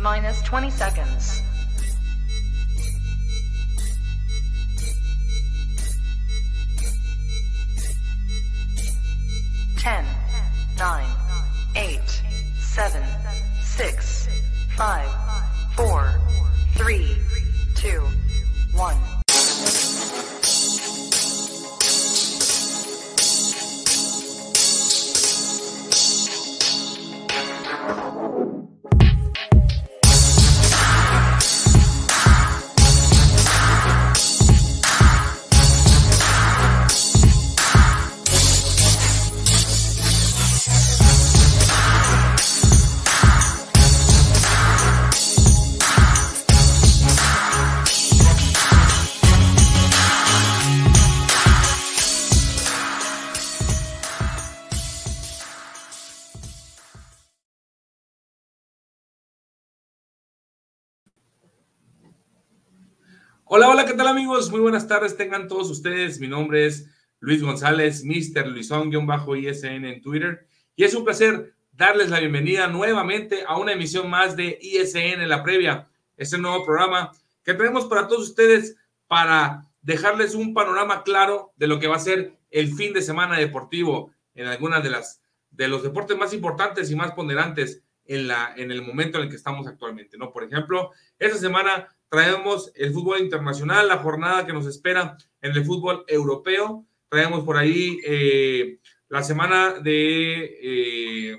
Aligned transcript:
minus 0.00 0.40
20 0.42 0.70
seconds. 0.70 1.42
Ten, 9.78 10.04
nine, 10.78 11.06
eight, 11.76 12.22
seven, 12.58 13.04
six, 13.62 14.28
five, 14.76 15.08
Hola, 63.52 63.68
hola, 63.68 63.84
¿qué 63.84 63.94
tal 63.94 64.06
amigos? 64.06 64.48
Muy 64.52 64.60
buenas 64.60 64.86
tardes, 64.86 65.16
tengan 65.16 65.48
todos 65.48 65.68
ustedes. 65.70 66.20
Mi 66.20 66.28
nombre 66.28 66.66
es 66.66 66.88
Luis 67.18 67.42
González, 67.42 68.04
Mr. 68.04 68.46
Luisón-ISN 68.46 69.84
en 69.86 70.00
Twitter. 70.00 70.46
Y 70.76 70.84
es 70.84 70.94
un 70.94 71.02
placer 71.02 71.52
darles 71.72 72.10
la 72.10 72.20
bienvenida 72.20 72.68
nuevamente 72.68 73.42
a 73.44 73.56
una 73.56 73.72
emisión 73.72 74.08
más 74.08 74.36
de 74.36 74.56
ISN 74.62 75.28
La 75.28 75.42
Previa, 75.42 75.88
este 76.16 76.38
nuevo 76.38 76.64
programa 76.64 77.10
que 77.42 77.54
tenemos 77.54 77.86
para 77.86 78.06
todos 78.06 78.28
ustedes 78.28 78.76
para 79.08 79.66
dejarles 79.82 80.36
un 80.36 80.54
panorama 80.54 81.02
claro 81.02 81.52
de 81.56 81.66
lo 81.66 81.80
que 81.80 81.88
va 81.88 81.96
a 81.96 81.98
ser 81.98 82.38
el 82.52 82.72
fin 82.72 82.92
de 82.92 83.02
semana 83.02 83.36
deportivo 83.36 84.12
en 84.36 84.46
algunas 84.46 84.80
de 84.84 84.90
las 84.90 85.22
de 85.50 85.66
los 85.66 85.82
deportes 85.82 86.16
más 86.16 86.32
importantes 86.32 86.88
y 86.92 86.94
más 86.94 87.10
ponderantes 87.14 87.82
en 88.04 88.28
la 88.28 88.54
en 88.56 88.70
el 88.70 88.82
momento 88.82 89.18
en 89.18 89.24
el 89.24 89.28
que 89.28 89.34
estamos 89.34 89.66
actualmente, 89.66 90.16
¿no? 90.16 90.30
Por 90.30 90.44
ejemplo, 90.44 90.92
esta 91.18 91.36
semana 91.36 91.88
traemos 92.10 92.72
el 92.74 92.92
fútbol 92.92 93.20
internacional, 93.20 93.88
la 93.88 93.98
jornada 93.98 94.44
que 94.44 94.52
nos 94.52 94.66
espera 94.66 95.16
en 95.40 95.52
el 95.52 95.64
fútbol 95.64 96.04
europeo. 96.08 96.84
Traemos 97.08 97.44
por 97.44 97.56
ahí 97.56 98.00
eh, 98.04 98.78
la 99.08 99.22
semana 99.22 99.74
de, 99.80 100.58
eh, 100.60 101.38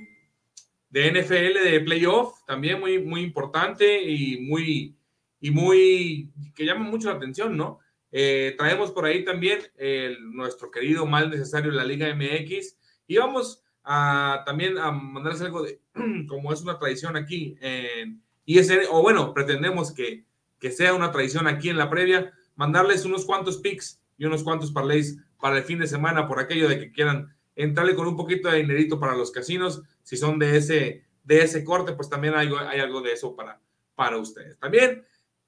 de 0.89 1.11
NFL, 1.11 1.69
de 1.69 1.81
playoff, 1.81 2.43
también 2.47 2.79
muy, 2.79 2.99
muy 2.99 3.21
importante 3.21 4.01
y 4.01 4.39
muy, 4.39 4.95
y 5.41 5.51
muy, 5.51 6.31
que 6.55 6.65
llama 6.65 6.85
mucho 6.85 7.09
la 7.09 7.17
atención, 7.17 7.57
¿no? 7.57 7.79
Eh, 8.13 8.55
traemos 8.57 8.91
por 8.91 9.05
ahí 9.05 9.23
también 9.23 9.59
nuestro 10.33 10.69
querido 10.69 11.05
mal 11.05 11.29
necesario 11.29 11.71
la 11.71 11.85
Liga 11.85 12.13
MX 12.13 12.77
y 13.07 13.17
vamos 13.17 13.63
a 13.83 14.43
también 14.45 14.77
a 14.77 14.91
mandarles 14.91 15.41
algo 15.41 15.63
de, 15.63 15.81
como 16.27 16.51
es 16.53 16.61
una 16.61 16.77
tradición 16.77 17.17
aquí 17.17 17.55
en 17.61 18.21
ISN, 18.45 18.81
o 18.89 19.01
bueno, 19.01 19.33
pretendemos 19.33 19.93
que 19.93 20.25
que 20.61 20.71
sea 20.71 20.93
una 20.93 21.11
tradición 21.11 21.47
aquí 21.47 21.69
en 21.69 21.77
la 21.77 21.89
previa, 21.89 22.31
mandarles 22.55 23.03
unos 23.03 23.25
cuantos 23.25 23.57
picks 23.57 23.99
y 24.17 24.25
unos 24.25 24.43
cuantos 24.43 24.71
parlays 24.71 25.17
para 25.39 25.57
el 25.57 25.63
fin 25.63 25.79
de 25.79 25.87
semana 25.87 26.27
por 26.27 26.39
aquello 26.39 26.69
de 26.69 26.79
que 26.79 26.91
quieran 26.91 27.35
entrarle 27.55 27.95
con 27.95 28.07
un 28.07 28.15
poquito 28.15 28.47
de 28.47 28.59
dinerito 28.59 28.99
para 28.99 29.15
los 29.15 29.31
casinos, 29.31 29.81
si 30.03 30.15
son 30.15 30.37
de 30.37 30.55
ese, 30.55 31.03
de 31.23 31.41
ese 31.41 31.63
corte, 31.65 31.93
pues 31.93 32.09
también 32.09 32.35
hay, 32.35 32.49
hay 32.69 32.79
algo 32.79 33.01
de 33.01 33.11
eso 33.11 33.35
para, 33.35 33.59
para 33.95 34.17
ustedes. 34.17 34.57
También 34.59 35.03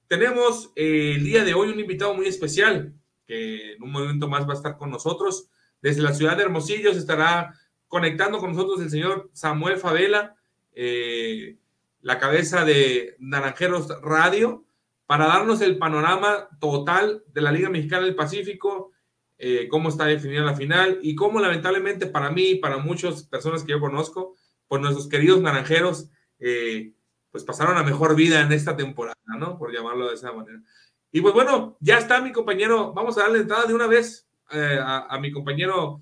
tenemos 0.08 0.72
eh, 0.74 1.14
el 1.16 1.24
día 1.24 1.44
de 1.44 1.54
hoy 1.54 1.68
un 1.68 1.78
invitado 1.78 2.12
muy 2.12 2.26
especial 2.26 2.92
que 3.26 3.74
en 3.74 3.82
un 3.82 3.92
momento 3.92 4.28
más 4.28 4.46
va 4.46 4.52
a 4.52 4.56
estar 4.56 4.76
con 4.76 4.90
nosotros. 4.90 5.48
Desde 5.80 6.02
la 6.02 6.12
ciudad 6.12 6.36
de 6.36 6.42
Hermosillo 6.42 6.92
se 6.92 6.98
estará 6.98 7.54
conectando 7.86 8.38
con 8.38 8.50
nosotros 8.50 8.82
el 8.82 8.90
señor 8.90 9.30
Samuel 9.32 9.78
Favela, 9.78 10.34
eh, 10.72 11.56
la 12.00 12.18
cabeza 12.18 12.64
de 12.64 13.14
Naranjeros 13.20 13.88
Radio 14.02 14.64
para 15.06 15.26
darnos 15.26 15.60
el 15.60 15.78
panorama 15.78 16.48
total 16.60 17.22
de 17.32 17.40
la 17.40 17.52
Liga 17.52 17.68
Mexicana 17.68 18.04
del 18.04 18.14
Pacífico, 18.14 18.92
eh, 19.36 19.68
cómo 19.68 19.88
está 19.88 20.06
definida 20.06 20.42
la 20.42 20.54
final 20.54 20.98
y 21.02 21.14
cómo 21.14 21.40
lamentablemente 21.40 22.06
para 22.06 22.30
mí 22.30 22.50
y 22.50 22.54
para 22.56 22.78
muchas 22.78 23.24
personas 23.24 23.64
que 23.64 23.72
yo 23.72 23.80
conozco, 23.80 24.36
pues 24.68 24.80
nuestros 24.80 25.08
queridos 25.08 25.40
naranjeros, 25.42 26.10
eh, 26.38 26.92
pues 27.30 27.44
pasaron 27.44 27.76
a 27.76 27.82
mejor 27.82 28.14
vida 28.14 28.40
en 28.40 28.52
esta 28.52 28.76
temporada, 28.76 29.16
¿no? 29.38 29.58
Por 29.58 29.72
llamarlo 29.72 30.08
de 30.08 30.14
esa 30.14 30.32
manera. 30.32 30.62
Y 31.10 31.20
pues 31.20 31.34
bueno, 31.34 31.76
ya 31.80 31.98
está 31.98 32.20
mi 32.20 32.32
compañero, 32.32 32.92
vamos 32.92 33.18
a 33.18 33.22
darle 33.22 33.40
entrada 33.40 33.66
de 33.66 33.74
una 33.74 33.86
vez 33.86 34.26
eh, 34.52 34.78
a, 34.80 35.18
mi 35.18 35.30
compañero 35.32 36.00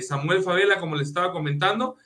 Samuel 0.00 0.42
Favela, 0.42 0.78
como 0.78 0.94
les 0.94 1.08
estaba 1.08 1.32
comentando. 1.32 1.96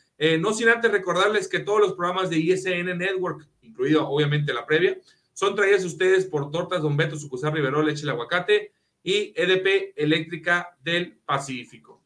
no 0.41 0.53
sin 0.55 0.69
antes 0.69 0.91
recordarles 0.91 1.49
que 1.49 1.61
todos 1.61 1.81
los 1.81 1.95
programas 1.95 2.31
de 2.31 2.39
ISN 2.39 2.97
Network, 2.97 3.47
incluido 3.61 4.09
obviamente 4.09 4.55
la 4.55 4.65
previa, 4.65 4.97
son 5.37 5.55
traídas 5.55 5.85
ustedes 5.85 6.25
por 6.25 6.51
Tortas 6.51 6.81
Don 6.81 6.97
Beto, 6.97 7.15
Sucusar 7.15 7.53
Rivero, 7.53 7.83
Leche 7.83 8.05
el 8.05 8.09
Aguacate 8.09 8.73
y 9.03 9.35
EDP 9.37 9.93
Eléctrica 9.95 10.75
del 10.81 11.19
Pacífico. 11.27 12.03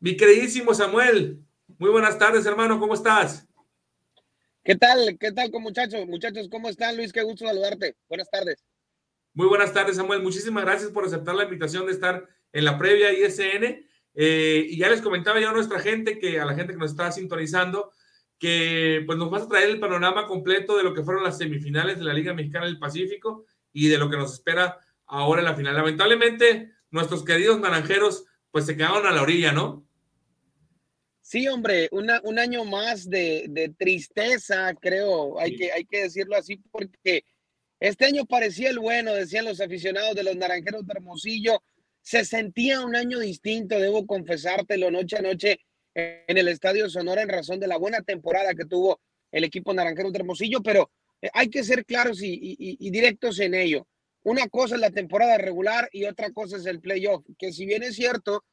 Mi 0.00 0.16
queridísimo 0.16 0.74
Samuel, 0.74 1.38
muy 1.78 1.90
buenas 1.90 2.18
tardes, 2.18 2.44
hermano, 2.44 2.80
¿cómo 2.80 2.94
estás? 2.94 3.46
¿Qué 4.64 4.74
tal? 4.74 5.16
¿Qué 5.20 5.30
tal, 5.30 5.52
con 5.52 5.62
muchachos? 5.62 6.04
Muchachos, 6.08 6.48
¿cómo 6.50 6.68
están? 6.68 6.96
Luis, 6.96 7.12
qué 7.12 7.22
gusto 7.22 7.46
saludarte. 7.46 7.94
Buenas 8.08 8.28
tardes. 8.28 8.64
Muy 9.34 9.46
buenas 9.46 9.72
tardes, 9.72 9.94
Samuel. 9.94 10.20
Muchísimas 10.20 10.64
gracias 10.64 10.90
por 10.90 11.04
aceptar 11.04 11.36
la 11.36 11.44
invitación 11.44 11.86
de 11.86 11.92
estar 11.92 12.28
en 12.52 12.64
la 12.64 12.76
previa 12.76 13.12
ISN. 13.12 13.86
Eh, 14.14 14.66
y 14.68 14.78
ya 14.78 14.88
les 14.88 15.00
comentaba 15.00 15.40
yo 15.40 15.50
a 15.50 15.52
nuestra 15.52 15.78
gente, 15.78 16.18
que 16.18 16.40
a 16.40 16.44
la 16.44 16.54
gente 16.54 16.72
que 16.72 16.78
nos 16.80 16.90
está 16.90 17.12
sintonizando, 17.12 17.92
que 18.42 19.04
pues 19.06 19.16
nos 19.16 19.30
vas 19.30 19.42
a 19.42 19.48
traer 19.48 19.70
el 19.70 19.78
panorama 19.78 20.26
completo 20.26 20.76
de 20.76 20.82
lo 20.82 20.92
que 20.92 21.04
fueron 21.04 21.22
las 21.22 21.38
semifinales 21.38 22.00
de 22.00 22.04
la 22.04 22.12
Liga 22.12 22.34
Mexicana 22.34 22.66
del 22.66 22.80
Pacífico 22.80 23.44
y 23.72 23.86
de 23.86 23.98
lo 23.98 24.10
que 24.10 24.16
nos 24.16 24.34
espera 24.34 24.80
ahora 25.06 25.42
en 25.42 25.44
la 25.44 25.54
final. 25.54 25.76
Lamentablemente, 25.76 26.72
nuestros 26.90 27.24
queridos 27.24 27.60
naranjeros 27.60 28.24
pues 28.50 28.66
se 28.66 28.76
quedaron 28.76 29.06
a 29.06 29.12
la 29.12 29.22
orilla, 29.22 29.52
¿no? 29.52 29.86
Sí, 31.20 31.46
hombre, 31.46 31.88
un 31.92 32.38
año 32.40 32.64
más 32.64 33.08
de, 33.08 33.72
tristeza, 33.78 34.74
creo, 34.74 35.38
hay, 35.38 35.54
que, 35.54 35.70
hay 35.70 35.84
que 35.84 36.02
decirlo 36.02 36.34
así, 36.36 36.56
porque 36.72 37.24
este 37.78 38.06
año 38.06 38.24
parecía 38.24 38.70
el 38.70 38.80
bueno, 38.80 39.14
decían 39.14 39.44
los 39.44 39.60
aficionados 39.60 40.16
de 40.16 40.24
los 40.24 40.34
Naranjeros 40.34 40.84
de 40.84 40.92
Hermosillo, 40.92 41.62
se 42.00 42.24
sentía 42.24 42.80
un 42.80 42.96
año 42.96 43.20
distinto, 43.20 43.78
debo 43.78 44.04
confesártelo, 44.04 44.90
noche 44.90 45.18
a 45.18 45.22
noche 45.22 45.60
en 45.94 46.38
el 46.38 46.48
Estadio 46.48 46.88
Sonora 46.88 47.22
en 47.22 47.28
razón 47.28 47.60
de 47.60 47.66
la 47.66 47.76
buena 47.76 48.02
temporada 48.02 48.54
que 48.54 48.64
tuvo 48.64 49.00
el 49.30 49.44
equipo 49.44 49.72
naranjero 49.74 50.10
de 50.10 50.18
Hermosillo, 50.18 50.62
pero 50.62 50.90
eh, 51.20 51.30
hay 51.32 51.48
que 51.48 51.64
ser 51.64 51.84
claros 51.84 52.20
y, 52.22 52.90
directos 52.90 53.38
en 53.40 53.54
ello. 53.54 53.86
Una 54.24 54.48
cosa 54.48 54.76
es 54.76 54.80
la 54.80 54.90
temporada 54.90 55.38
regular 55.38 55.88
y 55.92 56.04
otra 56.04 56.30
cosa 56.30 56.56
es 56.56 56.66
el 56.66 56.80
playoff, 56.80 57.24
que 57.38 57.52
si 57.52 57.66
bien 57.66 57.82
es 57.82 57.96
cierto, 57.96 58.44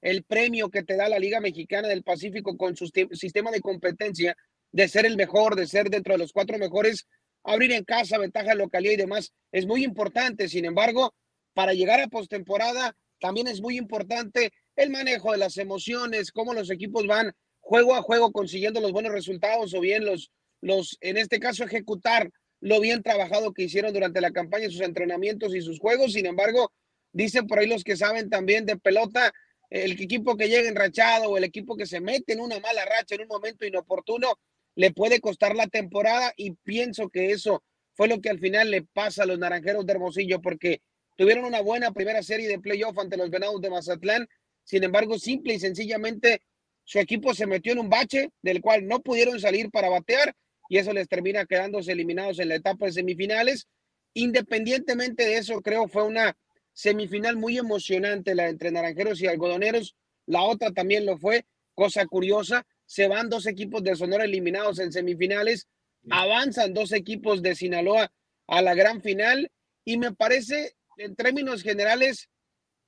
el 0.00 0.22
premio 0.22 0.70
que 0.70 0.84
te 0.84 0.96
da 0.96 1.08
la 1.08 1.18
Liga 1.18 1.40
Mexicana 1.40 1.88
del 1.88 2.04
Pacífico 2.04 2.56
con 2.56 2.76
su 2.76 2.90
sistema 3.12 3.50
de 3.50 3.60
competencia 3.60 4.36
de 4.70 4.86
ser 4.86 5.06
el 5.06 5.16
mejor, 5.16 5.56
de 5.56 5.66
ser 5.66 5.90
dentro 5.90 6.14
de 6.14 6.18
los 6.18 6.32
cuatro 6.32 6.56
mejores, 6.56 7.08
abrir 7.42 7.72
en 7.72 7.84
casa, 7.84 8.18
ventaja 8.18 8.54
localidad 8.54 8.92
y 8.92 8.96
demás, 8.96 9.32
es 9.50 9.66
muy 9.66 9.82
importante. 9.82 10.48
Sin 10.48 10.64
embargo, 10.64 11.14
para 11.52 11.72
llegar 11.72 12.00
a 12.00 12.06
postemporada, 12.06 12.94
también 13.18 13.48
es 13.48 13.60
muy 13.60 13.76
importante 13.76 14.52
el 14.78 14.90
manejo 14.90 15.32
de 15.32 15.38
las 15.38 15.58
emociones, 15.58 16.30
cómo 16.30 16.54
los 16.54 16.70
equipos 16.70 17.06
van 17.06 17.32
juego 17.58 17.96
a 17.96 18.02
juego 18.02 18.30
consiguiendo 18.30 18.80
los 18.80 18.92
buenos 18.92 19.12
resultados 19.12 19.74
o 19.74 19.80
bien 19.80 20.04
los, 20.04 20.30
los, 20.60 20.96
en 21.00 21.16
este 21.16 21.40
caso, 21.40 21.64
ejecutar 21.64 22.30
lo 22.60 22.80
bien 22.80 23.02
trabajado 23.02 23.52
que 23.52 23.64
hicieron 23.64 23.92
durante 23.92 24.20
la 24.20 24.30
campaña, 24.30 24.70
sus 24.70 24.80
entrenamientos 24.80 25.54
y 25.54 25.62
sus 25.62 25.80
juegos. 25.80 26.12
Sin 26.12 26.26
embargo, 26.26 26.72
dicen 27.12 27.48
por 27.48 27.58
ahí 27.58 27.66
los 27.66 27.82
que 27.82 27.96
saben 27.96 28.30
también 28.30 28.66
de 28.66 28.76
pelota, 28.76 29.32
el 29.68 29.92
equipo 29.92 30.36
que 30.36 30.48
llega 30.48 30.68
enrachado 30.68 31.30
o 31.30 31.36
el 31.36 31.44
equipo 31.44 31.76
que 31.76 31.84
se 31.84 32.00
mete 32.00 32.34
en 32.34 32.40
una 32.40 32.60
mala 32.60 32.84
racha 32.84 33.16
en 33.16 33.22
un 33.22 33.28
momento 33.28 33.66
inoportuno, 33.66 34.38
le 34.76 34.92
puede 34.92 35.20
costar 35.20 35.56
la 35.56 35.66
temporada 35.66 36.32
y 36.36 36.52
pienso 36.52 37.08
que 37.08 37.32
eso 37.32 37.64
fue 37.94 38.06
lo 38.06 38.20
que 38.20 38.30
al 38.30 38.38
final 38.38 38.70
le 38.70 38.82
pasa 38.82 39.24
a 39.24 39.26
los 39.26 39.40
Naranjeros 39.40 39.84
de 39.84 39.92
Hermosillo 39.92 40.40
porque 40.40 40.82
tuvieron 41.16 41.44
una 41.44 41.60
buena 41.62 41.90
primera 41.90 42.22
serie 42.22 42.46
de 42.46 42.60
playoff 42.60 42.96
ante 42.96 43.16
los 43.16 43.28
Venados 43.28 43.60
de 43.60 43.70
Mazatlán 43.70 44.28
sin 44.68 44.84
embargo, 44.84 45.18
simple 45.18 45.54
y 45.54 45.58
sencillamente 45.58 46.42
su 46.84 46.98
equipo 46.98 47.32
se 47.32 47.46
metió 47.46 47.72
en 47.72 47.78
un 47.78 47.88
bache 47.88 48.28
del 48.42 48.60
cual 48.60 48.86
no 48.86 49.00
pudieron 49.00 49.40
salir 49.40 49.70
para 49.70 49.88
batear 49.88 50.34
y 50.68 50.76
eso 50.76 50.92
les 50.92 51.08
termina 51.08 51.46
quedándose 51.46 51.92
eliminados 51.92 52.38
en 52.38 52.50
la 52.50 52.56
etapa 52.56 52.84
de 52.84 52.92
semifinales. 52.92 53.66
Independientemente 54.12 55.24
de 55.24 55.38
eso, 55.38 55.62
creo 55.62 55.88
fue 55.88 56.04
una 56.04 56.36
semifinal 56.74 57.38
muy 57.38 57.56
emocionante 57.56 58.34
la 58.34 58.50
entre 58.50 58.70
Naranjeros 58.70 59.22
y 59.22 59.26
Algodoneros. 59.26 59.96
La 60.26 60.42
otra 60.42 60.70
también 60.70 61.06
lo 61.06 61.16
fue, 61.16 61.46
cosa 61.74 62.04
curiosa. 62.04 62.66
Se 62.84 63.08
van 63.08 63.30
dos 63.30 63.46
equipos 63.46 63.82
de 63.82 63.96
Sonora 63.96 64.24
eliminados 64.24 64.80
en 64.80 64.92
semifinales, 64.92 65.66
avanzan 66.10 66.74
dos 66.74 66.92
equipos 66.92 67.40
de 67.40 67.54
Sinaloa 67.54 68.12
a 68.46 68.60
la 68.60 68.74
gran 68.74 69.00
final 69.00 69.50
y 69.82 69.96
me 69.96 70.12
parece, 70.12 70.74
en 70.98 71.16
términos 71.16 71.62
generales, 71.62 72.28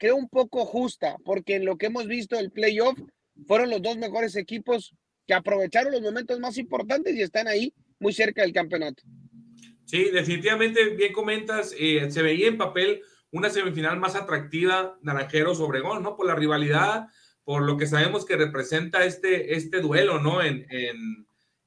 creo 0.00 0.16
un 0.16 0.28
poco 0.30 0.64
justa, 0.64 1.16
porque 1.24 1.56
en 1.56 1.66
lo 1.66 1.76
que 1.76 1.86
hemos 1.86 2.06
visto 2.06 2.38
el 2.38 2.50
playoff 2.50 2.98
fueron 3.46 3.68
los 3.68 3.82
dos 3.82 3.98
mejores 3.98 4.34
equipos 4.34 4.94
que 5.26 5.34
aprovecharon 5.34 5.92
los 5.92 6.00
momentos 6.00 6.40
más 6.40 6.56
importantes 6.56 7.14
y 7.14 7.20
están 7.20 7.46
ahí 7.46 7.74
muy 8.00 8.14
cerca 8.14 8.40
del 8.42 8.54
campeonato. 8.54 9.02
Sí, 9.84 10.10
definitivamente, 10.10 10.88
bien 10.96 11.12
comentas, 11.12 11.74
eh, 11.78 12.10
se 12.10 12.22
veía 12.22 12.48
en 12.48 12.56
papel 12.56 13.02
una 13.30 13.50
semifinal 13.50 14.00
más 14.00 14.16
atractiva 14.16 14.98
Naranjeros 15.02 15.60
Obregón, 15.60 16.02
¿no? 16.02 16.16
Por 16.16 16.26
la 16.26 16.34
rivalidad, 16.34 17.08
por 17.44 17.62
lo 17.62 17.76
que 17.76 17.86
sabemos 17.86 18.24
que 18.24 18.36
representa 18.36 19.04
este, 19.04 19.54
este 19.54 19.80
duelo, 19.80 20.18
¿no? 20.18 20.42
En, 20.42 20.66
en, 20.70 21.26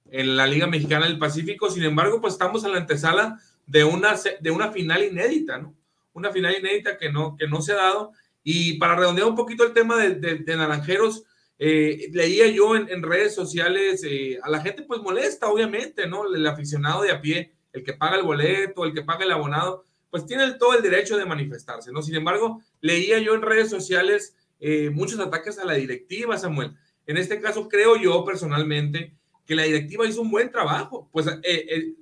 en 0.10 0.38
la 0.38 0.48
Liga 0.48 0.66
Mexicana 0.66 1.06
del 1.06 1.20
Pacífico. 1.20 1.70
Sin 1.70 1.84
embargo, 1.84 2.20
pues 2.20 2.34
estamos 2.34 2.66
en 2.66 2.72
la 2.72 2.80
antesala 2.80 3.40
de 3.68 3.84
una, 3.84 4.16
de 4.40 4.52
una 4.52 4.72
final 4.72 5.04
inédita, 5.04 5.60
¿no? 5.60 5.76
Una 6.14 6.32
final 6.32 6.56
inédita 6.58 6.98
que 6.98 7.12
no, 7.12 7.36
que 7.38 7.48
no 7.48 7.62
se 7.62 7.74
ha 7.74 7.78
dado 7.78 8.12
y 8.44 8.78
para 8.78 8.95
redondear 8.95 9.28
un 9.28 9.36
poquito 9.36 9.63
el 9.63 9.74
tema 9.74 9.98
de, 9.98 10.44
Naranjeros, 10.56 11.24
eh, 11.57 12.10
leía 12.12 12.48
yo 12.48 12.75
en, 12.75 13.01
redes 13.01 13.34
sociales, 13.34 14.04
eh, 14.04 14.40
a 14.44 14.50
la 14.50 14.62
gente 14.62 14.84
pues 14.84 15.01
molesta, 15.01 15.48
obviamente, 15.48 16.07
¿no? 16.07 16.34
El 16.34 16.45
aficionado 16.45 17.04
de 17.04 17.12
a 17.12 17.22
pie, 17.22 17.54
el 17.72 17.84
que 17.84 17.94
paga 17.94 18.18
el 18.18 18.24
boleto, 18.24 18.84
el 18.84 18.94
que 18.94 19.04
paga 19.04 19.24
el 19.24 19.31
abonado, 19.31 19.86
pues 20.10 20.25
tiene 20.25 20.51
todo 20.54 20.75
el 20.75 20.84
derecho 20.84 21.18
de 21.18 21.25
manifestarse, 21.25 21.92
¿no? 21.92 22.01
Sin 22.01 22.16
embargo, 22.16 22.62
leía 22.81 23.18
yo 23.19 23.34
en 23.34 23.42
redes 23.42 23.69
sociales 23.69 24.36
eh, 24.60 24.89
muchos 24.89 25.19
ataques 25.19 25.57
a 25.57 25.66
la 25.66 25.74
directiva, 25.74 26.38
Samuel. 26.38 26.75
En 27.07 27.18
este 27.18 27.39
caso, 27.39 27.69
creo 27.69 27.96
yo 27.96 28.24
personalmente 28.25 29.16
que 29.46 29.56
la 29.56 29.63
directiva 29.63 30.07
hizo 30.07 30.22
un 30.22 30.31
buen 30.31 30.51
trabajo. 30.51 31.10
Pues 31.12 31.28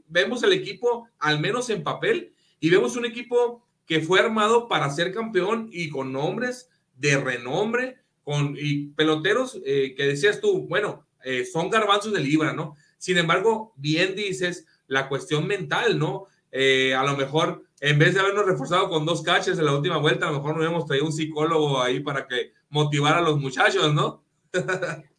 vemos 0.08 0.44
el 0.44 0.54
equipo, 0.54 1.08
al 1.18 1.40
menos 1.40 1.70
en 1.70 1.84
papel, 1.84 2.34
y 2.60 2.70
vemos 2.70 2.96
un 2.96 3.06
equipo 3.06 3.66
que 3.92 4.00
fue 4.00 4.22
armado 4.22 4.70
para 4.70 4.90
ser 4.90 5.14
campeón 5.14 5.68
y 5.70 5.90
con 5.90 6.14
nombres 6.14 6.70
de 6.96 7.18
renombre, 7.18 7.98
con 8.24 8.56
y 8.58 8.86
peloteros 8.92 9.60
eh, 9.66 9.96
que 9.98 10.06
decías 10.06 10.40
tú, 10.40 10.66
bueno, 10.66 11.06
eh, 11.26 11.44
son 11.44 11.70
garbanzos 11.70 12.14
de 12.14 12.22
libra, 12.22 12.54
¿no? 12.54 12.78
Sin 12.98 13.18
embargo, 13.18 13.74
bien 13.76 14.16
dices 14.16 14.66
la 14.88 15.10
cuestión 15.10 15.46
mental, 15.46 16.00
¿no? 16.00 16.28
Eh, 16.54 16.96
a 16.96 17.04
lo 17.04 17.18
mejor, 17.18 17.66
en 17.82 18.00
vez 18.00 18.14
de 18.14 18.22
habernos 18.22 18.46
reforzado 18.46 18.88
con 18.88 19.06
dos 19.06 19.24
caches 19.24 19.60
en 19.60 19.66
la 19.66 19.76
última 19.76 19.98
vuelta, 19.98 20.30
a 20.30 20.32
lo 20.32 20.38
mejor 20.38 20.56
nos 20.56 20.68
hemos 20.68 20.86
traído 20.86 21.08
un 21.08 21.12
psicólogo 21.12 21.82
ahí 21.82 22.00
para 22.00 22.26
que 22.30 22.54
motivara 22.70 23.18
a 23.18 23.22
los 23.22 23.42
muchachos, 23.42 23.94
¿no? 23.94 24.24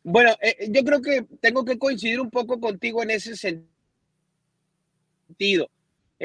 bueno, 0.02 0.30
yo 0.70 0.82
creo 0.82 1.02
que 1.02 1.26
tengo 1.42 1.62
que 1.62 1.78
coincidir 1.78 2.22
un 2.22 2.30
poco 2.30 2.58
contigo 2.58 3.02
en 3.02 3.10
ese 3.10 3.36
sentido 3.36 3.68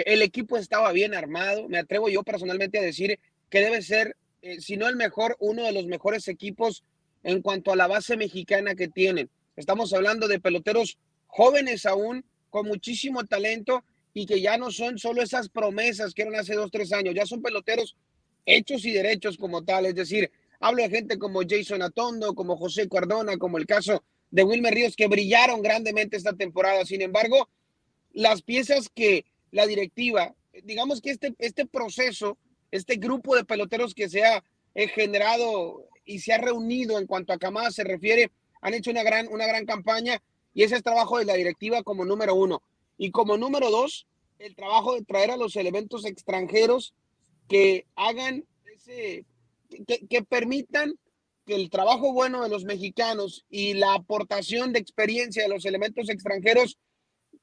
el 0.05 0.21
equipo 0.21 0.57
estaba 0.57 0.91
bien 0.91 1.15
armado. 1.15 1.67
Me 1.67 1.79
atrevo 1.79 2.09
yo 2.09 2.23
personalmente 2.23 2.77
a 2.77 2.83
decir 2.83 3.19
que 3.49 3.61
debe 3.61 3.81
ser, 3.81 4.15
eh, 4.41 4.61
si 4.61 4.77
no 4.77 4.87
el 4.87 4.95
mejor, 4.95 5.35
uno 5.39 5.63
de 5.63 5.71
los 5.71 5.87
mejores 5.87 6.27
equipos 6.27 6.83
en 7.23 7.41
cuanto 7.41 7.71
a 7.71 7.75
la 7.75 7.87
base 7.87 8.15
mexicana 8.15 8.75
que 8.75 8.87
tienen. 8.87 9.29
Estamos 9.55 9.93
hablando 9.93 10.27
de 10.27 10.39
peloteros 10.39 10.97
jóvenes 11.25 11.85
aún, 11.85 12.23
con 12.49 12.67
muchísimo 12.67 13.25
talento 13.25 13.83
y 14.13 14.25
que 14.25 14.39
ya 14.39 14.57
no 14.57 14.71
son 14.71 14.97
solo 14.97 15.21
esas 15.21 15.49
promesas 15.49 16.13
que 16.13 16.21
eran 16.21 16.35
hace 16.35 16.55
dos, 16.55 16.71
tres 16.71 16.93
años, 16.93 17.13
ya 17.15 17.25
son 17.25 17.41
peloteros 17.41 17.95
hechos 18.45 18.85
y 18.85 18.91
derechos 18.91 19.37
como 19.37 19.63
tal. 19.63 19.87
Es 19.87 19.95
decir, 19.95 20.31
hablo 20.59 20.83
de 20.83 20.89
gente 20.89 21.17
como 21.17 21.41
Jason 21.47 21.81
Atondo, 21.81 22.35
como 22.35 22.55
José 22.55 22.87
Cardona, 22.87 23.37
como 23.37 23.57
el 23.57 23.65
caso 23.65 24.03
de 24.29 24.43
Wilmer 24.43 24.73
Ríos, 24.73 24.95
que 24.95 25.07
brillaron 25.07 25.61
grandemente 25.61 26.17
esta 26.17 26.33
temporada. 26.33 26.85
Sin 26.85 27.01
embargo, 27.01 27.49
las 28.13 28.41
piezas 28.41 28.89
que 28.89 29.25
la 29.51 29.65
directiva, 29.67 30.35
digamos 30.63 31.01
que 31.01 31.11
este, 31.11 31.33
este 31.39 31.65
proceso, 31.65 32.37
este 32.71 32.95
grupo 32.95 33.35
de 33.35 33.45
peloteros 33.45 33.93
que 33.93 34.09
se 34.09 34.23
ha 34.23 34.43
eh, 34.75 34.87
generado 34.87 35.87
y 36.05 36.19
se 36.19 36.33
ha 36.33 36.37
reunido 36.37 36.99
en 36.99 37.07
cuanto 37.07 37.33
a 37.33 37.37
Camada 37.37 37.71
se 37.71 37.83
refiere, 37.83 38.31
han 38.61 38.73
hecho 38.73 38.91
una 38.91 39.03
gran, 39.03 39.27
una 39.27 39.45
gran 39.45 39.65
campaña 39.65 40.21
y 40.53 40.63
ese 40.63 40.75
es 40.75 40.83
trabajo 40.83 41.19
de 41.19 41.25
la 41.25 41.35
directiva 41.35 41.83
como 41.83 42.05
número 42.05 42.35
uno. 42.35 42.61
Y 42.97 43.11
como 43.11 43.37
número 43.37 43.69
dos, 43.69 44.07
el 44.39 44.55
trabajo 44.55 44.95
de 44.95 45.03
traer 45.03 45.31
a 45.31 45.37
los 45.37 45.55
elementos 45.55 46.05
extranjeros 46.05 46.93
que 47.47 47.85
hagan 47.95 48.45
que 50.09 50.23
permitan 50.23 50.93
que 51.45 51.55
el 51.55 51.69
trabajo 51.69 52.13
bueno 52.13 52.43
de 52.43 52.49
los 52.49 52.65
mexicanos 52.65 53.45
y 53.49 53.73
la 53.73 53.93
aportación 53.93 54.73
de 54.73 54.79
experiencia 54.79 55.43
de 55.43 55.49
los 55.49 55.65
elementos 55.65 56.09
extranjeros 56.09 56.77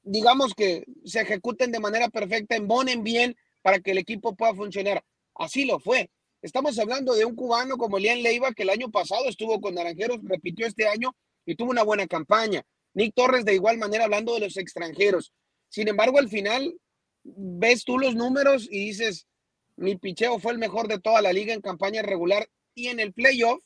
digamos 0.05 0.53
que 0.53 0.85
se 1.03 1.21
ejecuten 1.21 1.71
de 1.71 1.79
manera 1.79 2.09
perfecta, 2.09 2.55
embonen 2.55 3.03
bien 3.03 3.35
para 3.61 3.79
que 3.79 3.91
el 3.91 3.97
equipo 3.97 4.35
pueda 4.35 4.53
funcionar. 4.53 5.03
Así 5.33 5.65
lo 5.65 5.79
fue. 5.79 6.09
Estamos 6.41 6.77
hablando 6.77 7.15
de 7.15 7.25
un 7.25 7.35
cubano 7.35 7.75
como 7.75 7.97
Lian 7.97 8.21
Leiva, 8.21 8.53
que 8.53 8.63
el 8.63 8.69
año 8.69 8.91
pasado 8.91 9.27
estuvo 9.27 9.59
con 9.59 9.73
Naranjeros, 9.73 10.19
repitió 10.23 10.67
este 10.67 10.87
año 10.87 11.15
y 11.45 11.55
tuvo 11.55 11.71
una 11.71 11.83
buena 11.83 12.07
campaña. 12.07 12.63
Nick 12.93 13.15
Torres 13.15 13.43
de 13.45 13.55
igual 13.55 13.79
manera 13.79 14.05
hablando 14.05 14.35
de 14.35 14.41
los 14.41 14.55
extranjeros. 14.57 15.33
Sin 15.69 15.87
embargo, 15.87 16.19
al 16.19 16.29
final 16.29 16.79
ves 17.23 17.83
tú 17.83 17.97
los 17.97 18.15
números 18.15 18.67
y 18.69 18.85
dices, 18.85 19.27
mi 19.75 19.97
picheo 19.97 20.39
fue 20.39 20.51
el 20.51 20.59
mejor 20.59 20.87
de 20.87 20.99
toda 20.99 21.21
la 21.21 21.33
liga 21.33 21.53
en 21.53 21.61
campaña 21.61 22.03
regular 22.03 22.47
y 22.75 22.87
en 22.87 22.99
el 22.99 23.11
playoff 23.11 23.63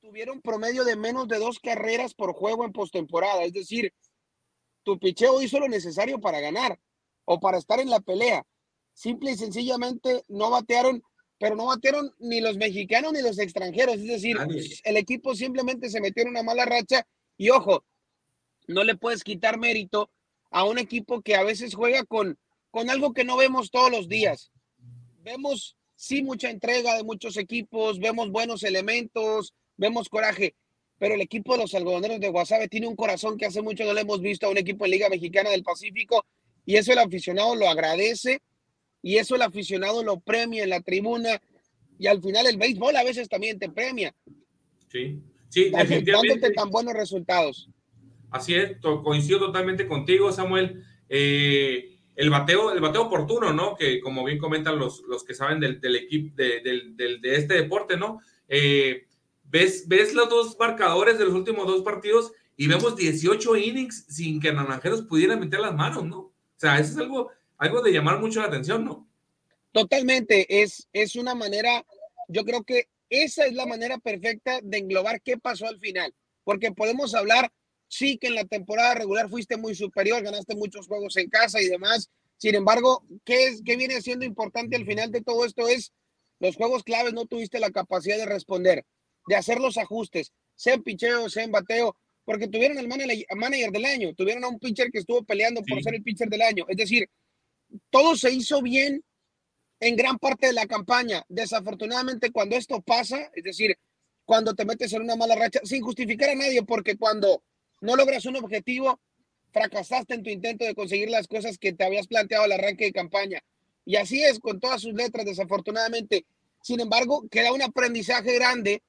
tuvieron 0.00 0.42
promedio 0.42 0.84
de 0.84 0.96
menos 0.96 1.28
de 1.28 1.38
dos 1.38 1.60
carreras 1.60 2.12
por 2.12 2.34
juego 2.34 2.64
en 2.64 2.72
postemporada. 2.72 3.44
Es 3.44 3.52
decir, 3.52 3.94
tu 4.84 4.98
picheo 4.98 5.42
hizo 5.42 5.58
lo 5.58 5.68
necesario 5.68 6.20
para 6.20 6.40
ganar 6.40 6.78
o 7.24 7.40
para 7.40 7.58
estar 7.58 7.80
en 7.80 7.90
la 7.90 8.00
pelea. 8.00 8.46
Simple 8.92 9.32
y 9.32 9.36
sencillamente 9.36 10.22
no 10.28 10.50
batearon, 10.50 11.02
pero 11.38 11.56
no 11.56 11.66
batearon 11.66 12.14
ni 12.18 12.40
los 12.40 12.56
mexicanos 12.56 13.12
ni 13.12 13.22
los 13.22 13.38
extranjeros. 13.38 13.96
Es 13.96 14.06
decir, 14.06 14.36
el 14.84 14.96
equipo 14.96 15.34
simplemente 15.34 15.90
se 15.90 16.00
metió 16.00 16.22
en 16.22 16.28
una 16.28 16.42
mala 16.42 16.64
racha 16.64 17.06
y 17.36 17.50
ojo, 17.50 17.84
no 18.68 18.84
le 18.84 18.96
puedes 18.96 19.24
quitar 19.24 19.58
mérito 19.58 20.10
a 20.50 20.64
un 20.64 20.78
equipo 20.78 21.22
que 21.22 21.34
a 21.34 21.42
veces 21.42 21.74
juega 21.74 22.04
con, 22.04 22.38
con 22.70 22.88
algo 22.88 23.12
que 23.12 23.24
no 23.24 23.36
vemos 23.36 23.70
todos 23.70 23.90
los 23.90 24.08
días. 24.08 24.52
Vemos, 25.22 25.76
sí, 25.96 26.22
mucha 26.22 26.50
entrega 26.50 26.96
de 26.96 27.02
muchos 27.02 27.36
equipos, 27.36 27.98
vemos 27.98 28.30
buenos 28.30 28.62
elementos, 28.62 29.54
vemos 29.76 30.08
coraje, 30.08 30.54
pero 30.98 31.14
el 31.14 31.20
equipo 31.20 31.52
de 31.52 31.62
los 31.62 31.74
algodoneros 31.74 32.20
de 32.20 32.28
Guasave 32.28 32.68
tiene 32.68 32.86
un 32.86 32.96
corazón 32.96 33.36
que 33.36 33.46
hace 33.46 33.62
mucho 33.62 33.84
no 33.84 33.92
le 33.92 34.02
hemos 34.02 34.20
visto 34.20 34.46
a 34.46 34.50
un 34.50 34.58
equipo 34.58 34.84
en 34.84 34.92
Liga 34.92 35.08
Mexicana 35.08 35.50
del 35.50 35.62
Pacífico 35.62 36.24
y 36.64 36.76
eso 36.76 36.92
el 36.92 36.98
aficionado 36.98 37.54
lo 37.56 37.68
agradece 37.68 38.40
y 39.02 39.16
eso 39.16 39.34
el 39.34 39.42
aficionado 39.42 40.02
lo 40.02 40.20
premia 40.20 40.64
en 40.64 40.70
la 40.70 40.80
tribuna 40.80 41.40
y 41.98 42.06
al 42.06 42.22
final 42.22 42.46
el 42.46 42.56
béisbol 42.56 42.96
a 42.96 43.04
veces 43.04 43.28
también 43.28 43.58
te 43.58 43.68
premia. 43.68 44.14
Sí, 44.88 45.20
sí, 45.48 45.70
definitivamente. 45.70 46.50
tan 46.52 46.70
buenos 46.70 46.94
resultados. 46.94 47.68
Así 48.30 48.54
es, 48.54 48.78
coincido 48.80 49.38
totalmente 49.38 49.86
contigo, 49.86 50.32
Samuel. 50.32 50.82
Eh, 51.08 51.98
el 52.16 52.30
bateo, 52.30 52.72
el 52.72 52.80
bateo 52.80 53.02
oportuno, 53.02 53.52
¿no? 53.52 53.76
Que 53.76 54.00
como 54.00 54.24
bien 54.24 54.38
comentan 54.38 54.78
los, 54.78 55.02
los 55.02 55.24
que 55.24 55.34
saben 55.34 55.60
del, 55.60 55.96
equipo, 55.96 56.34
de, 56.36 56.60
de, 56.60 57.34
este 57.34 57.54
deporte, 57.54 57.96
¿no? 57.96 58.20
Eh, 58.48 59.06
ves, 59.54 59.86
ves 59.86 60.12
los 60.12 60.28
dos 60.28 60.56
marcadores 60.58 61.16
de 61.16 61.26
los 61.26 61.32
últimos 61.32 61.64
dos 61.68 61.82
partidos 61.82 62.32
y 62.56 62.66
vemos 62.66 62.96
18 62.96 63.56
innings 63.56 64.04
sin 64.08 64.40
que 64.40 64.52
Naranjeros 64.52 65.02
pudieran 65.02 65.38
meter 65.38 65.60
las 65.60 65.72
manos, 65.72 66.04
¿no? 66.04 66.18
O 66.18 66.32
sea, 66.56 66.80
eso 66.80 66.90
es 66.90 66.98
algo, 66.98 67.30
algo 67.56 67.80
de 67.80 67.92
llamar 67.92 68.18
mucho 68.18 68.40
la 68.40 68.48
atención, 68.48 68.84
¿no? 68.84 69.08
Totalmente, 69.70 70.62
es, 70.62 70.88
es 70.92 71.14
una 71.14 71.36
manera, 71.36 71.86
yo 72.26 72.44
creo 72.44 72.64
que 72.64 72.88
esa 73.08 73.46
es 73.46 73.54
la 73.54 73.64
manera 73.64 73.98
perfecta 73.98 74.58
de 74.60 74.78
englobar 74.78 75.22
qué 75.22 75.38
pasó 75.38 75.68
al 75.68 75.78
final, 75.78 76.12
porque 76.42 76.72
podemos 76.72 77.14
hablar, 77.14 77.52
sí 77.86 78.18
que 78.18 78.26
en 78.26 78.34
la 78.34 78.46
temporada 78.46 78.94
regular 78.94 79.30
fuiste 79.30 79.56
muy 79.56 79.76
superior, 79.76 80.20
ganaste 80.24 80.56
muchos 80.56 80.88
juegos 80.88 81.16
en 81.16 81.30
casa 81.30 81.60
y 81.60 81.68
demás, 81.68 82.10
sin 82.38 82.56
embargo, 82.56 83.04
¿qué, 83.24 83.46
es, 83.46 83.62
qué 83.64 83.76
viene 83.76 84.02
siendo 84.02 84.24
importante 84.24 84.74
al 84.74 84.84
final 84.84 85.12
de 85.12 85.22
todo 85.22 85.44
esto? 85.44 85.68
Es 85.68 85.92
los 86.40 86.56
juegos 86.56 86.82
claves 86.82 87.12
no 87.14 87.26
tuviste 87.26 87.60
la 87.60 87.70
capacidad 87.70 88.16
de 88.16 88.26
responder 88.26 88.84
de 89.26 89.36
hacer 89.36 89.58
los 89.58 89.78
ajustes, 89.78 90.32
sea 90.54 90.74
en 90.74 90.82
picheo, 90.82 91.28
sea 91.28 91.44
en 91.44 91.52
bateo, 91.52 91.96
porque 92.24 92.48
tuvieron 92.48 92.78
el 92.78 92.88
manager 92.88 93.70
del 93.70 93.84
año, 93.84 94.14
tuvieron 94.14 94.44
a 94.44 94.48
un 94.48 94.58
pitcher 94.58 94.90
que 94.90 94.98
estuvo 94.98 95.22
peleando 95.24 95.62
por 95.62 95.82
ser 95.82 95.94
el 95.94 96.02
pitcher 96.02 96.28
del 96.28 96.42
año. 96.42 96.64
Es 96.68 96.76
decir, 96.76 97.08
todo 97.90 98.16
se 98.16 98.32
hizo 98.32 98.62
bien 98.62 99.04
en 99.80 99.96
gran 99.96 100.18
parte 100.18 100.46
de 100.46 100.52
la 100.52 100.66
campaña. 100.66 101.24
Desafortunadamente, 101.28 102.30
cuando 102.30 102.56
esto 102.56 102.80
pasa, 102.80 103.30
es 103.34 103.44
decir, 103.44 103.76
cuando 104.24 104.54
te 104.54 104.64
metes 104.64 104.92
en 104.92 105.02
una 105.02 105.16
mala 105.16 105.34
racha, 105.34 105.60
sin 105.64 105.82
justificar 105.82 106.30
a 106.30 106.34
nadie, 106.34 106.62
porque 106.62 106.96
cuando 106.96 107.42
no 107.82 107.94
logras 107.96 108.24
un 108.24 108.36
objetivo, 108.36 108.98
fracasaste 109.52 110.14
en 110.14 110.22
tu 110.22 110.30
intento 110.30 110.64
de 110.64 110.74
conseguir 110.74 111.10
las 111.10 111.28
cosas 111.28 111.58
que 111.58 111.72
te 111.72 111.84
habías 111.84 112.06
planteado 112.06 112.44
al 112.44 112.52
arranque 112.52 112.86
de 112.86 112.92
campaña. 112.92 113.42
Y 113.84 113.96
así 113.96 114.22
es 114.22 114.40
con 114.40 114.60
todas 114.60 114.80
sus 114.80 114.94
letras, 114.94 115.26
desafortunadamente. 115.26 116.24
Sin 116.62 116.80
embargo, 116.80 117.28
queda 117.30 117.52
un 117.52 117.60
aprendizaje 117.60 118.34
grande, 118.34 118.82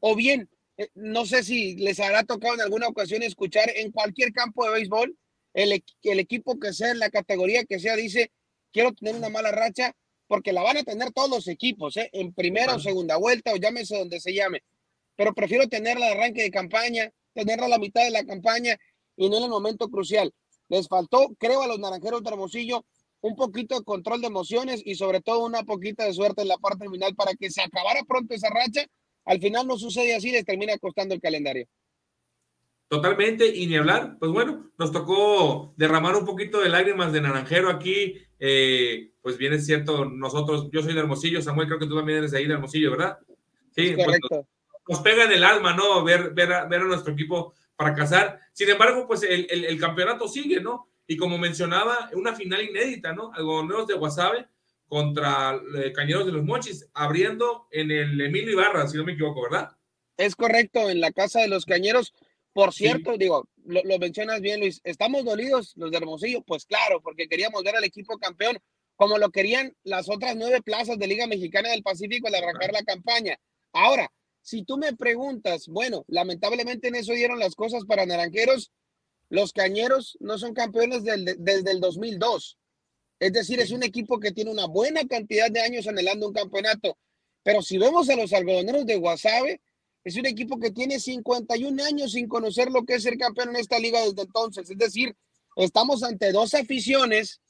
o 0.00 0.16
bien, 0.16 0.50
eh, 0.76 0.88
no 0.94 1.26
sé 1.26 1.42
si 1.42 1.76
les 1.76 2.00
habrá 2.00 2.24
tocado 2.24 2.54
en 2.54 2.62
alguna 2.62 2.88
ocasión 2.88 3.22
escuchar 3.22 3.70
en 3.74 3.92
cualquier 3.92 4.32
campo 4.32 4.64
de 4.64 4.72
béisbol, 4.72 5.16
el, 5.54 5.84
el 6.02 6.18
equipo 6.18 6.58
que 6.58 6.72
sea, 6.72 6.90
en 6.90 6.98
la 6.98 7.10
categoría 7.10 7.64
que 7.64 7.78
sea, 7.78 7.96
dice, 7.96 8.32
quiero 8.72 8.92
tener 8.92 9.14
una 9.14 9.28
mala 9.28 9.52
racha, 9.52 9.94
porque 10.26 10.52
la 10.52 10.62
van 10.62 10.76
a 10.76 10.84
tener 10.84 11.10
todos 11.12 11.28
los 11.28 11.48
equipos, 11.48 11.96
¿eh? 11.96 12.08
en 12.12 12.32
primera 12.32 12.76
o 12.76 12.78
segunda 12.78 13.16
vuelta, 13.16 13.52
o 13.52 13.56
llámese 13.56 13.98
donde 13.98 14.20
se 14.20 14.32
llame. 14.32 14.62
Pero 15.16 15.34
prefiero 15.34 15.68
tenerla 15.68 16.06
de 16.06 16.12
arranque 16.12 16.42
de 16.42 16.50
campaña, 16.52 17.10
tenerla 17.34 17.66
a 17.66 17.68
la 17.68 17.78
mitad 17.78 18.04
de 18.04 18.10
la 18.10 18.24
campaña 18.24 18.78
y 19.16 19.28
no 19.28 19.38
en 19.38 19.42
el 19.42 19.50
momento 19.50 19.88
crucial. 19.88 20.32
Les 20.68 20.86
faltó, 20.86 21.34
creo, 21.36 21.62
a 21.62 21.66
los 21.66 21.80
naranjeros 21.80 22.22
de 22.22 22.30
Hermosillo 22.30 22.86
un 23.22 23.34
poquito 23.36 23.76
de 23.76 23.84
control 23.84 24.20
de 24.20 24.28
emociones 24.28 24.82
y 24.84 24.94
sobre 24.94 25.20
todo 25.20 25.44
una 25.44 25.64
poquita 25.64 26.04
de 26.04 26.14
suerte 26.14 26.42
en 26.42 26.48
la 26.48 26.58
parte 26.58 26.88
final 26.88 27.14
para 27.14 27.34
que 27.34 27.50
se 27.50 27.60
acabara 27.60 28.02
pronto 28.04 28.32
esa 28.32 28.48
racha. 28.50 28.86
Al 29.24 29.40
final 29.40 29.66
no 29.66 29.78
sucede 29.78 30.14
así, 30.14 30.30
les 30.30 30.44
termina 30.44 30.76
costando 30.78 31.14
el 31.14 31.20
calendario. 31.20 31.66
Totalmente, 32.88 33.46
y 33.46 33.66
ni 33.66 33.76
hablar, 33.76 34.16
pues 34.18 34.32
bueno, 34.32 34.72
nos 34.76 34.90
tocó 34.90 35.74
derramar 35.76 36.16
un 36.16 36.24
poquito 36.24 36.60
de 36.60 36.68
lágrimas 36.68 37.12
de 37.12 37.20
naranjero 37.20 37.70
aquí 37.70 38.16
eh, 38.42 39.12
pues 39.20 39.36
bien 39.36 39.52
es 39.52 39.66
cierto, 39.66 40.06
nosotros, 40.06 40.70
yo 40.72 40.82
soy 40.82 40.94
de 40.94 41.00
Hermosillo, 41.00 41.42
Samuel, 41.42 41.68
creo 41.68 41.78
que 41.78 41.86
tú 41.86 41.94
también 41.94 42.18
eres 42.18 42.30
de 42.30 42.38
ahí 42.38 42.46
de 42.46 42.54
Hermosillo, 42.54 42.92
¿verdad? 42.92 43.18
Sí, 43.76 43.92
pues, 43.94 44.06
correcto. 44.06 44.48
nos, 44.88 45.00
pega 45.00 45.24
en 45.24 45.32
el 45.32 45.44
alma, 45.44 45.74
¿no? 45.74 46.02
Ver, 46.02 46.32
ver, 46.32 46.52
a, 46.54 46.64
ver 46.64 46.80
a 46.80 46.84
nuestro 46.84 47.12
equipo 47.12 47.52
fracasar. 47.76 48.40
Sin 48.54 48.70
embargo, 48.70 49.06
pues 49.06 49.22
el, 49.22 49.46
el, 49.50 49.78
campeonato 49.78 50.26
sigue, 50.26 50.60
¿no? 50.60 50.88
Y 51.06 51.18
como 51.18 51.36
mencionaba, 51.36 52.08
una 52.14 52.34
final 52.34 52.62
inédita, 52.62 53.12
¿no? 53.12 53.30
Algodoneros 53.34 53.86
de 53.86 53.94
Guasave 53.94 54.46
contra 54.90 55.54
eh, 55.76 55.92
Cañeros 55.92 56.26
de 56.26 56.32
los 56.32 56.44
Mochis, 56.44 56.90
abriendo 56.94 57.68
en 57.70 57.92
el 57.92 58.20
Emilio 58.20 58.54
Ibarra, 58.54 58.88
si 58.88 58.96
no 58.96 59.04
me 59.04 59.12
equivoco, 59.12 59.42
¿verdad? 59.42 59.70
Es 60.16 60.34
correcto, 60.34 60.90
en 60.90 61.00
la 61.00 61.12
casa 61.12 61.40
de 61.40 61.46
los 61.46 61.64
Cañeros. 61.64 62.12
Por 62.52 62.74
cierto, 62.74 63.16
digo, 63.16 63.48
lo, 63.64 63.98
mencionas 64.00 64.40
bien, 64.40 64.58
Luis. 64.58 64.80
¿Estamos 64.82 65.24
dolidos 65.24 65.74
los 65.76 65.92
de 65.92 65.96
Hermosillo? 65.96 66.42
Pues 66.42 66.66
claro, 66.66 67.00
porque 67.00 67.28
queríamos 67.28 67.62
ver 67.62 67.76
al 67.76 67.84
equipo 67.84 68.18
campeón, 68.18 68.58
como 68.96 69.16
lo 69.16 69.30
querían 69.30 69.76
las 69.84 70.10
otras 70.10 70.34
nueve 70.34 70.60
plazas 70.60 70.98
de 70.98 71.06
Liga 71.06 71.28
Mexicana 71.28 71.70
del 71.70 71.84
Pacífico 71.84 72.26
al 72.26 72.34
arrancar 72.34 72.72
la 72.72 72.82
campaña. 72.82 73.38
Ahora, 73.72 74.10
si 74.42 74.64
tú 74.64 74.76
me 74.76 74.92
preguntas, 74.96 75.68
bueno, 75.68 76.04
lamentablemente 76.08 76.88
en 76.88 76.96
eso 76.96 77.12
dieron 77.12 77.38
las 77.38 77.54
cosas 77.54 77.84
para 77.84 78.06
Naranjeros, 78.06 78.72
los 79.28 79.52
Cañeros 79.52 80.18
no 80.18 80.36
son 80.36 80.52
campeones 80.52 81.04
desde 81.04 81.70
el 81.70 81.78
2002. 81.80 82.58
Es 83.20 83.32
decir, 83.32 83.60
es 83.60 83.70
un 83.70 83.82
equipo 83.82 84.18
que 84.18 84.32
tiene 84.32 84.50
una 84.50 84.66
buena 84.66 85.06
cantidad 85.06 85.50
de 85.50 85.60
años 85.60 85.86
anhelando 85.86 86.26
un 86.26 86.32
campeonato. 86.32 86.96
Pero 87.42 87.60
si 87.60 87.76
vemos 87.76 88.08
a 88.08 88.16
los 88.16 88.32
algodoneros 88.32 88.86
de 88.86 88.96
Guasave, 88.96 89.60
es 90.02 90.16
un 90.16 90.24
equipo 90.24 90.58
que 90.58 90.70
tiene 90.70 90.98
51 90.98 91.84
años 91.84 92.12
sin 92.12 92.26
conocer 92.26 92.70
lo 92.70 92.84
que 92.84 92.94
es 92.94 93.02
ser 93.02 93.18
campeón 93.18 93.50
en 93.50 93.56
esta 93.56 93.78
liga 93.78 94.00
desde 94.00 94.22
entonces. 94.22 94.70
Es 94.70 94.78
decir, 94.78 95.14
estamos 95.56 96.02
ante 96.02 96.32
dos 96.32 96.54
aficiones 96.54 97.40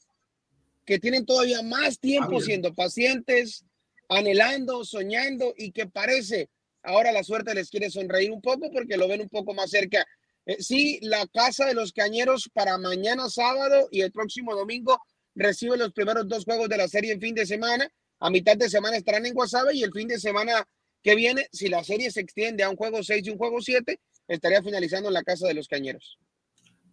que 0.85 0.99
tienen 0.99 1.25
todavía 1.25 1.61
más 1.61 1.99
tiempo 1.99 2.37
ah, 2.37 2.41
siendo 2.41 2.73
pacientes, 2.73 3.63
anhelando, 4.09 4.83
soñando 4.83 5.53
y 5.57 5.71
que 5.71 5.87
parece 5.87 6.49
ahora 6.83 7.13
la 7.13 7.23
suerte 7.23 7.53
les 7.53 7.69
quiere 7.69 7.89
sonreír 7.89 8.31
un 8.31 8.41
poco 8.41 8.71
porque 8.71 8.97
lo 8.97 9.07
ven 9.07 9.21
un 9.21 9.29
poco 9.29 9.53
más 9.53 9.69
cerca. 9.69 10.05
Eh, 10.45 10.57
sí, 10.59 10.99
la 11.01 11.25
Casa 11.27 11.65
de 11.65 11.75
los 11.75 11.93
Cañeros 11.93 12.49
para 12.53 12.77
mañana 12.77 13.29
sábado 13.29 13.87
y 13.91 14.01
el 14.01 14.11
próximo 14.11 14.55
domingo 14.55 14.99
recibe 15.35 15.77
los 15.77 15.93
primeros 15.93 16.27
dos 16.27 16.45
juegos 16.45 16.69
de 16.69 16.77
la 16.77 16.87
serie 16.87 17.13
en 17.13 17.21
fin 17.21 17.35
de 17.35 17.45
semana. 17.45 17.89
A 18.19 18.29
mitad 18.29 18.55
de 18.57 18.69
semana 18.69 18.97
estarán 18.97 19.25
en 19.25 19.33
Guasave 19.33 19.75
y 19.75 19.83
el 19.83 19.91
fin 19.91 20.07
de 20.07 20.19
semana 20.19 20.67
que 21.01 21.15
viene, 21.15 21.47
si 21.51 21.67
la 21.67 21.83
serie 21.83 22.11
se 22.11 22.21
extiende 22.21 22.63
a 22.63 22.69
un 22.69 22.75
juego 22.75 23.01
6 23.01 23.25
y 23.25 23.29
un 23.31 23.37
juego 23.37 23.61
7, 23.61 23.99
estaría 24.27 24.61
finalizando 24.61 25.09
en 25.09 25.15
la 25.15 25.23
casa 25.23 25.47
de 25.47 25.53
los 25.53 25.67
cañeros. 25.67 26.19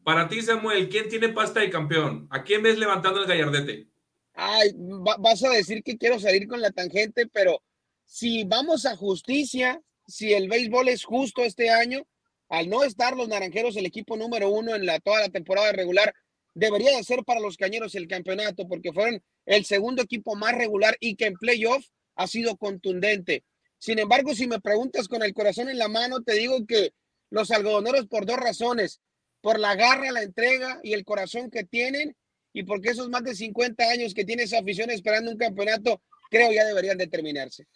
Para 0.03 0.29
ti, 0.29 0.41
Samuel, 0.41 0.89
¿quién 0.89 1.09
tiene 1.09 1.29
pasta 1.29 1.61
de 1.61 1.69
campeón? 1.69 2.27
¿A 2.31 2.43
quién 2.43 2.63
ves 2.63 2.79
levantando 2.79 3.21
el 3.21 3.29
gallardete? 3.29 3.89
Ay, 4.33 4.71
vas 4.77 5.45
a 5.45 5.51
decir 5.51 5.83
que 5.83 5.99
quiero 5.99 6.19
salir 6.19 6.47
con 6.49 6.63
la 6.63 6.71
tangente, 6.71 7.27
pero 7.27 7.63
si 8.07 8.45
vamos 8.45 8.87
a 8.87 8.97
justicia, 8.97 9.83
si 10.07 10.33
el 10.33 10.49
béisbol 10.49 10.89
es 10.89 11.05
justo 11.05 11.43
este 11.43 11.69
año, 11.69 12.07
al 12.49 12.71
no 12.71 12.85
estar 12.85 13.17
los 13.17 13.29
naranjeros 13.29 13.77
el 13.77 13.85
equipo 13.85 14.17
número 14.17 14.49
uno 14.49 14.75
en 14.75 14.87
la, 14.87 14.99
toda 15.01 15.21
la 15.21 15.29
temporada 15.29 15.73
regular, 15.73 16.15
debería 16.59 16.97
de 16.97 17.05
ser 17.05 17.25
para 17.25 17.41
los 17.41 17.57
cañeros 17.57 17.95
el 17.95 18.09
campeonato, 18.09 18.67
porque 18.67 18.93
fueron 18.93 19.23
el 19.47 19.65
segundo 19.65 20.03
equipo 20.03 20.35
más 20.35 20.55
regular 20.57 20.97
y 21.01 21.15
que 21.15 21.27
en 21.27 21.35
playoff 21.35 21.87
ha 22.17 22.27
sido 22.27 22.57
contundente. 22.57 23.45
Sin 23.79 23.99
embargo, 24.01 24.35
si 24.35 24.49
me 24.49 24.61
preguntas 24.61 25.07
con 25.07 25.23
el 25.23 25.33
corazón 25.33 25.69
en 25.69 25.79
la 25.79 25.89
mano, 25.89 26.21
te 26.21 26.35
digo 26.35 26.67
que 26.67 26.93
los 27.31 27.51
algodoneros 27.53 28.07
por 28.09 28.27
dos 28.27 28.39
razones, 28.39 29.01
por 29.41 29.61
la 29.61 29.77
garra, 29.77 30.11
la 30.11 30.23
entrega 30.23 30.81
y 30.83 30.95
el 30.95 31.05
corazón 31.05 31.49
que 31.49 31.63
tienen 31.63 32.17
y 32.53 32.65
porque 32.65 32.91
esos 32.91 33.09
más 33.09 33.23
de 33.23 33.37
50 33.37 33.85
años 33.85 34.13
que 34.13 34.25
tiene 34.25 34.43
esa 34.43 34.59
afición 34.59 34.91
esperando 34.91 35.31
un 35.31 35.39
campeonato, 35.39 36.03
creo 36.29 36.51
ya 36.51 36.65
deberían 36.65 36.99
determinarse. 36.99 37.67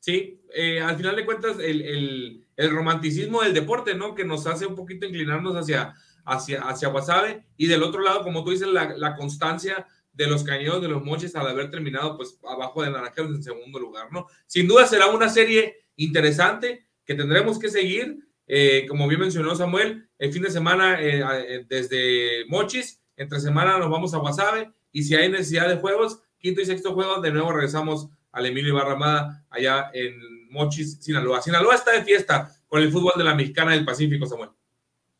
Sí, 0.00 0.40
eh, 0.54 0.80
al 0.80 0.96
final 0.96 1.16
de 1.16 1.26
cuentas, 1.26 1.58
el, 1.60 2.46
romanticismo 2.56 3.42
del 3.42 3.52
deporte, 3.52 3.94
¿no? 3.94 4.14
Que 4.14 4.24
nos 4.24 4.46
hace 4.46 4.64
un 4.64 4.74
poquito 4.74 5.04
inclinarnos 5.04 5.54
hacia, 5.54 5.94
hacia, 6.28 6.62
hacia 6.62 6.88
Guasave 6.88 7.44
y 7.56 7.66
del 7.66 7.82
otro 7.82 8.02
lado, 8.02 8.22
como 8.22 8.44
tú 8.44 8.50
dices, 8.50 8.68
la, 8.68 8.96
la 8.96 9.16
constancia 9.16 9.86
de 10.18 10.26
los 10.26 10.42
cañeros 10.42 10.82
de 10.82 10.88
los 10.88 11.04
moches 11.04 11.36
al 11.36 11.46
haber 11.46 11.70
terminado 11.70 12.16
pues 12.16 12.40
abajo 12.48 12.82
de 12.82 12.90
Naranjeros 12.90 13.36
en 13.36 13.42
segundo 13.42 13.78
lugar, 13.78 14.08
¿no? 14.10 14.26
Sin 14.46 14.66
duda 14.66 14.84
será 14.84 15.06
una 15.06 15.28
serie 15.28 15.76
interesante 15.94 16.86
que 17.04 17.14
tendremos 17.14 17.56
que 17.58 17.68
seguir, 17.68 18.18
eh, 18.48 18.84
como 18.88 19.06
bien 19.06 19.20
mencionó 19.20 19.54
Samuel, 19.54 20.08
el 20.18 20.32
fin 20.32 20.42
de 20.42 20.50
semana 20.50 21.00
eh, 21.00 21.22
eh, 21.22 21.66
desde 21.68 22.44
Mochis, 22.48 23.00
entre 23.16 23.38
semana 23.38 23.78
nos 23.78 23.90
vamos 23.90 24.12
a 24.12 24.18
Guasave 24.18 24.72
y 24.90 25.04
si 25.04 25.14
hay 25.14 25.30
necesidad 25.30 25.68
de 25.68 25.76
juegos, 25.76 26.20
quinto 26.38 26.60
y 26.60 26.66
sexto 26.66 26.94
juego, 26.94 27.20
de 27.20 27.30
nuevo 27.30 27.52
regresamos 27.52 28.08
al 28.32 28.46
Emilio 28.46 28.70
Ibarramada 28.70 29.46
allá 29.50 29.90
en 29.94 30.50
Mochis, 30.50 30.98
Sinaloa. 31.00 31.42
Sinaloa 31.42 31.76
está 31.76 31.92
de 31.92 32.02
fiesta 32.02 32.52
con 32.66 32.82
el 32.82 32.90
fútbol 32.90 33.12
de 33.16 33.24
la 33.24 33.36
Mexicana 33.36 33.72
del 33.72 33.84
Pacífico, 33.84 34.26
Samuel. 34.26 34.50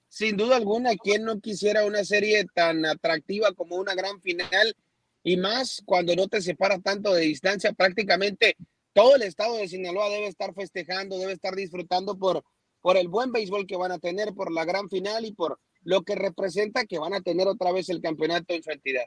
Sin 0.09 0.37
duda 0.37 0.57
alguna, 0.57 0.97
¿quién 0.97 1.25
no 1.25 1.41
quisiera 1.41 1.85
una 1.85 2.05
serie 2.05 2.47
tan 2.55 2.85
atractiva 2.87 3.53
como 3.53 3.77
una 3.77 3.95
gran 3.95 4.21
final 4.21 4.75
y 5.23 5.37
más 5.37 5.83
cuando 5.85 6.17
no 6.17 6.29
te 6.29 6.41
separa 6.41 6.79
tanto 6.79 7.13
de 7.13 7.23
distancia, 7.23 7.73
prácticamente 7.73 8.57
todo 8.95 9.17
el 9.17 9.23
estado 9.23 9.57
de 9.59 9.69
Sinaloa 9.69 10.09
debe 10.09 10.27
estar 10.27 10.55
festejando, 10.55 11.19
debe 11.19 11.33
estar 11.33 11.55
disfrutando 11.55 12.19
por, 12.19 12.43
por 12.81 12.97
el 12.97 13.09
buen 13.09 13.33
béisbol 13.33 13.67
que 13.67 13.77
van 13.77 13.93
a 13.93 13.99
tener, 13.99 14.33
por 14.35 14.51
la 14.51 14.65
gran 14.65 14.89
final 14.89 15.25
y 15.25 15.33
por 15.33 15.59
lo 15.83 16.03
que 16.03 16.15
representa 16.15 16.87
que 16.87 16.99
van 16.99 17.15
a 17.15 17.21
tener 17.21 17.47
otra 17.47 17.73
vez 17.73 17.89
el 17.89 18.01
campeonato 18.01 18.55
en 18.55 18.63
su 18.63 18.71
entidad. 18.71 19.05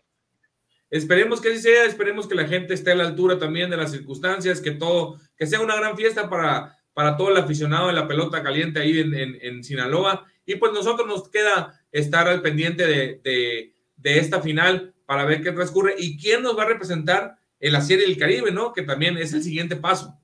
Esperemos 0.89 1.39
que 1.39 1.49
así 1.49 1.61
sea, 1.61 1.85
esperemos 1.85 2.27
que 2.27 2.35
la 2.35 2.47
gente 2.47 2.73
esté 2.73 2.91
a 2.91 2.95
la 2.95 3.05
altura 3.05 3.39
también 3.39 3.69
de 3.69 3.77
las 3.77 3.91
circunstancias, 3.91 4.59
que 4.59 4.71
todo, 4.71 5.17
que 5.37 5.47
sea 5.47 5.61
una 5.61 5.77
gran 5.77 5.95
fiesta 5.95 6.29
para, 6.29 6.77
para 6.93 7.15
todo 7.15 7.29
el 7.29 7.37
aficionado 7.37 7.87
de 7.87 7.93
la 7.93 8.07
pelota 8.07 8.43
caliente 8.43 8.81
ahí 8.81 8.99
en, 8.99 9.13
en, 9.13 9.63
Sinaloa. 9.63 10.25
Y 10.51 10.55
pues 10.55 10.73
nosotros 10.73 11.07
nos 11.07 11.29
queda 11.29 11.81
estar 11.91 12.27
al 12.27 12.41
pendiente 12.41 12.85
de, 12.85 13.73
de, 13.95 14.17
esta 14.19 14.41
final 14.41 14.93
para 15.05 15.23
ver 15.23 15.41
qué 15.41 15.51
transcurre 15.51 15.95
y 15.97 16.17
quién 16.17 16.41
nos 16.41 16.57
va 16.57 16.63
a 16.63 16.67
representar 16.67 17.37
en 17.59 17.73
la 17.73 17.81
Serie 17.81 18.05
del 18.05 18.17
Caribe, 18.17 18.51
¿no? 18.51 18.73
Que 18.73 18.81
también 18.81 19.17
es 19.17 19.33
el 19.33 19.43
siguiente 19.43 19.75
paso. 19.75 20.19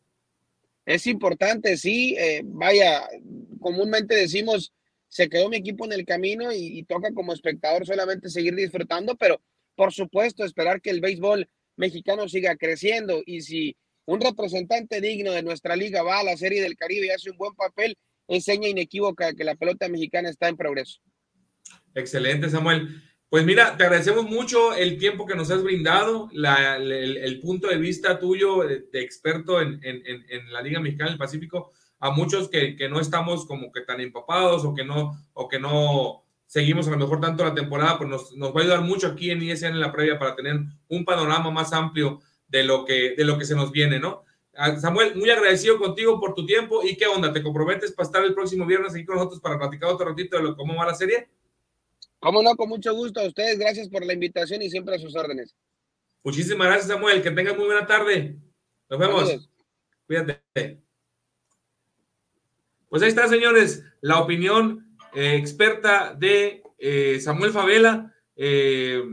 Es 0.86 1.08
importante, 1.08 1.78
sí, 1.78 2.16
eh, 2.18 2.42
vaya, 2.44 3.08
comúnmente 3.60 4.16
decimos, 4.16 4.74
se 5.08 5.30
quedó 5.30 5.50
mi 5.50 5.58
equipo 5.58 5.86
en 5.86 5.94
el 5.94 6.06
camino 6.06 6.52
y, 6.52 6.84
toca 6.84 7.14
como 7.14 7.34
espectador 7.34 7.86
solamente 7.86 8.30
seguir 8.30 8.56
disfrutando, 8.56 9.16
pero 9.16 9.42
por 9.76 9.94
supuesto 9.94 10.44
esperar 10.44 10.82
que 10.82 10.90
el 10.90 11.02
béisbol 11.02 11.48
mexicano 11.76 12.28
siga 12.28 12.56
creciendo 12.56 13.22
y 13.26 13.42
si 13.42 13.78
un 14.06 14.20
representante 14.20 15.00
digno 15.00 15.32
de 15.32 15.44
nuestra 15.44 15.76
liga 15.76 16.04
va 16.04 16.20
a 16.20 16.24
la 16.24 16.38
Serie 16.38 16.62
del 16.62 16.76
Caribe 16.76 17.08
y 17.08 17.10
hace 17.12 17.30
un 17.30 17.38
buen 17.38 17.54
papel, 17.54 17.98
enseña 18.28 18.70
inequívoca 18.70 19.34
que 19.34 19.44
la 19.44 19.56
pelota 19.56 19.88
mexicana 19.90 20.30
está 20.30 20.48
en 20.48 20.58
progreso. 20.58 21.00
Excelente, 21.94 22.50
Samuel. 22.50 23.02
Pues 23.30 23.44
mira, 23.46 23.76
te 23.76 23.84
agradecemos 23.84 24.26
mucho 24.26 24.74
el 24.74 24.98
tiempo 24.98 25.26
que 25.26 25.36
nos 25.36 25.52
has 25.52 25.62
brindado, 25.62 26.30
el, 26.32 27.40
punto 27.42 27.68
de 27.68 27.78
vista 27.78 28.20
tuyo 28.20 28.64
de, 28.64 29.02
experto 29.02 29.60
en, 29.62 29.82
la 30.52 30.62
Liga 30.62 30.80
Mexicana 30.80 31.10
del 31.10 31.20
Pacífico, 31.20 31.72
a 32.00 32.12
muchos 32.12 32.48
que, 32.50 32.78
no 32.90 33.02
estamos 33.02 33.46
como 33.46 33.72
que 33.72 33.82
tan 33.82 34.00
empapados 34.00 34.64
o 34.64 34.74
que 34.74 34.86
no, 34.86 35.20
o 35.34 35.50
que 35.50 35.60
no 35.60 36.24
seguimos 36.46 36.88
a 36.88 36.92
lo 36.92 36.98
mejor 36.98 37.20
tanto 37.20 37.44
la 37.44 37.54
temporada, 37.54 37.98
pues 37.98 38.10
nos, 38.10 38.56
va 38.56 38.62
a 38.62 38.64
ayudar 38.64 38.82
mucho 38.82 39.08
aquí 39.08 39.30
en 39.30 39.44
ISN 39.44 39.74
en 39.74 39.82
la 39.82 39.92
previa 39.92 40.18
para 40.18 40.36
tener 40.36 40.62
un 40.88 41.04
panorama 41.04 41.52
más 41.52 41.74
amplio 41.74 42.22
de 42.48 42.64
lo 42.64 42.86
que, 42.86 43.14
de 43.18 43.26
lo 43.26 43.38
que 43.38 43.44
se 43.44 43.56
nos 43.56 43.74
viene, 43.74 44.00
¿no? 44.00 44.24
Samuel, 44.80 45.16
muy 45.16 45.30
agradecido 45.30 45.78
contigo 45.78 46.20
por 46.20 46.34
tu 46.34 46.46
tiempo 46.46 46.84
y 46.84 46.96
qué 46.96 47.06
onda, 47.06 47.32
¿te 47.32 47.44
comprometes 47.44 47.92
para 47.92 48.08
estar 48.08 48.24
el 48.24 48.34
próximo 48.34 48.66
viernes 48.66 48.94
aquí 48.94 49.06
con 49.06 49.16
nosotros 49.16 49.40
para 49.40 49.60
platicar 49.60 49.90
otro 49.90 50.08
ratito 50.08 50.38
de 50.38 50.44
lo, 50.44 50.56
cómo 50.56 50.76
va 50.76 50.88
la 50.88 50.96
serie? 50.96 51.30
Cómo 52.20 52.42
no, 52.42 52.56
con 52.56 52.70
mucho 52.70 52.94
gusto 52.96 53.20
a 53.20 53.28
ustedes. 53.28 53.60
Gracias 53.60 53.88
por 53.90 54.04
la 54.04 54.14
invitación 54.14 54.62
y 54.62 54.70
siempre 54.70 54.96
a 54.96 55.00
sus 55.00 55.16
órdenes. 55.16 55.56
Muchísimas 56.24 56.68
gracias, 56.68 56.88
Samuel. 56.88 57.22
Que 57.22 57.32
tengan 57.32 57.56
muy 57.56 57.66
buena 57.66 57.86
tarde. 57.86 58.36
Nos 58.90 59.00
vemos. 59.00 59.50
Cuídate. 60.08 60.42
Pues 62.90 63.04
ahí 63.04 63.10
está, 63.10 63.28
señores, 63.28 63.84
la 64.02 64.20
opinión 64.20 64.98
eh, 65.14 65.36
experta 65.36 66.16
de 66.18 66.64
eh, 66.80 67.20
Samuel 67.20 67.52
Favela, 67.52 68.14
eh, 68.36 69.04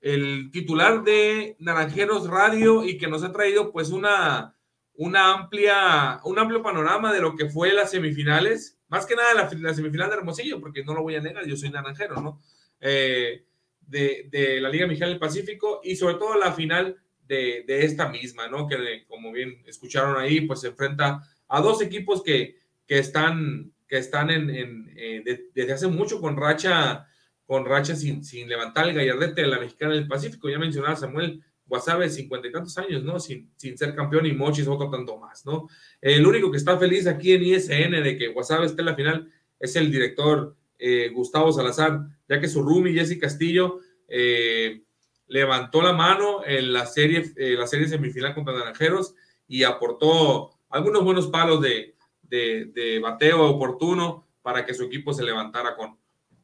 el 0.00 0.50
titular 0.50 1.02
de 1.04 1.56
Naranjeros 1.58 2.28
Radio 2.28 2.84
y 2.84 2.98
que 2.98 3.08
nos 3.08 3.22
ha 3.24 3.32
traído 3.32 3.72
pues 3.72 3.90
una, 3.90 4.56
una 4.94 5.32
amplia, 5.32 6.20
un 6.24 6.38
amplio 6.38 6.62
panorama 6.62 7.12
de 7.12 7.20
lo 7.20 7.34
que 7.34 7.48
fue 7.48 7.72
las 7.72 7.90
semifinales, 7.90 8.78
más 8.88 9.06
que 9.06 9.16
nada 9.16 9.34
la, 9.34 9.74
semifinal 9.74 10.10
de 10.10 10.16
Hermosillo, 10.16 10.60
porque 10.60 10.84
no 10.84 10.94
lo 10.94 11.02
voy 11.02 11.16
a 11.16 11.20
negar, 11.20 11.46
yo 11.46 11.56
soy 11.56 11.70
naranjero, 11.70 12.20
¿no? 12.20 12.40
de, 12.80 14.28
de, 14.30 14.60
la 14.60 14.68
Liga 14.68 14.86
Mexicana 14.86 15.10
del 15.10 15.20
Pacífico 15.20 15.80
y 15.84 15.96
sobre 15.96 16.16
todo 16.16 16.36
la 16.36 16.52
final 16.52 16.96
de, 17.26 17.64
de, 17.66 17.84
esta 17.84 18.08
misma, 18.08 18.48
¿no? 18.48 18.66
Que 18.66 19.04
como 19.06 19.32
bien 19.32 19.62
escucharon 19.66 20.16
ahí, 20.16 20.42
pues 20.42 20.60
se 20.60 20.68
enfrenta 20.68 21.22
a 21.48 21.60
dos 21.60 21.82
equipos 21.82 22.22
que, 22.22 22.56
que 22.86 22.98
están, 22.98 23.72
que 23.86 23.98
están 23.98 24.30
en, 24.30 24.50
en 24.50 24.92
eh, 24.96 25.44
desde 25.54 25.72
hace 25.72 25.86
mucho 25.86 26.20
con 26.20 26.36
racha, 26.36 27.06
con 27.46 27.64
racha 27.64 27.94
sin, 27.94 28.24
sin 28.24 28.48
levantar 28.48 28.88
el 28.88 28.94
gallardete 28.94 29.42
de 29.42 29.48
la 29.48 29.60
mexicana 29.60 29.94
del 29.94 30.08
Pacífico. 30.08 30.48
Ya 30.48 30.58
mencionaba 30.58 30.96
Samuel 30.96 31.42
Guasave, 31.72 32.10
cincuenta 32.10 32.48
y 32.48 32.52
tantos 32.52 32.76
años, 32.76 33.02
¿no? 33.02 33.18
Sin, 33.18 33.50
sin 33.56 33.78
ser 33.78 33.94
campeón 33.94 34.26
y 34.26 34.32
Mochis 34.32 34.68
otro 34.68 34.90
tanto 34.90 35.16
más, 35.16 35.46
¿no? 35.46 35.68
El 36.02 36.26
único 36.26 36.50
que 36.50 36.58
está 36.58 36.78
feliz 36.78 37.06
aquí 37.06 37.32
en 37.32 37.42
ISN 37.44 37.92
de 38.02 38.18
que 38.18 38.28
Guasave 38.28 38.66
esté 38.66 38.82
en 38.82 38.86
la 38.86 38.94
final 38.94 39.32
es 39.58 39.74
el 39.76 39.90
director 39.90 40.54
eh, 40.78 41.08
Gustavo 41.14 41.50
Salazar, 41.50 42.00
ya 42.28 42.38
que 42.38 42.46
su 42.46 42.62
roomie 42.62 42.92
Jesse 42.92 43.18
Castillo 43.18 43.78
eh, 44.06 44.82
levantó 45.28 45.80
la 45.80 45.94
mano 45.94 46.44
en 46.44 46.74
la 46.74 46.84
serie, 46.84 47.32
la 47.56 47.66
serie 47.66 47.88
semifinal 47.88 48.34
contra 48.34 48.52
Naranjeros 48.52 49.14
y 49.48 49.62
aportó 49.62 50.50
algunos 50.68 51.02
buenos 51.04 51.28
palos 51.28 51.62
de, 51.62 51.94
de, 52.20 52.98
bateo 53.02 53.48
oportuno 53.48 54.28
para 54.42 54.66
que 54.66 54.74
su 54.74 54.84
equipo 54.84 55.14
se 55.14 55.24
levantara 55.24 55.74
con, 55.74 55.96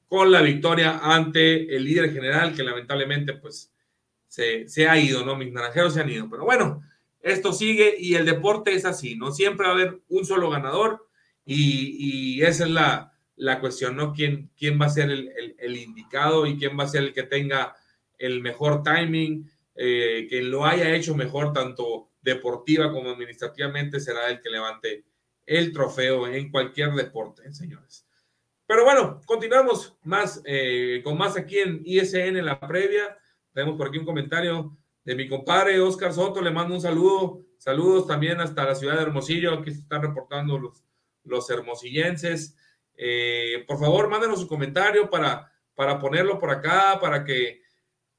con 0.06 0.32
la 0.32 0.40
victoria 0.40 1.00
ante 1.02 1.76
el 1.76 1.84
líder 1.84 2.14
general 2.14 2.54
que 2.54 2.62
lamentablemente 2.62 3.34
pues 3.34 3.74
se, 4.28 4.88
ha 4.88 4.98
ido, 4.98 5.24
¿no? 5.24 5.36
Mis 5.36 5.52
naranjeros 5.52 5.94
se 5.94 6.00
han 6.00 6.10
ido, 6.10 6.28
pero 6.30 6.44
bueno, 6.44 6.82
esto 7.20 7.52
sigue 7.52 7.96
y 7.98 8.14
el 8.14 8.26
deporte 8.26 8.74
es 8.74 8.84
así, 8.84 9.16
¿no? 9.16 9.32
Siempre 9.32 9.66
va 9.66 9.72
a 9.72 9.74
haber 9.74 10.00
un 10.08 10.24
solo 10.24 10.50
ganador 10.50 11.08
y, 11.44 12.42
esa 12.42 12.64
es 12.64 12.70
la, 12.70 13.12
la, 13.36 13.60
cuestión, 13.60 13.96
¿no? 13.96 14.12
¿Quién, 14.12 14.50
¿Quién 14.56 14.80
va 14.80 14.86
a 14.86 14.90
ser 14.90 15.10
el, 15.10 15.56
el, 15.58 15.76
indicado 15.76 16.46
y 16.46 16.58
quién 16.58 16.78
va 16.78 16.84
a 16.84 16.88
ser 16.88 17.04
el 17.04 17.12
que 17.12 17.22
tenga 17.22 17.74
el 18.18 18.40
mejor 18.40 18.82
timing, 18.82 19.50
eh, 19.74 20.26
quien 20.28 20.50
lo 20.50 20.66
haya 20.66 20.94
hecho 20.94 21.14
mejor 21.14 21.52
tanto 21.52 22.10
deportiva 22.20 22.92
como 22.92 23.10
administrativamente 23.10 24.00
será 24.00 24.28
el 24.28 24.40
que 24.40 24.50
levante 24.50 25.04
el 25.46 25.72
trofeo 25.72 26.26
en 26.28 26.50
cualquier 26.50 26.92
deporte, 26.92 27.52
señores. 27.52 28.06
Pero 28.66 28.84
bueno, 28.84 29.22
continuamos 29.24 29.96
más 30.02 30.42
eh, 30.44 31.00
con 31.02 31.16
más 31.16 31.38
aquí 31.38 31.58
en 31.58 31.80
ISN 31.84 32.36
en 32.36 32.44
la 32.44 32.60
previa. 32.60 33.16
Tenemos 33.58 33.76
por 33.76 33.88
aquí 33.88 33.98
un 33.98 34.04
comentario 34.04 34.78
de 35.02 35.16
mi 35.16 35.28
compadre 35.28 35.80
Oscar 35.80 36.12
Soto. 36.12 36.40
Le 36.40 36.52
mando 36.52 36.76
un 36.76 36.80
saludo. 36.80 37.44
Saludos 37.58 38.06
también 38.06 38.40
hasta 38.40 38.64
la 38.64 38.76
ciudad 38.76 38.94
de 38.94 39.02
Hermosillo. 39.02 39.52
Aquí 39.52 39.72
se 39.72 39.80
están 39.80 40.00
reportando 40.00 40.56
los, 40.60 40.84
los 41.24 41.50
hermosillenses. 41.50 42.56
Eh, 42.94 43.64
por 43.66 43.80
favor, 43.80 44.08
mándenos 44.08 44.38
su 44.38 44.46
comentario 44.46 45.10
para, 45.10 45.52
para 45.74 45.98
ponerlo 45.98 46.38
por 46.38 46.52
acá, 46.52 47.00
para 47.00 47.24
que 47.24 47.62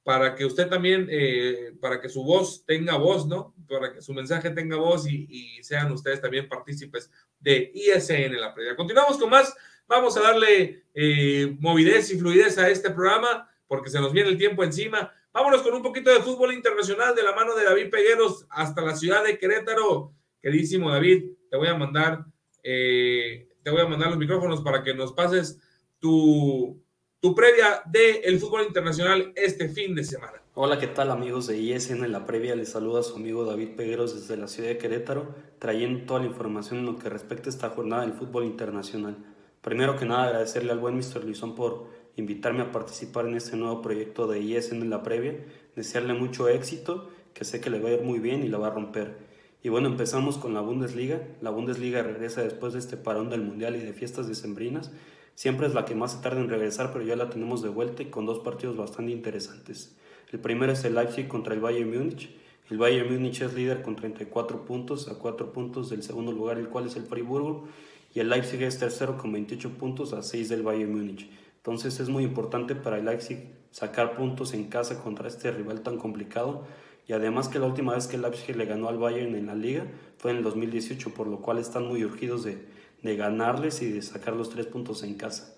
para 0.03 0.35
que 0.35 0.43
usted 0.43 0.67
también, 0.67 1.07
eh, 1.09 1.71
para 1.79 2.01
que 2.01 2.09
su 2.09 2.21
voz 2.21 2.65
tenga 2.65 2.97
voz, 2.97 3.25
¿no? 3.25 3.55
Para 3.69 3.93
que 3.93 4.01
su 4.01 4.13
mensaje 4.13 4.49
tenga 4.49 4.75
voz 4.75 5.07
y, 5.07 5.63
sean 5.63 5.89
ustedes 5.93 6.19
también 6.19 6.49
partícipes 6.49 7.09
de 7.39 7.71
ISN 7.73 8.33
en 8.33 8.41
la 8.41 8.53
previa. 8.53 8.75
Continuamos 8.75 9.17
con 9.17 9.29
más. 9.29 9.55
Vamos 9.87 10.17
a 10.17 10.21
darle 10.21 10.83
eh, 10.93 11.55
movidez 11.61 12.11
y 12.11 12.19
fluidez 12.19 12.57
a 12.57 12.69
este 12.69 12.89
programa 12.89 13.49
porque 13.67 13.89
se 13.89 14.01
nos 14.01 14.11
viene 14.11 14.27
el 14.27 14.37
tiempo 14.37 14.65
encima. 14.65 15.13
Vámonos 15.31 15.61
con 15.61 15.75
un 15.75 15.83
poquito 15.83 16.09
de 16.09 16.21
fútbol 16.21 16.53
internacional 16.53 17.13
de 17.13 17.21
la 17.21 17.35
mano 17.35 17.53
de 17.55 17.63
David 17.63 17.91
Pegueros 17.91 18.47
hasta 18.49 18.81
la 18.81 18.95
ciudad 18.95 19.23
de 19.23 19.37
Querétaro. 19.37 20.11
Queridísimo 20.41 20.89
David, 20.89 21.25
te 21.51 21.55
voy 21.55 21.67
a 21.67 21.75
mandar, 21.75 22.25
eh, 22.63 23.47
te 23.61 23.69
voy 23.69 23.81
a 23.81 23.85
mandar 23.85 24.09
los 24.09 24.17
micrófonos 24.17 24.61
para 24.61 24.83
que 24.83 24.95
nos 24.95 25.13
pases 25.13 25.59
tu, 25.99 26.81
tu 27.19 27.35
previa 27.35 27.83
del 27.85 28.21
el 28.23 28.39
fútbol 28.39 28.63
internacional 28.63 29.31
este 29.35 29.69
fin 29.69 29.93
de 29.93 30.03
semana. 30.03 30.41
Hola, 30.55 30.79
¿qué 30.79 30.87
tal 30.87 31.11
amigos 31.11 31.45
de 31.45 31.59
ISN? 31.59 32.03
En 32.03 32.11
la 32.11 32.25
previa 32.25 32.55
les 32.55 32.69
saluda 32.69 33.03
su 33.03 33.15
amigo 33.15 33.45
David 33.45 33.75
Pegueros 33.75 34.15
desde 34.15 34.35
la 34.35 34.47
ciudad 34.47 34.69
de 34.69 34.79
Querétaro, 34.79 35.35
trayendo 35.59 36.07
toda 36.07 36.21
la 36.21 36.25
información 36.25 36.79
en 36.79 36.87
lo 36.87 36.97
que 36.97 37.07
respecta 37.07 37.49
a 37.49 37.53
esta 37.53 37.69
jornada 37.69 38.01
del 38.01 38.13
fútbol 38.13 38.45
internacional. 38.45 39.15
Primero 39.61 39.95
que 39.95 40.05
nada, 40.05 40.23
agradecerle 40.23 40.71
al 40.71 40.79
buen 40.79 40.95
Mr. 40.95 41.23
Luisón 41.23 41.53
por 41.53 41.98
invitarme 42.19 42.61
a 42.61 42.71
participar 42.71 43.25
en 43.27 43.35
este 43.35 43.57
nuevo 43.57 43.81
proyecto 43.81 44.27
de 44.27 44.39
ISN 44.39 44.81
en 44.81 44.89
la 44.89 45.03
previa, 45.03 45.35
desearle 45.75 46.13
mucho 46.13 46.47
éxito, 46.47 47.09
que 47.33 47.45
sé 47.45 47.61
que 47.61 47.69
le 47.69 47.79
va 47.79 47.89
a 47.89 47.93
ir 47.93 48.01
muy 48.01 48.19
bien 48.19 48.43
y 48.43 48.49
la 48.49 48.57
va 48.57 48.67
a 48.67 48.71
romper. 48.71 49.17
Y 49.63 49.69
bueno, 49.69 49.87
empezamos 49.87 50.37
con 50.37 50.53
la 50.53 50.61
Bundesliga. 50.61 51.21
La 51.41 51.49
Bundesliga 51.49 52.01
regresa 52.01 52.43
después 52.43 52.73
de 52.73 52.79
este 52.79 52.97
parón 52.97 53.29
del 53.29 53.41
Mundial 53.41 53.75
y 53.75 53.79
de 53.79 53.93
fiestas 53.93 54.27
decembrinas 54.27 54.91
Siempre 55.39 55.67
es 55.67 55.73
la 55.73 55.85
que 55.85 55.95
más 55.95 56.11
se 56.11 56.17
tarda 56.17 56.41
en 56.41 56.49
regresar, 56.49 56.91
pero 56.91 57.05
ya 57.05 57.15
la 57.15 57.29
tenemos 57.29 57.61
de 57.61 57.69
vuelta 57.69 58.03
y 58.03 58.07
con 58.07 58.25
dos 58.25 58.39
partidos 58.39 58.75
bastante 58.75 59.13
interesantes. 59.13 59.95
El 60.33 60.39
primero 60.39 60.73
es 60.73 60.83
el 60.83 60.95
Leipzig 60.95 61.29
contra 61.29 61.53
el 61.53 61.61
Bayern 61.61 61.89
Múnich. 61.89 62.29
El 62.69 62.77
Bayern 62.77 63.09
Múnich 63.09 63.39
es 63.39 63.53
líder 63.53 63.81
con 63.81 63.95
34 63.95 64.65
puntos, 64.65 65.07
a 65.07 65.17
4 65.17 65.53
puntos 65.53 65.91
del 65.91 66.03
segundo 66.03 66.33
lugar, 66.33 66.57
el 66.57 66.67
cual 66.67 66.87
es 66.87 66.97
el 66.97 67.03
Friburgo. 67.03 67.69
Y 68.13 68.19
el 68.19 68.27
Leipzig 68.27 68.61
es 68.63 68.79
tercero 68.79 69.17
con 69.17 69.31
28 69.31 69.77
puntos, 69.77 70.11
a 70.11 70.23
6 70.23 70.49
del 70.49 70.61
Bayern 70.61 70.91
Múnich. 70.91 71.29
Entonces 71.59 71.99
es 71.99 72.09
muy 72.09 72.23
importante 72.23 72.75
para 72.75 72.97
el 72.97 73.05
Leipzig 73.05 73.53
sacar 73.71 74.15
puntos 74.15 74.53
en 74.53 74.65
casa 74.65 75.01
contra 75.01 75.27
este 75.27 75.51
rival 75.51 75.81
tan 75.81 75.97
complicado. 75.97 76.65
Y 77.07 77.13
además 77.13 77.47
que 77.47 77.59
la 77.59 77.67
última 77.67 77.93
vez 77.93 78.07
que 78.07 78.15
el 78.15 78.23
Leipzig 78.23 78.55
le 78.55 78.65
ganó 78.65 78.89
al 78.89 78.97
Bayern 78.97 79.35
en 79.35 79.47
la 79.47 79.55
liga 79.55 79.85
fue 80.17 80.31
en 80.31 80.37
el 80.37 80.43
2018, 80.43 81.13
por 81.13 81.27
lo 81.27 81.39
cual 81.39 81.57
están 81.57 81.87
muy 81.87 82.03
urgidos 82.03 82.43
de, 82.43 82.65
de 83.01 83.15
ganarles 83.15 83.81
y 83.81 83.91
de 83.91 84.01
sacar 84.01 84.35
los 84.35 84.49
tres 84.49 84.65
puntos 84.65 85.03
en 85.03 85.15
casa. 85.15 85.55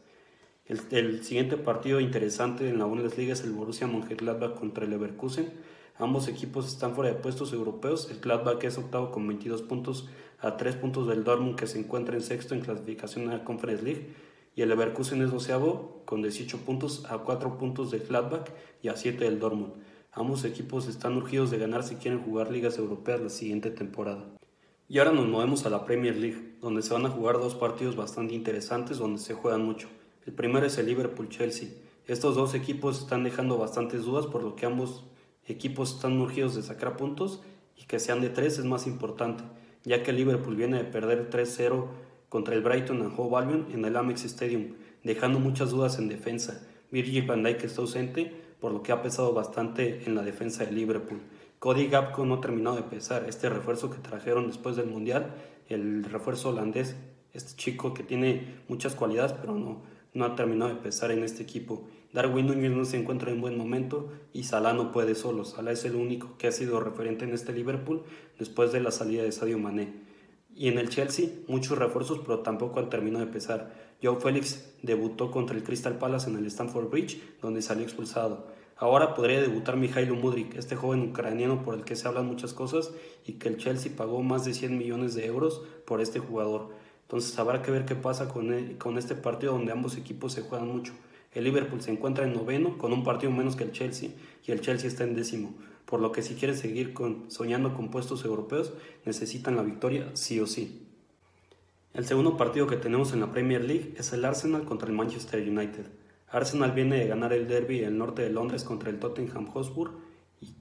El, 0.68 1.24
siguiente 1.24 1.58
partido 1.58 2.00
interesante 2.00 2.70
en 2.70 2.80
la 2.80 2.86
Bundesliga 2.86 3.34
es 3.34 3.44
el 3.44 3.52
Borussia 3.52 3.88
Mönchengladbach 3.88 4.54
contra 4.54 4.86
el 4.86 4.92
Leverkusen. 4.92 5.52
Ambos 5.98 6.30
equipos 6.30 6.68
están 6.68 6.96
fuera 6.96 7.12
de 7.12 7.20
puestos 7.20 7.52
europeos. 7.52 8.10
El 8.10 8.22
Gladbach 8.22 8.64
es 8.64 8.78
octavo 8.78 9.12
con 9.12 9.28
22 9.28 9.64
puntos 9.64 10.08
a 10.40 10.56
3 10.56 10.78
puntos 10.78 11.08
del 11.08 11.24
Dortmund 11.26 11.58
que 11.58 11.68
se 11.68 11.78
encuentra 11.78 12.16
en 12.16 12.22
sexto 12.22 12.56
en 12.56 12.62
clasificación 12.62 13.30
a 13.30 13.38
la 13.38 13.44
Conference 13.44 13.84
League. 13.84 14.08
Y 14.56 14.62
el 14.62 14.70
Leverkusen 14.70 15.22
es 15.22 15.32
doceavo 15.32 16.02
con 16.06 16.22
18 16.22 16.58
puntos 16.60 17.06
a 17.10 17.20
4 17.20 17.58
puntos 17.58 17.92
del 17.92 18.02
Gladbach 18.02 18.50
y 18.82 18.90
a 18.90 18.96
7 18.96 19.24
del 19.24 19.40
Dortmund. 19.40 19.74
Ambos 20.12 20.44
equipos 20.44 20.88
están 20.88 21.16
urgidos 21.16 21.52
de 21.52 21.58
ganar 21.58 21.84
si 21.84 21.96
quieren 21.96 22.22
jugar 22.22 22.52
ligas 22.52 22.78
europeas 22.78 23.22
la 23.22 23.30
siguiente 23.30 23.72
temporada. 23.72 24.26
Y 24.90 25.00
ahora 25.00 25.14
nos 25.14 25.30
movemos 25.30 25.66
a 25.66 25.70
la 25.70 25.86
Premier 25.86 26.18
League, 26.18 26.58
donde 26.60 26.82
se 26.82 26.94
van 26.94 27.06
a 27.06 27.10
jugar 27.10 27.36
dos 27.36 27.56
partidos 27.56 27.96
bastante 27.96 28.34
interesantes 28.34 28.98
donde 28.98 29.22
se 29.22 29.34
juegan 29.34 29.64
mucho. 29.64 29.88
El 30.26 30.34
primero 30.34 30.66
es 30.66 30.78
el 30.78 30.88
Liverpool-Chelsea. 30.88 31.70
Estos 32.08 32.36
dos 32.36 32.54
equipos 32.56 33.00
están 33.00 33.24
dejando 33.24 33.58
bastantes 33.58 34.04
dudas, 34.04 34.26
por 34.26 34.44
lo 34.44 34.58
que 34.58 34.66
ambos 34.66 35.06
equipos 35.48 35.96
están 35.96 36.20
urgidos 36.20 36.56
de 36.56 36.62
sacar 36.62 36.98
puntos 36.98 37.42
y 37.78 37.86
que 37.86 38.00
sean 38.00 38.20
de 38.20 38.30
tres 38.30 38.60
es 38.60 38.66
más 38.66 38.86
importante, 38.86 39.46
ya 39.86 40.04
que 40.04 40.12
el 40.12 40.18
Liverpool 40.18 40.58
viene 40.58 40.78
de 40.78 40.84
perder 40.84 41.30
3-0 41.30 41.86
contra 42.32 42.56
el 42.56 42.62
Brighton 42.62 43.02
and 43.02 43.14
Hove 43.18 43.38
Albion 43.38 43.68
en 43.74 43.84
el 43.84 43.98
Amex 43.98 44.24
Stadium, 44.24 44.76
dejando 45.04 45.38
muchas 45.38 45.72
dudas 45.72 46.00
en 46.00 46.08
defensa. 46.08 46.66
Virgil 46.90 47.26
van 47.28 47.44
Dijk 47.44 47.66
está 47.66 47.82
ausente, 47.82 48.32
por 48.62 48.72
lo 48.72 48.82
que 48.82 48.94
ha 48.94 49.02
pesado 49.02 49.34
bastante 49.34 50.04
en 50.06 50.16
la 50.16 50.22
defensa 50.22 50.64
de 50.64 50.72
Liverpool. 50.72 51.20
Cody 51.60 51.88
Gapco 51.88 52.26
no 52.26 52.40
terminó 52.40 52.74
de 52.74 52.84
pesar. 52.84 53.26
Este 53.28 53.50
refuerzo 53.50 53.90
que 53.90 53.98
trajeron 53.98 54.48
después 54.48 54.78
del 54.78 54.88
Mundial, 54.88 55.36
el 55.68 56.06
refuerzo 56.06 56.52
holandés, 56.52 56.96
este 57.34 57.54
chico 57.58 57.94
que 57.94 58.04
tiene 58.04 58.62
muchas 58.70 58.96
cualidades, 58.96 59.34
pero 59.34 59.54
no, 59.54 59.82
no 60.14 60.24
ha 60.24 60.34
terminado 60.38 60.74
de 60.74 60.80
pesar 60.80 61.12
en 61.12 61.26
este 61.26 61.44
equipo. 61.44 61.86
Darwin 62.14 62.48
Núñez 62.48 62.72
no 62.72 62.86
se 62.86 62.98
encuentra 62.98 63.32
en 63.32 63.42
buen 63.42 63.58
momento 63.58 64.10
y 64.32 64.44
Salah 64.44 64.72
no 64.72 64.94
puede 64.94 65.16
solo. 65.16 65.44
Salah 65.44 65.74
es 65.74 65.84
el 65.84 65.96
único 65.96 66.38
que 66.38 66.48
ha 66.48 66.54
sido 66.54 66.80
referente 66.80 67.26
en 67.26 67.34
este 67.34 67.52
Liverpool 67.52 68.04
después 68.40 68.72
de 68.72 68.80
la 68.80 68.92
salida 68.92 69.24
de 69.24 69.34
Sadio 69.34 69.60
Mané. 69.60 70.11
Y 70.56 70.68
en 70.68 70.78
el 70.78 70.90
Chelsea, 70.90 71.30
muchos 71.48 71.78
refuerzos, 71.78 72.20
pero 72.20 72.40
tampoco 72.40 72.80
han 72.80 72.90
terminado 72.90 73.26
de 73.26 73.32
pesar. 73.32 73.74
Joe 74.04 74.20
Félix 74.20 74.74
debutó 74.82 75.32
contra 75.32 75.56
el 75.56 75.64
Crystal 75.64 75.98
Palace 75.98 76.30
en 76.30 76.38
el 76.38 76.46
Stamford 76.48 76.90
Bridge, 76.90 77.22
donde 77.42 77.62
salió 77.62 77.84
expulsado. 77.84 78.48
Ahora 78.82 79.14
podría 79.14 79.40
debutar 79.40 79.78
Mijailo 79.78 80.16
Mudrik, 80.16 80.56
este 80.56 80.76
joven 80.76 81.10
ucraniano 81.10 81.62
por 81.64 81.76
el 81.76 81.84
que 81.84 81.96
se 81.96 82.08
hablan 82.08 82.26
muchas 82.26 82.54
cosas 82.54 82.92
y 83.28 83.34
que 83.34 83.48
el 83.48 83.58
Chelsea 83.58 83.92
pagó 83.96 84.24
más 84.24 84.44
de 84.44 84.56
100 84.56 84.76
millones 84.76 85.14
de 85.14 85.28
euros 85.28 85.62
por 85.86 86.02
este 86.02 86.18
jugador. 86.18 86.70
Entonces 87.04 87.38
habrá 87.38 87.62
que 87.62 87.70
ver 87.70 87.86
qué 87.86 87.94
pasa 87.96 88.28
con, 88.28 88.74
con 88.80 88.98
este 88.98 89.14
partido 89.14 89.54
donde 89.54 89.72
ambos 89.72 89.98
equipos 89.98 90.34
se 90.34 90.42
juegan 90.42 90.68
mucho. 90.68 90.94
El 91.32 91.44
Liverpool 91.44 91.82
se 91.82 91.92
encuentra 91.92 92.26
en 92.26 92.34
noveno 92.34 92.80
con 92.80 92.92
un 92.92 93.04
partido 93.04 93.32
menos 93.32 93.56
que 93.56 93.66
el 93.66 93.72
Chelsea 93.72 94.10
y 94.48 94.52
el 94.52 94.62
Chelsea 94.62 94.88
está 94.88 95.04
en 95.04 95.16
décimo, 95.16 95.54
por 95.92 96.00
lo 96.00 96.14
que 96.14 96.22
si 96.22 96.36
quieren 96.36 96.58
seguir 96.58 96.94
soñando 97.28 97.74
con 97.74 97.92
puestos 97.92 98.24
europeos 98.24 98.72
necesitan 99.06 99.58
la 99.58 99.62
victoria 99.62 100.10
sí 100.14 100.40
o 100.40 100.48
sí. 100.48 100.88
El 101.94 102.06
segundo 102.06 102.38
partido 102.38 102.66
que 102.66 102.78
tenemos 102.78 103.12
en 103.12 103.20
la 103.20 103.34
Premier 103.34 103.62
League 103.62 103.94
es 103.98 104.14
el 104.14 104.24
Arsenal 104.24 104.64
contra 104.64 104.88
el 104.88 104.96
Manchester 104.96 105.46
United. 105.46 105.88
Arsenal 106.30 106.72
viene 106.72 106.96
de 106.96 107.08
ganar 107.08 107.34
el 107.34 107.46
derby 107.46 107.80
en 107.80 107.88
el 107.88 107.98
norte 107.98 108.22
de 108.22 108.30
Londres 108.30 108.64
contra 108.64 108.90
el 108.90 109.00
Tottenham 109.00 109.48
Hotspur 109.48 109.92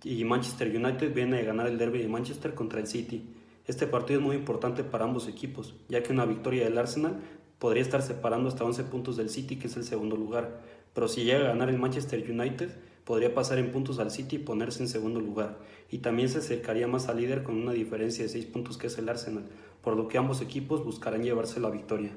y 0.03 0.25
Manchester 0.25 0.77
United 0.77 1.15
viene 1.15 1.37
de 1.37 1.45
ganar 1.45 1.69
el 1.69 1.79
derby 1.79 2.01
de 2.03 2.09
Manchester 2.09 2.53
contra 2.53 2.81
el 2.81 2.89
City. 2.89 3.33
Este 3.69 3.87
partido 3.87 4.19
es 4.19 4.27
muy 4.27 4.35
importante 4.35 4.83
para 4.83 5.05
ambos 5.05 5.29
equipos, 5.29 5.77
ya 5.89 6.03
que 6.03 6.13
una 6.13 6.27
victoria 6.27 6.65
del 6.65 6.77
Arsenal 6.77 7.21
podría 7.61 7.85
estar 7.85 8.03
separando 8.03 8.49
hasta 8.49 8.65
11 8.65 8.83
puntos 8.83 9.17
del 9.17 9.31
City, 9.31 9.55
que 9.61 9.69
es 9.69 9.77
el 9.77 9.85
segundo 9.85 10.17
lugar. 10.17 10.61
Pero 10.93 11.07
si 11.07 11.23
llega 11.23 11.45
a 11.45 11.53
ganar 11.53 11.69
el 11.71 11.79
Manchester 11.79 12.29
United, 12.29 12.90
podría 13.11 13.35
pasar 13.35 13.59
en 13.59 13.73
puntos 13.73 13.99
al 13.99 14.13
City 14.13 14.37
y 14.37 14.39
ponerse 14.39 14.85
en 14.85 14.89
segundo 14.89 15.19
lugar. 15.19 15.59
Y 15.91 15.99
también 15.99 16.29
se 16.29 16.39
acercaría 16.39 16.87
más 16.87 17.09
al 17.09 17.17
líder 17.17 17.43
con 17.43 17.57
una 17.57 17.73
diferencia 17.73 18.23
de 18.23 18.29
6 18.29 18.47
puntos 18.47 18.79
que 18.79 18.87
es 18.87 18.97
el 18.99 19.09
Arsenal, 19.09 19.49
por 19.83 19.97
lo 19.97 20.07
que 20.07 20.17
ambos 20.17 20.41
equipos 20.41 20.85
buscarán 20.85 21.25
llevarse 21.25 21.59
la 21.59 21.71
victoria. 21.71 22.17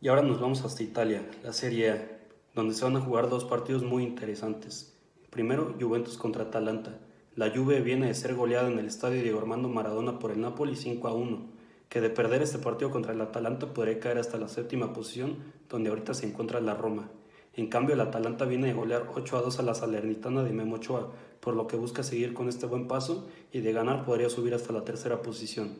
Y 0.00 0.08
ahora 0.08 0.22
nos 0.22 0.40
vamos 0.40 0.64
hasta 0.64 0.82
Italia, 0.82 1.24
la 1.44 1.52
Serie 1.52 1.90
A, 1.92 2.08
donde 2.52 2.74
se 2.74 2.84
van 2.84 2.96
a 2.96 3.00
jugar 3.00 3.28
dos 3.28 3.44
partidos 3.44 3.84
muy 3.84 4.02
interesantes. 4.02 4.98
Primero, 5.30 5.76
Juventus 5.80 6.18
contra 6.18 6.46
Atalanta. 6.46 6.98
La 7.36 7.52
Juve 7.54 7.80
viene 7.80 8.08
de 8.08 8.14
ser 8.14 8.34
goleada 8.34 8.68
en 8.68 8.80
el 8.80 8.86
estadio 8.86 9.22
Diego 9.22 9.38
Armando 9.38 9.68
Maradona 9.68 10.18
por 10.18 10.32
el 10.32 10.40
Napoli 10.40 10.74
5 10.74 11.06
a 11.06 11.14
1, 11.14 11.46
que 11.88 12.00
de 12.00 12.10
perder 12.10 12.42
este 12.42 12.58
partido 12.58 12.90
contra 12.90 13.12
el 13.12 13.20
Atalanta 13.20 13.72
podría 13.72 14.00
caer 14.00 14.18
hasta 14.18 14.36
la 14.36 14.48
séptima 14.48 14.92
posición, 14.92 15.36
donde 15.68 15.90
ahorita 15.90 16.12
se 16.12 16.26
encuentra 16.26 16.60
la 16.60 16.74
Roma. 16.74 17.08
En 17.54 17.68
cambio, 17.68 17.94
el 17.94 18.00
Atalanta 18.00 18.44
viene 18.44 18.68
de 18.68 18.72
golear 18.72 19.08
8 19.14 19.36
a 19.36 19.42
2 19.42 19.58
a 19.58 19.62
la 19.62 19.74
Salernitana 19.74 20.42
de 20.42 20.52
Memo 20.52 20.76
Ochoa, 20.76 21.10
por 21.40 21.54
lo 21.54 21.66
que 21.66 21.76
busca 21.76 22.02
seguir 22.02 22.34
con 22.34 22.48
este 22.48 22.66
buen 22.66 22.88
paso 22.88 23.28
y 23.52 23.60
de 23.60 23.72
ganar 23.72 24.04
podría 24.04 24.30
subir 24.30 24.54
hasta 24.54 24.72
la 24.72 24.84
tercera 24.84 25.22
posición. 25.22 25.76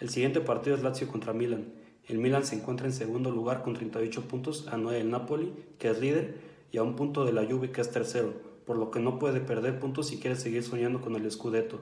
El 0.00 0.10
siguiente 0.10 0.40
partido 0.40 0.76
es 0.76 0.82
Lazio 0.82 1.08
contra 1.08 1.32
Milan. 1.32 1.72
El 2.06 2.18
Milan 2.18 2.44
se 2.44 2.56
encuentra 2.56 2.86
en 2.86 2.92
segundo 2.92 3.30
lugar 3.30 3.62
con 3.62 3.74
38 3.74 4.28
puntos 4.28 4.68
a 4.68 4.76
9 4.76 4.98
del 4.98 5.10
Napoli, 5.10 5.52
que 5.78 5.90
es 5.90 6.00
líder, 6.00 6.36
y 6.72 6.78
a 6.78 6.82
un 6.82 6.96
punto 6.96 7.24
de 7.24 7.32
la 7.32 7.46
Juve, 7.46 7.70
que 7.70 7.80
es 7.80 7.90
tercero 7.90 8.54
por 8.66 8.76
lo 8.76 8.90
que 8.90 9.00
no 9.00 9.18
puede 9.18 9.40
perder 9.40 9.78
puntos 9.78 10.08
si 10.08 10.18
quiere 10.18 10.36
seguir 10.36 10.62
soñando 10.62 11.00
con 11.00 11.14
el 11.16 11.30
Scudetto. 11.30 11.80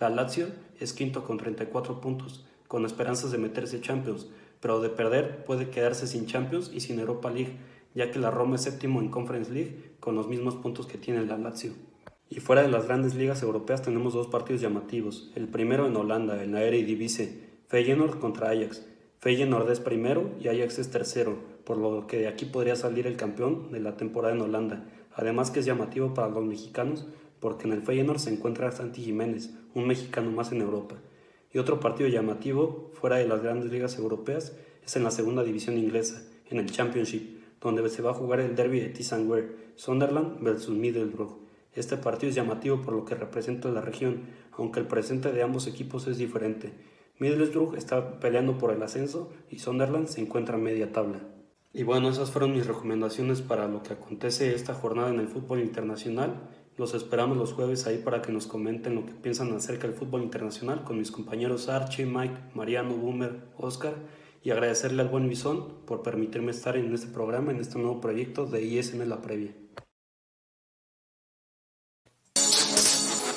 La 0.00 0.08
Lazio 0.08 0.48
es 0.80 0.92
quinto 0.92 1.24
con 1.24 1.38
34 1.38 2.00
puntos, 2.00 2.44
con 2.66 2.84
esperanzas 2.84 3.30
de 3.30 3.38
meterse 3.38 3.80
Champions, 3.80 4.26
pero 4.60 4.80
de 4.80 4.88
perder 4.88 5.44
puede 5.44 5.70
quedarse 5.70 6.06
sin 6.06 6.26
Champions 6.26 6.70
y 6.74 6.80
sin 6.80 6.98
Europa 6.98 7.30
League, 7.30 7.56
ya 7.94 8.10
que 8.10 8.18
la 8.18 8.30
Roma 8.30 8.56
es 8.56 8.62
séptimo 8.62 9.00
en 9.00 9.08
Conference 9.08 9.52
League 9.52 9.94
con 10.00 10.14
los 10.14 10.28
mismos 10.28 10.56
puntos 10.56 10.86
que 10.86 10.98
tiene 10.98 11.24
la 11.24 11.38
Lazio. 11.38 11.72
Y 12.28 12.40
fuera 12.40 12.62
de 12.62 12.68
las 12.68 12.86
grandes 12.86 13.14
ligas 13.14 13.42
europeas 13.42 13.82
tenemos 13.82 14.14
dos 14.14 14.26
partidos 14.26 14.60
llamativos. 14.60 15.30
El 15.34 15.48
primero 15.48 15.86
en 15.86 15.96
Holanda, 15.96 16.42
en 16.42 16.52
la 16.52 16.64
Eredivisie, 16.64 17.38
Feyenoord 17.68 18.18
contra 18.18 18.50
Ajax. 18.50 18.84
Feyenoord 19.20 19.70
es 19.70 19.80
primero 19.80 20.30
y 20.40 20.48
Ajax 20.48 20.78
es 20.78 20.90
tercero, 20.90 21.38
por 21.64 21.78
lo 21.78 22.06
que 22.06 22.18
de 22.18 22.28
aquí 22.28 22.44
podría 22.44 22.76
salir 22.76 23.06
el 23.06 23.16
campeón 23.16 23.70
de 23.70 23.80
la 23.80 23.96
temporada 23.96 24.34
en 24.34 24.42
Holanda. 24.42 24.84
Además 25.14 25.50
que 25.50 25.60
es 25.60 25.66
llamativo 25.66 26.12
para 26.12 26.28
los 26.28 26.44
mexicanos 26.44 27.06
porque 27.40 27.66
en 27.66 27.74
el 27.74 27.82
Feyenoord 27.82 28.18
se 28.18 28.32
encuentra 28.32 28.72
Santi 28.72 29.02
Jiménez, 29.02 29.50
un 29.74 29.86
mexicano 29.86 30.30
más 30.30 30.50
en 30.52 30.62
Europa. 30.62 30.96
Y 31.52 31.58
otro 31.58 31.78
partido 31.78 32.08
llamativo 32.08 32.90
fuera 32.94 33.16
de 33.16 33.28
las 33.28 33.42
grandes 33.42 33.70
ligas 33.70 33.98
europeas 33.98 34.56
es 34.84 34.96
en 34.96 35.04
la 35.04 35.10
segunda 35.10 35.44
división 35.44 35.78
inglesa, 35.78 36.22
en 36.50 36.58
el 36.58 36.70
Championship, 36.70 37.43
donde 37.64 37.88
se 37.88 38.02
va 38.02 38.10
a 38.10 38.14
jugar 38.14 38.40
el 38.40 38.54
derby 38.54 38.78
de 38.78 38.90
Tisangware, 38.90 39.72
Sunderland 39.74 40.42
versus 40.42 40.76
Middlesbrough. 40.76 41.38
Este 41.72 41.96
partido 41.96 42.28
es 42.28 42.36
llamativo 42.36 42.82
por 42.82 42.94
lo 42.94 43.06
que 43.06 43.14
representa 43.14 43.70
la 43.70 43.80
región, 43.80 44.26
aunque 44.52 44.80
el 44.80 44.86
presente 44.86 45.32
de 45.32 45.42
ambos 45.42 45.66
equipos 45.66 46.06
es 46.06 46.18
diferente. 46.18 46.72
Middlesbrough 47.18 47.74
está 47.74 48.20
peleando 48.20 48.58
por 48.58 48.70
el 48.70 48.82
ascenso 48.82 49.32
y 49.50 49.60
Sunderland 49.60 50.08
se 50.08 50.20
encuentra 50.20 50.56
a 50.56 50.60
media 50.60 50.92
tabla. 50.92 51.20
Y 51.72 51.82
bueno, 51.82 52.10
esas 52.10 52.30
fueron 52.30 52.52
mis 52.52 52.66
recomendaciones 52.66 53.40
para 53.40 53.66
lo 53.66 53.82
que 53.82 53.94
acontece 53.94 54.54
esta 54.54 54.74
jornada 54.74 55.08
en 55.08 55.18
el 55.18 55.28
fútbol 55.28 55.60
internacional. 55.60 56.50
Los 56.76 56.92
esperamos 56.92 57.38
los 57.38 57.54
jueves 57.54 57.86
ahí 57.86 57.98
para 57.98 58.20
que 58.20 58.30
nos 58.30 58.46
comenten 58.46 58.94
lo 58.94 59.06
que 59.06 59.12
piensan 59.12 59.52
acerca 59.54 59.88
del 59.88 59.96
fútbol 59.96 60.22
internacional 60.22 60.84
con 60.84 60.98
mis 60.98 61.10
compañeros 61.10 61.68
Archie, 61.68 62.04
Mike, 62.04 62.36
Mariano, 62.54 62.94
Boomer, 62.94 63.40
Oscar 63.56 63.94
y 64.44 64.50
agradecerle 64.50 65.02
al 65.02 65.08
buen 65.08 65.28
Bison 65.28 65.86
por 65.86 66.02
permitirme 66.02 66.50
estar 66.52 66.76
en 66.76 66.94
este 66.94 67.06
programa, 67.08 67.50
en 67.50 67.60
este 67.60 67.78
nuevo 67.78 68.00
proyecto 68.00 68.44
de 68.44 68.62
ISN 68.62 69.08
La 69.08 69.22
Previa. 69.22 69.52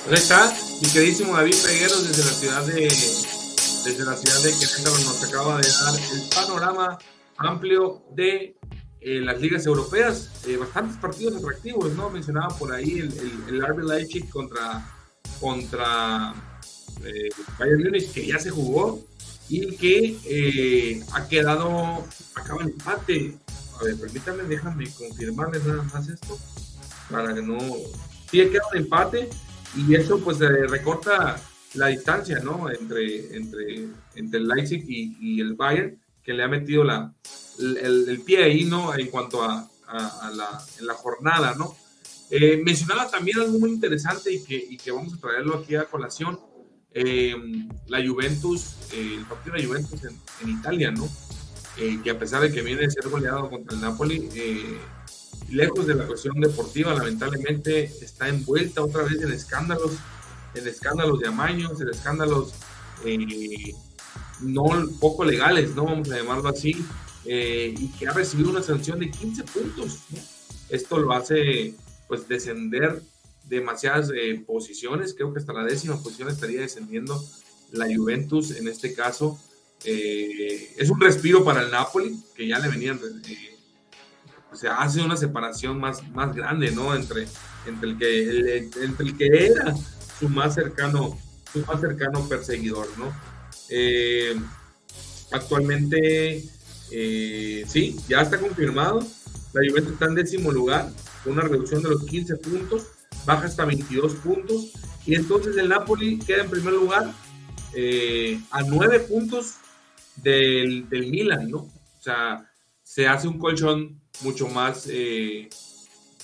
Ahí 0.09 0.13
está, 0.13 0.53
mi 0.81 0.89
queridísimo 0.89 1.33
David 1.33 1.55
Pegueros 1.65 2.07
desde 2.07 2.23
la 2.23 2.31
ciudad 2.31 2.65
de 2.65 2.87
desde 3.83 4.03
la 4.03 4.17
ciudad 4.17 4.41
de 4.43 4.51
Querétaro 4.51 4.97
nos 4.97 5.23
acaba 5.23 5.61
de 5.61 5.69
dar 5.69 5.95
el 6.13 6.29
panorama 6.35 6.97
amplio 7.37 8.03
de 8.11 8.57
eh, 8.99 9.21
las 9.21 9.39
ligas 9.39 9.65
europeas, 9.65 10.45
eh, 10.45 10.57
bastantes 10.57 10.97
partidos 10.97 11.37
atractivos, 11.37 11.93
¿no? 11.93 12.09
Mencionaba 12.09 12.49
por 12.57 12.73
ahí 12.73 12.99
el, 12.99 13.13
el, 13.17 13.63
el 13.63 14.29
contra, 14.29 14.85
contra 15.39 16.33
eh, 17.05 17.29
Bayern 17.57 17.83
Munich, 17.83 18.11
que 18.11 18.25
ya 18.25 18.39
se 18.39 18.49
jugó 18.49 19.06
y 19.49 19.75
que 19.77 21.03
ha 21.13 21.27
quedado, 21.27 22.05
acaba 22.35 22.63
el 22.63 22.69
empate. 22.69 23.37
A 23.79 23.83
ver, 23.83 23.99
permítanme, 23.99 24.43
déjame 24.43 24.89
confirmarles 24.91 25.63
nada 25.65 25.83
más 25.83 26.07
esto, 26.07 26.37
para 27.09 27.33
que 27.33 27.41
no... 27.41 27.57
Sí, 28.29 28.41
ha 28.41 28.49
quedado 28.49 28.73
empate 28.73 29.29
y 29.75 29.95
eso 29.95 30.19
pues 30.19 30.39
recorta 30.39 31.39
la 31.75 31.87
distancia, 31.87 32.39
¿no? 32.39 32.69
Entre, 32.69 33.35
entre, 33.35 33.87
entre 34.15 34.39
el 34.39 34.47
Leipzig 34.47 34.83
y, 34.87 35.17
y 35.21 35.41
el 35.41 35.53
Bayern 35.53 35.97
que 36.23 36.33
le 36.33 36.43
ha 36.43 36.47
metido 36.49 36.83
la, 36.83 37.13
el, 37.57 38.21
pie 38.25 38.43
ahí, 38.43 38.65
¿no? 38.65 38.93
En 38.93 39.07
cuanto 39.07 39.41
a, 39.43 39.69
la, 40.33 40.61
la, 40.81 40.93
jornada, 40.93 41.55
¿no? 41.55 41.75
Eh, 42.29 42.61
mencionaba 42.63 43.09
también 43.09 43.39
algo 43.39 43.57
muy 43.59 43.71
interesante 43.71 44.33
y 44.33 44.43
que, 44.43 44.55
y 44.55 44.75
que 44.75 44.91
vamos 44.91 45.13
a 45.13 45.21
traerlo 45.21 45.55
aquí 45.55 45.75
a 45.75 45.85
colación. 45.85 46.37
Eh, 46.99 47.35
la 47.87 48.05
Juventus, 48.05 48.75
eh, 48.91 49.17
el 49.19 49.25
partido 49.25 49.55
de 49.55 49.61
la 49.61 49.67
Juventus 49.67 49.99
en, 50.03 50.49
Italia, 50.49 50.91
¿no? 50.91 51.07
que 52.03 52.09
a 52.09 52.17
pesar 52.17 52.41
de 52.41 52.51
que 52.51 52.63
viene 52.63 52.81
de 52.81 52.89
ser 52.89 53.07
goleado 53.07 53.51
contra 53.51 53.75
el 53.75 53.81
Napoli, 53.81 54.27
lejos 55.51 55.85
de 55.85 55.93
la 55.93 56.07
cuestión 56.07 56.39
deportiva, 56.41 56.95
lamentablemente 56.95 57.83
está 58.01 58.27
envuelta 58.27 58.81
otra 58.81 59.03
vez 59.03 59.21
en 59.21 59.31
escándalos, 59.31 59.91
en 60.55 60.67
escándalos 60.67 61.19
de 61.19 61.27
amaños, 61.27 61.79
en 61.79 61.89
escándalos 61.89 62.53
no 64.41 64.65
poco 64.99 65.23
legales, 65.23 65.75
¿no? 65.75 65.85
Vamos 65.85 66.09
a 66.11 66.17
llamarlo 66.17 66.49
así, 66.49 66.83
eh, 67.25 67.73
y 67.77 67.89
que 67.89 68.07
ha 68.07 68.13
recibido 68.13 68.49
una 68.49 68.63
sanción 68.63 68.99
de 68.99 69.11
15 69.11 69.43
puntos. 69.43 69.99
Esto 70.69 70.97
lo 70.97 71.13
hace, 71.13 71.75
pues, 72.07 72.27
descender 72.27 73.01
demasiadas 73.47 74.11
eh, 74.15 74.43
posiciones, 74.45 75.13
creo 75.13 75.33
que 75.33 75.39
hasta 75.39 75.53
la 75.53 75.63
décima 75.63 76.01
posición 76.01 76.29
estaría 76.29 76.61
descendiendo 76.61 77.23
la 77.71 77.85
Juventus 77.93 78.51
en 78.51 78.67
este 78.67 78.93
caso. 78.93 79.39
Eh, 79.83 80.73
es 80.77 80.89
un 80.89 80.99
respiro 80.99 81.43
para 81.43 81.61
el 81.61 81.71
Napoli, 81.71 82.17
que 82.35 82.47
ya 82.47 82.59
le 82.59 82.67
venían, 82.67 82.99
o 84.51 84.55
sea, 84.55 84.77
hace 84.77 85.01
una 85.01 85.17
separación 85.17 85.79
más, 85.79 86.07
más 86.09 86.35
grande, 86.35 86.71
¿no? 86.71 86.95
Entre, 86.95 87.27
entre, 87.65 87.89
el 87.89 87.97
que, 87.97 88.57
entre 88.83 89.05
el 89.05 89.17
que 89.17 89.45
era 89.45 89.75
su 90.19 90.29
más 90.29 90.55
cercano, 90.55 91.17
su 91.51 91.59
más 91.65 91.79
cercano 91.79 92.27
perseguidor, 92.27 92.87
¿no? 92.97 93.13
Eh, 93.69 94.35
actualmente, 95.31 96.43
eh, 96.91 97.65
sí, 97.67 97.97
ya 98.07 98.21
está 98.21 98.39
confirmado. 98.39 98.99
La 99.53 99.61
Juventus 99.67 99.93
está 99.93 100.05
en 100.05 100.15
décimo 100.15 100.51
lugar, 100.51 100.89
una 101.25 101.41
reducción 101.41 101.83
de 101.83 101.89
los 101.89 102.03
15 102.05 102.37
puntos, 102.37 102.87
baja 103.27 103.45
hasta 103.45 103.65
22 103.65 104.15
puntos. 104.15 104.73
Y 105.05 105.13
entonces 105.13 105.55
el 105.57 105.69
Napoli 105.69 106.17
queda 106.17 106.43
en 106.43 106.49
primer 106.49 106.73
lugar 106.73 107.13
eh, 107.75 108.41
a 108.49 108.63
9 108.63 109.01
puntos 109.01 109.57
del, 110.15 110.89
del, 110.89 111.11
Milan, 111.11 111.51
¿no? 111.51 111.59
O 111.59 112.01
sea, 112.01 112.49
se 112.81 113.07
hace 113.07 113.27
un 113.27 113.37
colchón 113.37 114.01
mucho 114.21 114.47
más, 114.47 114.89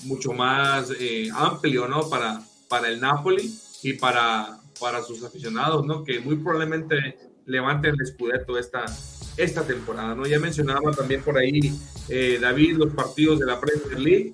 mucho 0.05 0.33
más 0.33 0.89
amplio, 1.35 1.87
¿no? 1.87 2.09
Para, 2.09 2.41
para 2.67 2.87
el 2.87 2.99
Napoli 2.99 3.53
y 3.83 3.93
para, 3.93 4.59
para 4.79 5.03
sus 5.03 5.23
aficionados, 5.23 5.85
¿no? 5.85 6.03
Que 6.03 6.19
muy 6.19 6.37
probablemente 6.37 7.19
levanten 7.45 7.95
el 7.99 8.07
Scudetto 8.07 8.57
esta, 8.57 8.85
esta 9.37 9.65
temporada. 9.65 10.15
¿no? 10.15 10.25
Ya 10.25 10.39
mencionaba 10.39 10.91
también 10.91 11.21
por 11.21 11.37
ahí 11.37 11.73
eh, 12.09 12.37
David 12.41 12.77
los 12.77 12.93
partidos 12.93 13.39
de 13.39 13.45
la 13.45 13.59
Premier 13.59 13.99
League, 13.99 14.33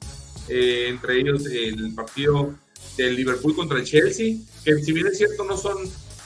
eh, 0.50 0.88
entre 0.90 1.20
ellos 1.20 1.46
el 1.46 1.94
partido 1.94 2.56
del 2.98 3.16
Liverpool 3.16 3.56
contra 3.56 3.78
el 3.80 3.86
Chelsea, 3.86 4.38
que 4.64 4.76
si 4.84 4.92
bien 4.92 5.08
es 5.08 5.18
cierto 5.18 5.44
no 5.44 5.58
son 5.58 5.78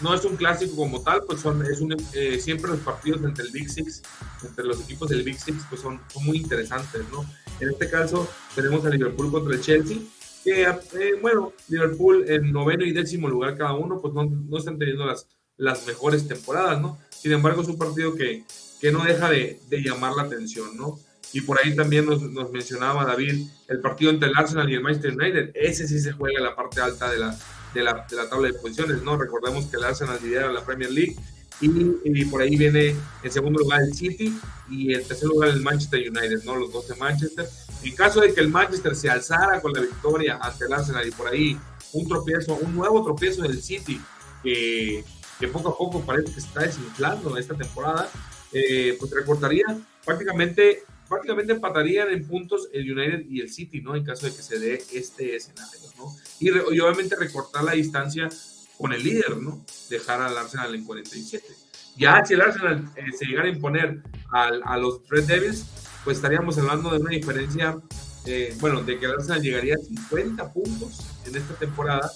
no 0.01 0.13
es 0.13 0.25
un 0.25 0.35
clásico 0.35 0.75
como 0.75 1.01
tal, 1.01 1.23
pues 1.23 1.39
son 1.39 1.65
es 1.65 1.79
un, 1.79 1.95
eh, 2.13 2.39
siempre 2.39 2.71
los 2.71 2.81
partidos 2.81 3.23
entre 3.23 3.45
el 3.45 3.51
Big 3.51 3.69
Six, 3.69 4.01
entre 4.43 4.65
los 4.65 4.81
equipos 4.81 5.09
del 5.09 5.23
Big 5.23 5.39
Six, 5.39 5.63
pues 5.69 5.81
son, 5.81 6.01
muy 6.21 6.37
interesantes, 6.37 7.01
¿no? 7.11 7.25
En 7.59 7.69
este 7.69 7.89
caso 7.89 8.27
tenemos 8.53 8.85
a 8.85 8.89
Liverpool 8.89 9.31
contra 9.31 9.55
el 9.55 9.61
Chelsea, 9.61 9.97
que 10.43 10.63
eh, 10.63 11.13
bueno, 11.21 11.53
Liverpool 11.69 12.25
en 12.27 12.51
noveno 12.51 12.83
y 12.83 12.91
décimo 12.91 13.29
lugar 13.29 13.57
cada 13.57 13.73
uno, 13.73 14.01
pues 14.01 14.13
no, 14.13 14.25
no, 14.25 14.57
están 14.57 14.77
teniendo 14.77 15.05
las, 15.05 15.27
las 15.57 15.87
mejores 15.87 16.27
temporadas, 16.27 16.81
¿no? 16.81 16.97
Sin 17.09 17.31
embargo, 17.31 17.61
es 17.61 17.69
un 17.69 17.77
partido 17.77 18.13
que, 18.15 18.43
que 18.81 18.91
no 18.91 19.05
deja 19.05 19.29
de, 19.29 19.59
de 19.69 19.81
llamar 19.81 20.13
la 20.15 20.23
atención, 20.23 20.75
¿no? 20.75 20.99
Y 21.33 21.41
por 21.41 21.59
ahí 21.59 21.75
también 21.75 22.05
nos, 22.05 22.51
mencionaba 22.51 23.05
David 23.05 23.47
el 23.67 23.79
partido 23.79 24.11
entre 24.11 24.29
el 24.29 24.37
Arsenal 24.37 24.69
y 24.69 24.75
el 24.75 24.81
Manchester 24.81 25.13
United. 25.13 25.51
Ese 25.55 25.87
sí 25.87 25.99
se 25.99 26.13
juega 26.13 26.37
en 26.37 26.45
la 26.45 26.55
parte 26.55 26.79
alta 26.79 27.09
de 27.11 27.17
la, 27.17 27.37
de 27.73 27.83
la, 27.83 28.05
de 28.07 28.15
la 28.15 28.29
tabla 28.29 28.47
de 28.47 28.53
posiciones, 28.53 29.01
¿no? 29.01 29.17
Recordemos 29.17 29.65
que 29.65 29.77
el 29.77 29.83
Arsenal 29.83 30.19
lidera 30.21 30.51
la 30.51 30.63
Premier 30.63 30.91
League 30.91 31.15
y, 31.59 31.69
y, 32.03 32.25
por 32.25 32.41
ahí 32.41 32.55
viene 32.55 32.95
en 33.23 33.31
segundo 33.31 33.59
lugar 33.59 33.81
el 33.81 33.93
City 33.93 34.37
y 34.69 34.93
en 34.93 35.03
tercer 35.07 35.27
lugar 35.27 35.49
el 35.49 35.61
Manchester 35.61 36.01
United, 36.01 36.43
¿no? 36.43 36.55
Los 36.55 36.71
dos 36.71 36.87
de 36.87 36.95
Manchester. 36.95 37.47
En 37.83 37.95
caso 37.95 38.21
de 38.21 38.33
que 38.33 38.41
el 38.41 38.49
Manchester 38.49 38.95
se 38.95 39.09
alzara 39.09 39.59
con 39.59 39.73
la 39.73 39.81
victoria 39.81 40.37
ante 40.41 40.65
el 40.65 40.73
Arsenal 40.73 41.07
y 41.07 41.11
por 41.11 41.27
ahí 41.27 41.57
un 41.93 42.07
tropiezo, 42.07 42.55
un 42.55 42.75
nuevo 42.75 43.03
tropiezo 43.03 43.41
del 43.41 43.61
City 43.61 43.99
que, 44.43 45.03
que 45.39 45.47
poco 45.47 45.69
a 45.69 45.77
poco 45.77 46.01
parece 46.01 46.33
que 46.33 46.41
se 46.41 46.47
está 46.47 46.61
desinflando 46.61 47.37
esta 47.37 47.55
temporada, 47.55 48.09
eh, 48.51 48.95
pues 48.99 49.11
recortaría 49.11 49.65
prácticamente 50.05 50.83
prácticamente 51.13 51.53
empatarían 51.53 52.09
en 52.09 52.27
puntos 52.27 52.67
el 52.73 52.91
United 52.91 53.25
y 53.29 53.41
el 53.41 53.51
City, 53.51 53.81
¿no? 53.81 53.95
En 53.95 54.03
caso 54.03 54.25
de 54.25 54.35
que 54.35 54.41
se 54.41 54.59
dé 54.59 54.83
este 54.93 55.35
escenario, 55.35 55.79
¿no? 55.97 56.15
Y, 56.39 56.49
re, 56.49 56.63
y 56.71 56.79
obviamente 56.79 57.15
recortar 57.15 57.63
la 57.63 57.73
distancia 57.73 58.29
con 58.77 58.93
el 58.93 59.03
líder, 59.03 59.37
¿no? 59.37 59.63
Dejar 59.89 60.21
al 60.21 60.37
Arsenal 60.37 60.73
en 60.73 60.83
47. 60.83 61.45
Ya 61.95 62.25
si 62.25 62.33
el 62.33 62.41
Arsenal 62.41 62.89
eh, 62.95 63.05
se 63.17 63.25
llegara 63.25 63.47
a 63.47 63.51
imponer 63.51 64.01
al, 64.31 64.61
a 64.65 64.77
los 64.77 65.07
Red 65.07 65.25
Devils, 65.25 65.65
pues 66.03 66.17
estaríamos 66.17 66.57
hablando 66.57 66.89
de 66.89 66.97
una 66.97 67.11
diferencia, 67.11 67.77
eh, 68.25 68.55
bueno, 68.59 68.81
de 68.81 68.97
que 68.97 69.05
el 69.05 69.11
Arsenal 69.11 69.41
llegaría 69.41 69.75
a 69.75 69.77
50 69.77 70.51
puntos 70.51 71.01
en 71.25 71.35
esta 71.35 71.53
temporada 71.53 72.11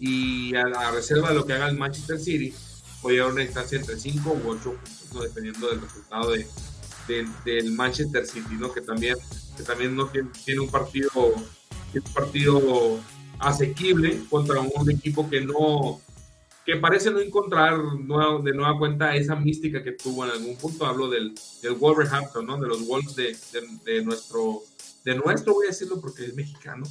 y 0.00 0.54
a 0.54 0.64
la 0.66 0.90
reserva 0.90 1.28
de 1.28 1.34
lo 1.34 1.44
que 1.44 1.52
haga 1.52 1.68
el 1.68 1.76
Manchester 1.76 2.18
City, 2.18 2.54
puede 3.02 3.16
llegar 3.16 3.32
una 3.32 3.42
distancia 3.42 3.78
entre 3.78 3.98
5 3.98 4.30
u 4.30 4.48
8 4.48 4.62
puntos, 4.62 5.08
¿no? 5.12 5.20
dependiendo 5.20 5.68
del 5.68 5.82
resultado 5.82 6.30
de, 6.32 6.46
de, 7.08 7.26
del 7.44 7.72
Manchester 7.72 8.26
City, 8.26 8.54
¿no? 8.58 8.72
Que 8.72 8.80
también, 8.80 9.16
que 9.56 9.62
también 9.62 9.96
no 9.96 10.08
tiene, 10.08 10.60
un 10.60 10.70
partido, 10.70 11.10
un 11.14 12.12
partido 12.14 13.00
asequible 13.38 14.20
contra 14.30 14.60
un 14.60 14.90
equipo 14.90 15.28
que 15.28 15.40
no, 15.40 16.00
que 16.64 16.76
parece 16.76 17.10
no 17.10 17.20
encontrar 17.20 17.78
de 17.78 18.52
nueva 18.52 18.78
cuenta 18.78 19.16
esa 19.16 19.34
mística 19.34 19.82
que 19.82 19.92
tuvo 19.92 20.24
en 20.24 20.32
algún 20.32 20.56
punto. 20.56 20.86
Hablo 20.86 21.08
del, 21.08 21.34
del 21.62 21.74
Wolverhampton, 21.74 22.46
¿no? 22.46 22.58
De 22.58 22.68
los 22.68 22.86
Wolves 22.86 23.16
de, 23.16 23.36
de, 23.52 23.68
de, 23.84 24.04
nuestro, 24.04 24.60
de 25.04 25.14
nuestro, 25.14 25.54
voy 25.54 25.66
a 25.66 25.70
decirlo 25.70 26.00
porque 26.00 26.26
es 26.26 26.34
mexicano, 26.34 26.86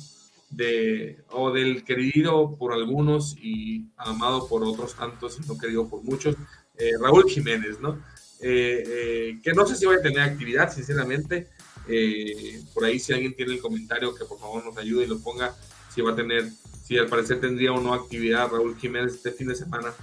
de, 0.49 1.23
o 1.29 1.51
del 1.51 1.83
querido 1.83 2.55
por 2.57 2.73
algunos 2.73 3.35
y 3.37 3.85
amado 3.97 4.47
por 4.47 4.63
otros 4.63 4.95
tantos 4.95 5.37
y 5.39 5.47
no 5.47 5.57
querido 5.57 5.87
por 5.89 6.03
muchos, 6.03 6.35
eh, 6.77 6.91
Raúl 7.01 7.29
Jiménez, 7.29 7.79
¿no? 7.79 7.99
Eh, 8.39 8.83
eh, 8.85 9.39
que 9.43 9.53
no 9.53 9.65
sé 9.65 9.75
si 9.75 9.85
va 9.85 9.95
a 9.95 10.01
tener 10.01 10.19
actividad, 10.19 10.73
sinceramente. 10.73 11.47
Eh, 11.87 12.61
por 12.73 12.85
ahí, 12.85 12.99
si 12.99 13.13
alguien 13.13 13.35
tiene 13.35 13.53
el 13.53 13.61
comentario, 13.61 14.13
que 14.13 14.25
por 14.25 14.39
favor 14.39 14.63
nos 14.65 14.77
ayude 14.77 15.05
y 15.05 15.07
lo 15.07 15.19
ponga. 15.19 15.55
Si 15.93 16.01
va 16.01 16.11
a 16.11 16.15
tener, 16.15 16.49
si 16.83 16.97
al 16.97 17.07
parecer 17.07 17.39
tendría 17.39 17.73
o 17.73 17.81
no 17.81 17.93
actividad 17.93 18.49
Raúl 18.49 18.77
Jiménez 18.77 19.15
este 19.15 19.31
fin 19.31 19.47
de 19.47 19.55
semana 19.55 19.93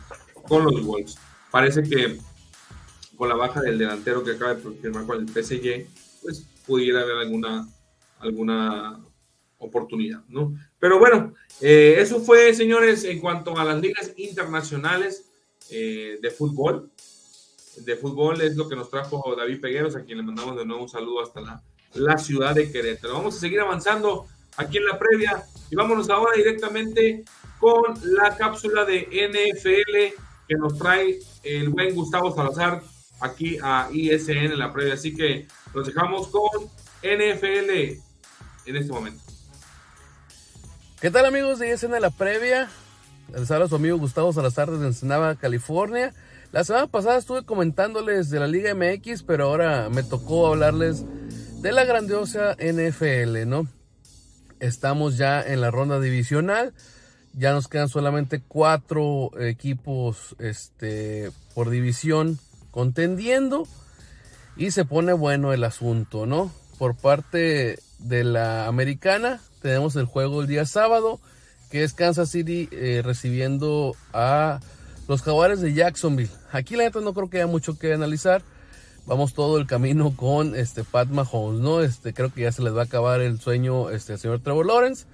con 0.49 0.65
los 0.65 0.85
Wolves. 0.85 1.17
Parece 1.51 1.83
que 1.83 2.19
con 3.17 3.29
la 3.29 3.37
baja 3.37 3.61
del 3.61 3.79
delantero 3.79 4.25
que 4.25 4.33
acaba 4.33 4.55
de 4.55 4.81
firmar 4.81 5.07
con 5.07 5.21
el 5.21 5.29
PSG, 5.29 5.87
pues 6.23 6.47
pudiera 6.67 7.03
haber 7.03 7.19
alguna, 7.19 7.69
alguna 8.19 9.01
oportunidad, 9.59 10.25
¿no? 10.29 10.55
Pero 10.79 10.99
bueno, 10.99 11.35
eh, 11.61 11.97
eso 11.99 12.21
fue, 12.21 12.55
señores, 12.55 13.05
en 13.05 13.21
cuanto 13.21 13.57
a 13.57 13.65
las 13.65 13.81
ligas 13.81 14.13
internacionales 14.17 15.31
eh, 15.71 16.19
de 16.21 16.31
fútbol 16.31 16.91
de 17.77 17.97
fútbol 17.97 18.41
es 18.41 18.57
lo 18.57 18.69
que 18.69 18.77
nos 18.77 18.91
trajo 18.91 19.35
David 19.37 19.61
Pegueros, 19.61 19.97
a 19.97 20.05
quien 20.05 20.19
le 20.19 20.25
mandamos 20.25 20.57
de 20.57 20.65
nuevo 20.65 20.83
un 20.83 20.89
saludo 20.89 21.23
hasta 21.23 21.41
la, 21.41 21.63
la 21.95 22.19
ciudad 22.19 22.55
de 22.55 22.71
Querétaro. 22.71 23.15
Vamos 23.15 23.37
a 23.37 23.41
seguir 23.41 23.61
avanzando 23.61 24.27
aquí 24.57 24.79
en 24.79 24.87
la 24.87 24.99
previa 24.99 25.45
y 25.71 25.77
vámonos 25.77 26.11
ahora 26.11 26.37
directamente 26.37 27.25
con 27.59 27.83
la 28.03 28.37
cápsula 28.37 28.85
de 28.85 29.01
NFL 29.03 30.23
que 30.49 30.55
nos 30.57 30.79
trae 30.79 31.19
el 31.43 31.71
buen 31.71 31.95
Gustavo 31.95 32.35
Salazar 32.35 32.83
aquí 33.21 33.59
a 33.63 33.89
ISN 33.93 34.53
en 34.53 34.59
la 34.59 34.73
previa. 34.73 34.95
Así 34.95 35.15
que 35.15 35.47
nos 35.75 35.87
dejamos 35.87 36.29
con 36.29 36.65
NFL 37.03 37.71
en 38.67 38.77
este 38.77 38.93
momento. 38.93 39.23
¿Qué 41.01 41.11
tal 41.11 41.27
amigos 41.27 41.59
de 41.59 41.73
ISN 41.73 41.95
en 41.95 42.03
la 42.03 42.11
previa? 42.11 42.71
Les 43.33 43.51
habla 43.51 43.69
su 43.69 43.77
amigo 43.77 43.99
Gustavo 43.99 44.33
Salazar 44.33 44.71
desde 44.71 44.87
Ensenada, 44.87 45.35
California. 45.37 46.15
La 46.55 46.63
semana 46.63 46.87
pasada 46.87 47.19
estuve 47.19 47.45
comentándoles 47.45 48.31
de 48.31 48.39
la 48.39 48.47
Liga 48.47 48.73
MX, 48.77 49.25
pero 49.25 49.47
ahora 49.47 49.89
me 49.91 50.05
tocó 50.05 50.47
hablarles 50.47 51.05
de 51.61 51.73
la 51.73 51.85
grandiosa 51.85 52.55
NFL, 52.61 53.49
¿no? 53.49 53.67
Estamos 54.61 55.17
ya 55.17 55.43
en 55.43 55.61
la 55.61 55.73
ronda 55.73 55.99
divisional. 55.99 56.73
Ya 57.33 57.53
nos 57.53 57.67
quedan 57.67 57.89
solamente 57.89 58.41
cuatro 58.47 59.33
equipos 59.41 60.37
este, 60.39 61.33
por 61.57 61.71
división 61.71 62.39
contendiendo. 62.71 63.67
Y 64.57 64.71
se 64.71 64.85
pone 64.85 65.13
bueno 65.13 65.53
el 65.53 65.65
asunto, 65.65 66.25
¿no? 66.25 66.53
Por 66.79 66.95
parte 66.95 67.81
de 67.99 68.23
la 68.23 68.69
americana, 68.69 69.41
tenemos 69.61 69.97
el 69.97 70.05
juego 70.05 70.43
el 70.43 70.47
día 70.47 70.67
sábado, 70.67 71.19
que 71.73 71.83
es 71.83 71.95
Kansas 71.95 72.31
City 72.31 72.69
eh, 72.71 73.03
recibiendo 73.05 73.97
a 74.13 74.61
los 75.09 75.23
jaguares 75.23 75.61
de 75.61 75.75
Jacksonville. 75.75 76.31
Aquí 76.53 76.77
la 76.77 76.85
neta 76.85 77.01
no 77.01 77.15
creo 77.15 77.29
que 77.31 77.39
haya 77.39 77.47
mucho 77.47 77.79
que 77.79 77.93
analizar. 77.93 78.43
Vamos 79.07 79.35
todo 79.35 79.59
el 79.59 79.67
camino 79.67 80.17
con 80.17 80.57
este 80.57 80.83
Pat 80.83 81.09
Mahomes, 81.09 81.61
¿no? 81.61 81.83
Este, 81.83 82.15
creo 82.15 82.33
que 82.33 82.43
ya 82.43 82.53
se 82.53 82.63
les 82.63 82.75
va 82.75 82.83
a 82.83 82.85
acabar 82.85 83.21
el 83.21 83.39
sueño 83.39 83.91
este, 83.91 84.17
señor 84.17 84.41
Trevor 84.41 84.67
Lawrence. 84.67 85.07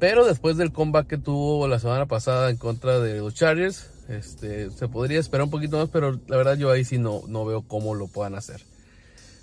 Pero 0.00 0.24
después 0.24 0.56
del 0.56 0.72
comeback 0.72 1.06
que 1.06 1.18
tuvo 1.18 1.66
la 1.68 1.78
semana 1.78 2.06
pasada 2.06 2.50
en 2.50 2.56
contra 2.56 3.00
de 3.00 3.18
los 3.18 3.34
Chargers, 3.34 3.90
este, 4.08 4.70
se 4.70 4.88
podría 4.88 5.18
esperar 5.18 5.44
un 5.44 5.50
poquito 5.50 5.78
más, 5.78 5.88
pero 5.88 6.20
la 6.28 6.36
verdad 6.36 6.56
yo 6.56 6.70
ahí 6.70 6.84
sí 6.84 6.98
no, 6.98 7.22
no 7.28 7.44
veo 7.44 7.62
cómo 7.62 7.94
lo 7.94 8.06
puedan 8.06 8.34
hacer. 8.34 8.62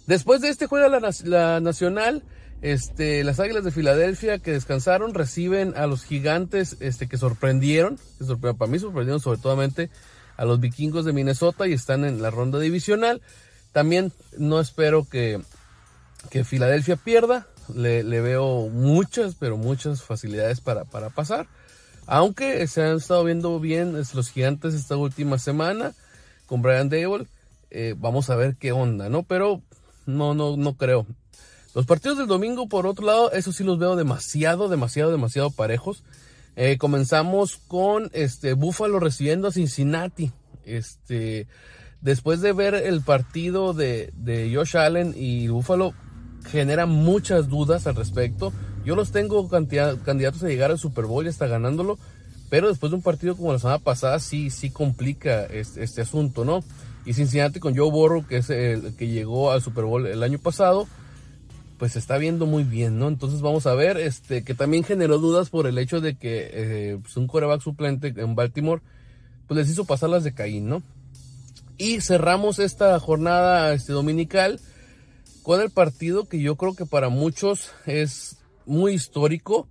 Después 0.07 0.41
de 0.41 0.49
este 0.49 0.67
juega 0.67 0.87
la, 0.87 1.11
la 1.23 1.59
Nacional, 1.59 2.23
este, 2.61 3.23
las 3.23 3.39
Águilas 3.39 3.63
de 3.63 3.71
Filadelfia 3.71 4.39
que 4.39 4.51
descansaron 4.51 5.13
reciben 5.13 5.73
a 5.75 5.87
los 5.87 6.03
gigantes 6.03 6.77
este, 6.79 7.07
que 7.07 7.17
sorprendieron, 7.17 7.97
que 8.17 8.25
sorprendieron, 8.25 8.57
para 8.57 8.71
mí 8.71 8.79
sorprendieron 8.79 9.19
sobre 9.19 9.39
todo 9.39 9.57
a 10.37 10.45
los 10.45 10.59
vikingos 10.59 11.05
de 11.05 11.13
Minnesota 11.13 11.67
y 11.67 11.73
están 11.73 12.05
en 12.05 12.21
la 12.21 12.31
ronda 12.31 12.59
divisional. 12.59 13.21
También 13.71 14.11
no 14.37 14.59
espero 14.59 15.07
que, 15.07 15.41
que 16.29 16.43
Filadelfia 16.43 16.95
pierda, 16.95 17.47
le, 17.73 18.03
veo 18.03 18.69
muchas, 18.69 19.35
pero 19.35 19.57
muchas 19.57 20.01
facilidades 20.01 20.61
para, 20.61 20.85
para 20.85 21.09
pasar. 21.09 21.47
Aunque 22.07 22.65
se 22.67 22.83
han 22.83 22.97
estado 22.97 23.23
viendo 23.23 23.59
bien 23.59 23.93
los 23.93 24.29
gigantes 24.29 24.73
esta 24.73 24.95
última 24.95 25.39
semana 25.39 25.93
con 26.45 26.61
Brian 26.61 26.89
Dable, 26.89 27.25
eh, 27.71 27.95
vamos 27.97 28.29
a 28.29 28.35
ver 28.35 28.55
qué 28.55 28.71
onda, 28.71 29.09
¿no? 29.09 29.23
Pero 29.23 29.61
no, 30.05 30.33
no, 30.33 30.55
no 30.55 30.75
creo. 30.75 31.07
Los 31.75 31.85
partidos 31.85 32.17
del 32.17 32.27
domingo, 32.27 32.69
por 32.69 32.87
otro 32.87 33.05
lado, 33.05 33.33
eso 33.33 33.51
sí 33.51 33.65
los 33.65 33.77
veo 33.77 33.97
demasiado, 33.97 34.69
demasiado, 34.69 35.11
demasiado 35.11 35.51
parejos. 35.51 36.03
Eh, 36.55 36.77
comenzamos 36.77 37.57
con 37.67 38.09
este 38.13 38.53
Buffalo 38.53 39.01
recibiendo 39.01 39.49
a 39.49 39.51
Cincinnati. 39.51 40.31
Este, 40.63 41.47
después 41.99 42.39
de 42.39 42.53
ver 42.53 42.75
el 42.75 43.01
partido 43.01 43.73
de, 43.73 44.09
Josh 44.55 44.77
Allen 44.77 45.13
y 45.17 45.49
Buffalo, 45.49 45.93
genera 46.49 46.85
muchas 46.85 47.49
dudas 47.49 47.87
al 47.87 47.95
respecto. 47.95 48.53
Yo 48.85 48.95
los 48.95 49.11
tengo 49.11 49.49
candidatos 49.49 50.43
a 50.43 50.47
llegar 50.47 50.71
al 50.71 50.79
Super 50.79 51.03
Bowl 51.03 51.25
y 51.25 51.29
hasta 51.29 51.47
ganándolo, 51.47 51.99
pero 52.49 52.69
después 52.69 52.91
de 52.91 52.95
un 52.95 53.01
partido 53.01 53.35
como 53.35 53.51
la 53.51 53.59
semana 53.59 53.79
pasada, 53.79 54.19
sí, 54.19 54.49
sí 54.49 54.69
complica 54.69 55.43
este, 55.43 55.83
este 55.83 56.03
asunto, 56.03 56.45
¿no? 56.45 56.63
Y 57.05 57.11
Cincinnati 57.11 57.59
con 57.59 57.75
Joe 57.75 57.91
Burrow, 57.91 58.25
que 58.25 58.37
es 58.37 58.49
el 58.49 58.95
que 58.95 59.09
llegó 59.09 59.51
al 59.51 59.61
Super 59.61 59.83
Bowl 59.83 60.07
el 60.07 60.23
año 60.23 60.39
pasado, 60.39 60.87
pues 61.77 61.93
se 61.93 61.99
está 61.99 62.17
viendo 62.17 62.45
muy 62.45 62.63
bien, 62.63 62.97
¿no? 62.97 63.07
Entonces 63.07 63.41
vamos 63.41 63.67
a 63.67 63.75
ver, 63.75 63.97
este, 63.97 64.43
que 64.43 64.53
también 64.53 64.83
generó 64.83 65.17
dudas 65.17 65.49
por 65.49 65.67
el 65.67 65.77
hecho 65.77 66.01
de 66.01 66.15
que 66.15 66.49
eh, 66.53 66.97
pues 67.01 67.17
un 67.17 67.27
coreback 67.27 67.61
suplente 67.61 68.13
en 68.15 68.35
Baltimore, 68.35 68.81
pues 69.47 69.57
les 69.57 69.69
hizo 69.69 69.85
pasar 69.85 70.09
las 70.09 70.23
de 70.23 70.33
Caín, 70.33 70.67
¿no? 70.69 70.81
Y 71.77 71.99
cerramos 72.01 72.59
esta 72.59 72.97
jornada 72.99 73.73
este, 73.73 73.91
dominical 73.91 74.59
con 75.43 75.61
el 75.61 75.69
partido 75.69 76.27
que 76.27 76.39
yo 76.39 76.55
creo 76.55 76.75
que 76.75 76.85
para 76.85 77.09
muchos 77.09 77.71
es 77.85 78.37
muy 78.65 78.93
histórico. 78.93 79.67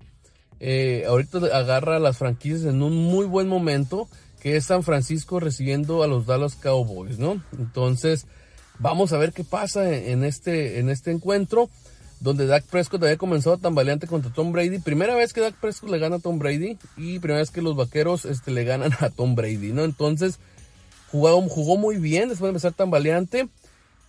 Eh, 0.61 1.05
ahorita 1.09 1.39
agarra 1.53 1.97
a 1.97 2.01
las 2.01 2.19
franquicias 2.19 2.65
en 2.65 2.83
un 2.83 2.95
muy 2.95 3.27
buen 3.27 3.49
momento, 3.49 4.09
que 4.41 4.57
es 4.57 4.67
San 4.67 4.83
Francisco 4.83 5.41
recibiendo 5.41 6.03
a 6.03 6.07
los 6.07 6.27
Dallas 6.27 6.55
Cowboys, 6.55 7.19
¿no? 7.19 7.43
Entonces, 7.59 8.27
vamos 8.79 9.13
a 9.13 9.19
ver 9.19 9.33
qué 9.33 9.43
pasa 9.43 9.91
en 9.91 10.25
este, 10.25 10.79
en 10.79 10.91
este 10.91 11.11
encuentro 11.11 11.71
donde 12.25 12.47
Dak 12.47 12.65
Prescott 12.65 13.03
había 13.03 13.19
comenzado 13.19 13.59
tan 13.59 13.75
valiente 13.75 14.07
contra 14.07 14.33
Tom 14.33 14.51
Brady. 14.51 14.79
Primera 14.79 15.15
vez 15.15 15.35
que 15.35 15.43
Dak 15.43 15.55
Prescott 15.57 15.91
le 15.91 15.99
gana 15.99 16.17
a 16.17 16.19
Tom 16.19 16.39
Brady 16.39 16.79
y 16.97 17.19
primera 17.19 17.41
vez 17.41 17.51
que 17.51 17.61
los 17.61 17.77
vaqueros 17.77 18.25
este, 18.25 18.51
le 18.51 18.65
ganan 18.65 18.93
a 19.01 19.11
Tom 19.11 19.35
Brady, 19.35 19.73
¿no? 19.73 19.85
Entonces, 19.85 20.39
jugó, 21.11 21.77
muy 21.77 21.99
bien 21.99 22.31
después 22.31 22.49
de 22.49 22.51
empezar 22.51 22.73
tan 22.73 22.91
valiente, 22.91 23.49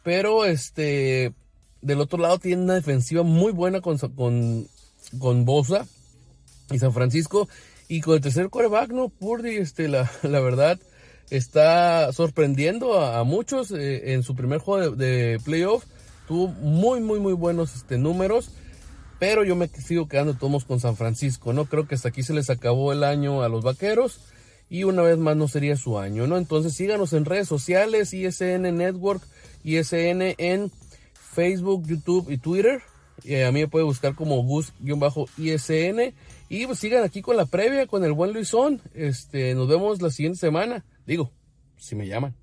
pero 0.02 0.46
este, 0.46 1.34
del 1.82 2.00
otro 2.00 2.18
lado 2.18 2.40
tiene 2.40 2.64
una 2.64 2.76
defensiva 2.76 3.24
muy 3.24 3.52
buena 3.52 3.82
con, 3.82 3.98
con, 3.98 4.66
con 5.20 5.44
Bosa 5.44 5.86
y 6.72 6.80
San 6.80 6.94
Francisco. 6.94 7.50
Y 7.88 8.02
con 8.02 8.16
el 8.16 8.22
tercer 8.22 8.50
quarterback, 8.50 8.92
¿no? 8.92 9.10
Purdy, 9.10 9.58
este, 9.58 9.90
la, 9.90 10.10
la 10.24 10.40
verdad, 10.40 10.80
está 11.30 12.14
sorprendiendo 12.14 13.00
a, 13.00 13.24
muchos 13.26 13.72
eh, 13.72 14.14
en 14.14 14.24
su 14.24 14.36
primer 14.36 14.60
juego 14.60 14.96
de, 14.96 15.38
playoff. 15.44 15.84
Tuvo 16.28 16.48
muy, 16.48 17.00
muy, 17.02 17.20
muy 17.20 17.34
buenos 17.34 17.76
este, 17.76 17.98
números. 17.98 18.52
Pero 19.20 19.44
yo 19.44 19.56
me 19.56 19.68
sigo 19.68 20.08
quedando 20.08 20.34
todos 20.34 20.66
con 20.66 20.80
San 20.80 20.98
Francisco, 20.98 21.54
¿no? 21.54 21.66
Creo 21.66 21.88
que 21.88 21.96
hasta 21.96 22.10
aquí 22.10 22.22
se 22.24 22.34
les 22.34 22.50
acabó 22.50 22.92
el 22.92 23.04
año 23.04 23.44
a 23.44 23.50
los 23.50 23.64
vaqueros. 23.64 24.22
Y 24.70 24.84
una 24.84 25.04
vez 25.04 25.18
más 25.18 25.38
no 25.38 25.48
sería 25.48 25.78
su 25.78 26.00
año, 26.00 26.28
¿no? 26.28 26.38
Entonces 26.38 26.74
síganos 26.74 27.14
en 27.14 27.26
redes 27.26 27.48
sociales, 27.48 28.14
ISN 28.14 28.76
Network, 28.76 29.22
ISN 29.64 30.36
en 30.38 30.72
Facebook, 31.14 31.86
YouTube 31.88 32.30
y 32.30 32.38
Twitter. 32.38 32.82
Y 33.24 33.42
a 33.42 33.52
mí 33.52 33.62
me 33.62 33.68
puede 33.68 33.86
buscar 33.86 34.16
como 34.16 34.44
Gus-ISN. 34.44 36.14
Y 36.50 36.66
pues 36.66 36.80
sigan 36.80 37.04
aquí 37.04 37.22
con 37.22 37.38
la 37.38 37.46
previa, 37.46 37.88
con 37.88 38.04
el 38.04 38.14
buen 38.14 38.34
Luisón. 38.34 38.82
Este, 38.94 39.56
nos 39.56 39.68
vemos 39.68 40.02
la 40.02 40.10
siguiente 40.10 40.40
semana. 40.40 40.84
Digo, 41.06 41.32
si 41.78 41.96
me 41.96 42.08
llaman. 42.08 42.36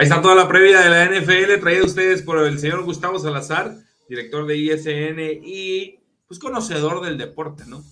Ahí 0.00 0.04
está 0.04 0.22
toda 0.22 0.34
la 0.34 0.48
previa 0.48 0.80
de 0.80 0.88
la 0.88 1.04
NFL 1.04 1.60
traída 1.60 1.84
ustedes 1.84 2.22
por 2.22 2.38
el 2.38 2.58
señor 2.58 2.84
Gustavo 2.84 3.18
Salazar, 3.18 3.76
director 4.08 4.46
de 4.46 4.56
ISN 4.56 5.18
y 5.44 6.00
pues 6.26 6.40
conocedor 6.40 7.02
del 7.02 7.18
deporte, 7.18 7.64
¿no? 7.66 7.84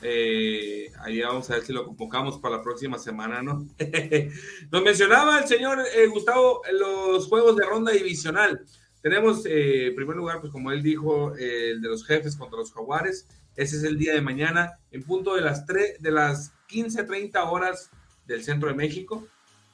Eh, 0.00 0.92
ahí 1.00 1.20
vamos 1.22 1.50
a 1.50 1.54
ver 1.54 1.64
si 1.64 1.72
lo 1.72 1.84
convocamos 1.84 2.38
para 2.38 2.58
la 2.58 2.62
próxima 2.62 3.00
semana, 3.00 3.42
¿no? 3.42 3.66
Nos 4.70 4.82
mencionaba 4.84 5.40
el 5.40 5.48
señor 5.48 5.80
eh, 5.80 6.06
Gustavo 6.06 6.62
los 6.72 7.26
juegos 7.26 7.56
de 7.56 7.66
ronda 7.66 7.90
divisional. 7.90 8.64
Tenemos, 9.02 9.44
eh, 9.44 9.88
en 9.88 9.96
primer 9.96 10.14
lugar, 10.14 10.40
pues 10.40 10.52
como 10.52 10.70
él 10.70 10.84
dijo, 10.84 11.34
el 11.34 11.82
de 11.82 11.88
los 11.88 12.06
jefes 12.06 12.36
contra 12.36 12.60
los 12.60 12.72
jaguares. 12.72 13.26
Ese 13.56 13.78
es 13.78 13.82
el 13.82 13.98
día 13.98 14.14
de 14.14 14.20
mañana, 14.20 14.78
en 14.92 15.02
punto 15.02 15.34
de 15.34 15.40
las, 15.40 15.66
3, 15.66 16.00
de 16.00 16.12
las 16.12 16.52
15.30 16.68 17.50
horas 17.50 17.90
del 18.24 18.44
centro 18.44 18.68
de 18.68 18.76
México, 18.76 19.26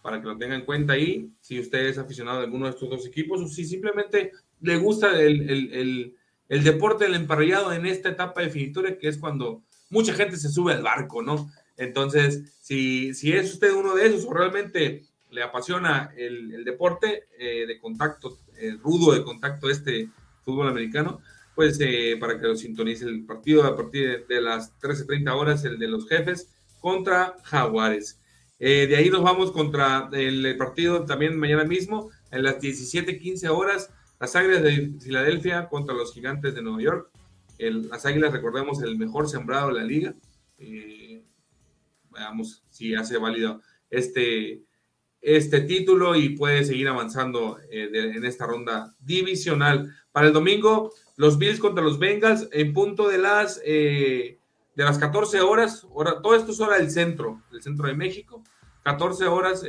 para 0.02 0.20
que 0.20 0.26
lo 0.26 0.36
tengan 0.36 0.60
en 0.60 0.66
cuenta 0.66 0.94
ahí, 0.94 1.30
si 1.40 1.60
usted 1.60 1.86
es 1.86 1.96
aficionado 1.96 2.40
a 2.40 2.42
alguno 2.42 2.66
de 2.66 2.72
estos 2.72 2.90
dos 2.90 3.06
equipos 3.06 3.40
o 3.40 3.46
si 3.46 3.64
simplemente 3.64 4.32
le 4.60 4.76
gusta 4.76 5.18
el, 5.20 5.48
el, 5.48 5.72
el, 5.72 6.16
el 6.48 6.64
deporte 6.64 7.04
del 7.04 7.14
emparrillado 7.14 7.72
en 7.72 7.86
esta 7.86 8.10
etapa 8.10 8.42
definitoria, 8.42 8.98
que 8.98 9.08
es 9.08 9.18
cuando 9.18 9.62
mucha 9.90 10.12
gente 10.12 10.36
se 10.36 10.50
sube 10.50 10.72
al 10.72 10.82
barco, 10.82 11.22
¿no? 11.22 11.50
Entonces, 11.76 12.56
si, 12.60 13.14
si 13.14 13.32
es 13.32 13.54
usted 13.54 13.72
uno 13.72 13.94
de 13.94 14.06
esos 14.06 14.24
o 14.24 14.34
realmente 14.34 15.04
le 15.30 15.42
apasiona 15.42 16.12
el, 16.16 16.52
el 16.52 16.64
deporte 16.64 17.24
eh, 17.38 17.66
de 17.66 17.78
contacto, 17.78 18.38
eh, 18.58 18.76
rudo 18.82 19.12
de 19.12 19.22
contacto 19.22 19.70
este 19.70 20.10
fútbol 20.44 20.68
americano, 20.68 21.20
pues 21.54 21.78
eh, 21.80 22.16
para 22.18 22.38
que 22.38 22.46
lo 22.46 22.56
sintonice 22.56 23.04
el 23.04 23.24
partido 23.24 23.64
a 23.64 23.76
partir 23.76 24.26
de, 24.26 24.34
de 24.34 24.40
las 24.40 24.78
13.30 24.80 25.34
horas, 25.34 25.64
el 25.64 25.78
de 25.78 25.88
los 25.88 26.08
jefes 26.08 26.48
contra 26.80 27.36
Jaguares. 27.44 28.18
De 28.66 28.96
ahí 28.96 29.10
nos 29.10 29.22
vamos 29.22 29.50
contra 29.50 30.08
el 30.12 30.56
partido 30.56 31.04
también 31.04 31.36
mañana 31.38 31.64
mismo, 31.64 32.10
en 32.30 32.44
las 32.44 32.58
17.15 32.60 33.48
horas, 33.48 33.90
las 34.20 34.36
Águilas 34.36 34.62
de 34.62 34.92
Filadelfia 35.00 35.68
contra 35.68 35.94
los 35.94 36.14
Gigantes 36.14 36.54
de 36.54 36.62
Nueva 36.62 36.82
York 36.82 37.12
las 37.70 38.06
Águilas, 38.06 38.32
recordemos, 38.32 38.82
el 38.82 38.98
mejor 38.98 39.28
sembrado 39.28 39.68
de 39.68 39.74
la 39.74 39.84
liga. 39.84 40.14
Eh, 40.58 41.22
veamos 42.10 42.64
si 42.70 42.94
hace 42.94 43.18
válido 43.18 43.60
este, 43.90 44.62
este 45.20 45.60
título 45.60 46.16
y 46.16 46.30
puede 46.30 46.64
seguir 46.64 46.88
avanzando 46.88 47.58
eh, 47.70 47.90
en 47.92 48.24
esta 48.24 48.46
ronda 48.46 48.94
divisional. 49.00 49.94
Para 50.10 50.28
el 50.28 50.32
domingo, 50.32 50.92
los 51.16 51.38
Bills 51.38 51.60
contra 51.60 51.84
los 51.84 51.98
Bengals 51.98 52.48
en 52.52 52.72
punto 52.72 53.08
de 53.08 53.18
las, 53.18 53.60
eh, 53.64 54.38
de 54.74 54.84
las 54.84 54.98
14 54.98 55.40
horas. 55.40 55.86
Hora, 55.90 56.20
todo 56.22 56.34
esto 56.34 56.52
es 56.52 56.60
hora 56.60 56.78
del 56.78 56.90
centro, 56.90 57.42
del 57.50 57.62
centro 57.62 57.86
de 57.86 57.94
México. 57.94 58.42
14 58.84 59.26
horas 59.26 59.64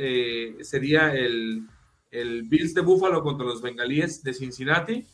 sería 0.62 1.14
el, 1.14 1.68
el 2.10 2.44
Bills 2.44 2.74
de 2.74 2.80
Buffalo 2.80 3.22
contra 3.22 3.46
los 3.46 3.60
Bengalíes 3.60 4.22
de 4.22 4.34
Cincinnati. 4.34 5.06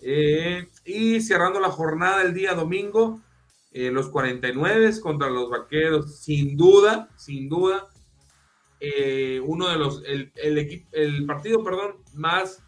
Eh, 0.00 0.68
y 0.84 1.20
cerrando 1.20 1.60
la 1.60 1.70
jornada 1.70 2.22
el 2.22 2.34
día 2.34 2.54
domingo, 2.54 3.20
eh, 3.72 3.90
los 3.90 4.08
49 4.08 5.00
contra 5.00 5.28
los 5.28 5.50
vaqueros, 5.50 6.20
sin 6.20 6.56
duda, 6.56 7.08
sin 7.16 7.48
duda, 7.48 7.88
eh, 8.80 9.40
uno 9.44 9.68
de 9.68 9.76
los, 9.76 10.02
el, 10.04 10.32
el, 10.36 10.86
el, 10.92 11.26
partido, 11.26 11.64
perdón, 11.64 11.96
más, 12.14 12.62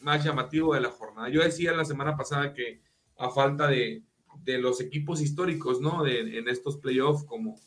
más 0.00 0.24
llamativo 0.24 0.74
de 0.74 0.80
la 0.80 0.90
jornada. 0.90 1.28
Yo 1.28 1.42
decía 1.42 1.72
la 1.72 1.84
semana 1.84 2.16
pasada 2.16 2.52
que 2.52 2.80
a 3.18 3.30
falta 3.30 3.66
de, 3.66 4.02
de 4.46 4.58
los 4.58 4.80
equipos 4.80 5.20
históricos, 5.20 5.82
¿no? 5.82 6.02
De, 6.02 6.38
en 6.38 6.48
estos 6.48 6.78
playoffs, 6.78 7.24
como, 7.24 7.60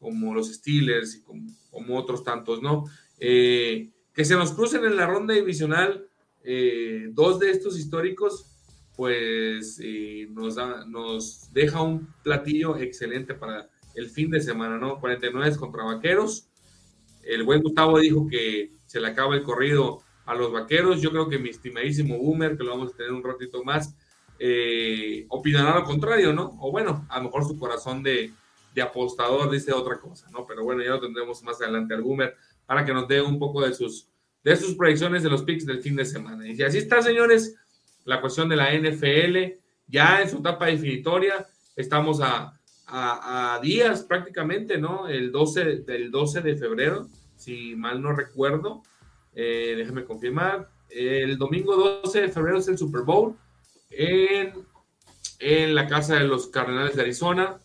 como 0.00 0.34
los 0.34 0.52
Steelers 0.52 1.14
y 1.14 1.22
como, 1.22 1.96
otros 1.96 2.24
tantos, 2.24 2.60
¿no? 2.60 2.84
que 3.18 4.24
se 4.24 4.34
nos 4.34 4.50
crucen 4.52 4.84
en 4.84 4.96
la 4.96 5.06
ronda 5.06 5.32
divisional 5.32 6.06
dos 7.12 7.38
de 7.38 7.50
estos 7.50 7.78
históricos 7.78 8.52
pues 8.96 9.80
eh, 9.82 10.28
nos, 10.30 10.56
da, 10.56 10.84
nos 10.86 11.52
deja 11.52 11.82
un 11.82 12.08
platillo 12.22 12.76
excelente 12.76 13.34
para 13.34 13.68
el 13.94 14.08
fin 14.08 14.30
de 14.30 14.40
semana, 14.40 14.78
¿no? 14.78 15.00
49 15.00 15.56
contra 15.56 15.84
Vaqueros. 15.84 16.48
El 17.22 17.44
buen 17.44 17.62
Gustavo 17.62 17.98
dijo 17.98 18.26
que 18.26 18.70
se 18.86 19.00
le 19.00 19.08
acaba 19.08 19.34
el 19.34 19.42
corrido 19.42 20.02
a 20.26 20.34
los 20.34 20.52
Vaqueros. 20.52 21.00
Yo 21.00 21.10
creo 21.10 21.28
que 21.28 21.38
mi 21.38 21.50
estimadísimo 21.50 22.18
Boomer, 22.18 22.56
que 22.56 22.64
lo 22.64 22.70
vamos 22.70 22.92
a 22.92 22.96
tener 22.96 23.12
un 23.12 23.22
ratito 23.22 23.64
más, 23.64 23.94
eh, 24.44 25.24
opinará 25.28 25.78
lo 25.78 25.84
contrario, 25.84 26.32
¿no? 26.32 26.58
O 26.60 26.72
bueno, 26.72 27.06
a 27.08 27.18
lo 27.18 27.26
mejor 27.26 27.46
su 27.46 27.56
corazón 27.56 28.02
de, 28.02 28.32
apostador 28.82 29.48
dice 29.48 29.72
otra 29.72 30.00
cosa, 30.00 30.28
¿no? 30.32 30.44
Pero 30.48 30.64
bueno, 30.64 30.82
ya 30.82 30.90
lo 30.90 31.00
tendremos 31.00 31.44
más 31.44 31.62
adelante 31.62 31.94
al 31.94 32.02
Boomer 32.02 32.34
para 32.66 32.84
que 32.84 32.92
nos 32.92 33.06
dé 33.06 33.22
un 33.22 33.38
poco 33.38 33.64
de 33.64 33.72
sus, 33.72 34.08
de 34.42 34.56
sus 34.56 34.74
proyecciones 34.74 35.22
de 35.22 35.30
los 35.30 35.44
picks 35.44 35.64
del 35.64 35.80
fin 35.80 35.94
de 35.94 36.04
semana. 36.04 36.44
Y 36.48 36.60
así 36.60 36.78
está, 36.78 37.00
señores, 37.02 37.54
la 38.04 38.20
cuestión 38.20 38.48
de 38.48 38.56
la 38.56 38.74
NFL, 38.74 39.60
ya 39.86 40.20
en 40.20 40.28
su 40.28 40.38
etapa 40.38 40.66
definitoria, 40.66 41.46
estamos 41.76 42.20
a, 42.20 42.58
días 43.62 44.02
prácticamente, 44.02 44.76
¿no? 44.76 45.06
El 45.06 45.30
12, 45.30 45.76
del 45.82 46.10
12 46.10 46.40
de 46.40 46.56
febrero, 46.56 47.06
si 47.36 47.76
mal 47.76 48.02
no 48.02 48.12
recuerdo, 48.12 48.82
eh, 49.34 49.74
déjeme 49.76 50.04
confirmar, 50.04 50.68
el 50.90 51.38
domingo 51.38 51.76
12 52.02 52.22
de 52.22 52.28
febrero 52.28 52.58
es 52.58 52.66
el 52.66 52.76
Super 52.76 53.02
Bowl 53.02 53.36
en, 53.96 55.74
la 55.74 55.88
casa 55.88 56.16
de 56.16 56.24
los 56.24 56.48
Cardenales 56.48 56.96
de 56.96 57.02
Arizona. 57.02 57.60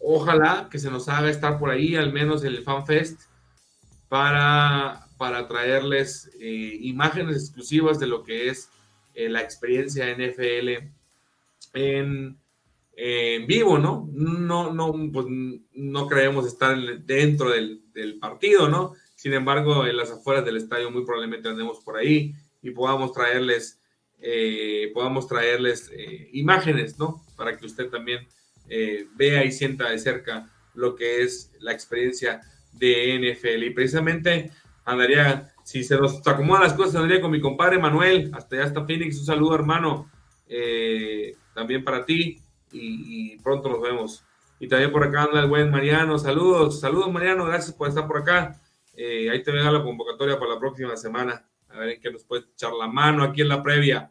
Ojalá 0.00 0.68
que 0.70 0.78
se 0.78 0.90
nos 0.90 1.08
haga 1.08 1.30
estar 1.30 1.58
por 1.58 1.70
ahí, 1.70 1.94
al 1.94 2.12
menos 2.12 2.42
en 2.44 2.54
el 2.54 2.62
Fan 2.62 2.86
Fest, 2.86 3.22
para, 4.08 5.06
para 5.16 5.46
traerles 5.46 6.30
eh, 6.40 6.78
imágenes 6.80 7.36
exclusivas 7.36 7.98
de 7.98 8.06
lo 8.06 8.22
que 8.22 8.48
es 8.48 8.68
eh, 9.14 9.28
la 9.28 9.42
experiencia 9.42 10.06
NFL 10.14 10.88
en, 11.74 12.38
en, 12.96 13.46
vivo, 13.46 13.78
¿no? 13.78 14.08
No, 14.12 14.72
no, 14.72 14.92
pues, 15.12 15.26
no 15.74 16.06
creemos 16.06 16.46
estar 16.46 16.76
dentro 17.04 17.50
del, 17.50 17.82
del, 17.92 18.18
partido, 18.18 18.68
¿no? 18.68 18.94
Sin 19.14 19.34
embargo, 19.34 19.86
en 19.86 19.96
las 19.96 20.10
afueras 20.10 20.44
del 20.44 20.56
estadio 20.56 20.90
muy 20.90 21.04
probablemente 21.04 21.48
andemos 21.48 21.80
por 21.80 21.96
ahí 21.96 22.34
y 22.62 22.70
podamos 22.70 23.12
traerles, 23.12 23.81
eh, 24.24 24.92
podamos 24.94 25.26
traerles 25.26 25.90
eh, 25.92 26.30
imágenes, 26.32 26.96
¿no? 26.96 27.24
Para 27.36 27.56
que 27.56 27.66
usted 27.66 27.88
también 27.88 28.28
eh, 28.68 29.08
vea 29.16 29.44
y 29.44 29.50
sienta 29.50 29.90
de 29.90 29.98
cerca 29.98 30.48
lo 30.74 30.94
que 30.94 31.22
es 31.22 31.50
la 31.58 31.72
experiencia 31.72 32.40
de 32.72 33.18
NFL. 33.18 33.64
Y 33.64 33.70
precisamente 33.70 34.52
andaría 34.84 35.52
si 35.64 35.82
se 35.82 35.96
nos 35.96 36.24
acomodan 36.26 36.62
las 36.62 36.74
cosas, 36.74 36.94
tendría 36.94 37.20
con 37.20 37.32
mi 37.32 37.40
compadre 37.40 37.80
Manuel, 37.80 38.30
hasta 38.32 38.56
allá 38.56 38.66
está 38.66 38.84
Phoenix, 38.84 39.18
un 39.18 39.26
saludo 39.26 39.54
hermano, 39.54 40.10
también 41.54 41.84
para 41.84 42.04
ti 42.04 42.40
y, 42.72 43.36
pronto 43.38 43.68
nos 43.68 43.80
vemos. 43.80 44.24
Y 44.58 44.68
también 44.68 44.92
por 44.92 45.04
acá 45.04 45.24
anda 45.24 45.40
el 45.40 45.48
buen 45.48 45.70
Mariano, 45.70 46.18
saludos, 46.18 46.80
saludos 46.80 47.12
Mariano, 47.12 47.44
gracias 47.44 47.76
por 47.76 47.88
estar 47.88 48.06
por 48.06 48.18
acá. 48.18 48.60
Ahí 48.96 49.42
te 49.42 49.52
venga 49.52 49.70
la 49.70 49.82
convocatoria 49.82 50.38
para 50.38 50.54
la 50.54 50.60
próxima 50.60 50.96
semana, 50.96 51.44
a 51.72 51.78
ver 51.78 51.90
en 51.90 52.00
qué 52.00 52.10
nos 52.10 52.24
puede 52.24 52.44
echar 52.52 52.72
la 52.72 52.86
mano 52.86 53.24
aquí 53.24 53.40
en 53.40 53.48
la 53.48 53.62
previa. 53.62 54.10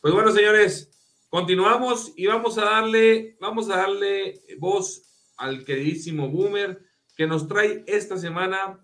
Pues 0.00 0.14
bueno, 0.14 0.30
señores, 0.32 0.90
continuamos 1.28 2.12
y 2.16 2.26
vamos 2.26 2.58
a 2.58 2.64
darle, 2.64 3.36
vamos 3.40 3.68
a 3.70 3.76
darle 3.76 4.40
voz 4.58 5.02
al 5.36 5.64
queridísimo 5.64 6.28
Boomer 6.28 6.80
que 7.16 7.26
nos 7.26 7.48
trae 7.48 7.84
esta 7.86 8.16
semana 8.16 8.78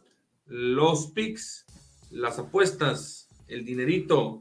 los 0.47 1.09
picks 1.13 1.65
las 2.13 2.39
apuestas, 2.39 3.29
el 3.49 3.65
dinerito 3.65 4.41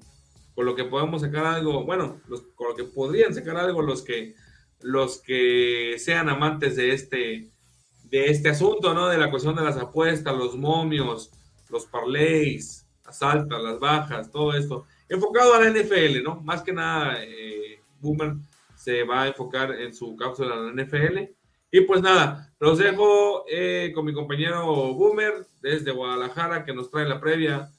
con 0.54 0.66
lo 0.66 0.76
que 0.76 0.84
podemos 0.84 1.22
sacar 1.22 1.46
algo, 1.46 1.86
bueno, 1.86 2.22
con 2.56 2.70
lo 2.70 2.76
que 2.76 2.84
podrían 2.84 3.34
sacar 3.34 3.58
algo 3.58 3.82
los 3.82 4.02
que, 4.02 4.36
los 4.82 5.22
que 5.22 5.96
sean 5.98 6.28
amantes 6.28 6.76
de 6.76 6.94
este, 6.94 7.50
de 8.04 8.26
este 8.26 8.50
asunto, 8.50 8.94
¿no? 8.94 9.08
De 9.08 9.18
la 9.18 9.32
cuestión 9.32 9.56
de 9.56 9.64
las 9.64 9.78
apuestas, 9.78 10.36
los 10.36 10.58
momios, 10.58 11.32
los 11.70 11.86
parlays, 11.86 12.81
las 13.12 13.22
altas, 13.22 13.62
las 13.62 13.80
bajas, 13.80 14.32
todo 14.32 14.54
esto. 14.54 14.86
Enfocado 15.10 15.54
a 15.54 15.60
la 15.60 15.70
NFL, 15.70 16.24
¿no? 16.24 16.40
Más 16.42 16.62
que 16.62 16.72
nada, 16.72 17.18
eh, 17.24 17.82
Boomer 18.00 18.36
se 18.76 19.04
va 19.04 19.24
a 19.24 19.28
enfocar 19.28 19.72
en 19.72 19.94
su 19.94 20.16
cápsula 20.16 20.56
de 20.56 20.74
la 20.74 20.84
NFL. 20.84 21.18
Y 21.72 21.82
pues 21.82 22.02
nada, 22.02 22.54
los 22.60 22.78
dejo 22.78 23.44
eh, 23.50 23.92
con 23.94 24.06
mi 24.06 24.14
compañero 24.14 24.94
Boomer 24.94 25.46
desde 25.62 25.92
Guadalajara 25.92 26.64
que 26.64 26.74
nos 26.74 26.90
trae 26.90 27.08
la 27.08 27.20
previa, 27.20 27.70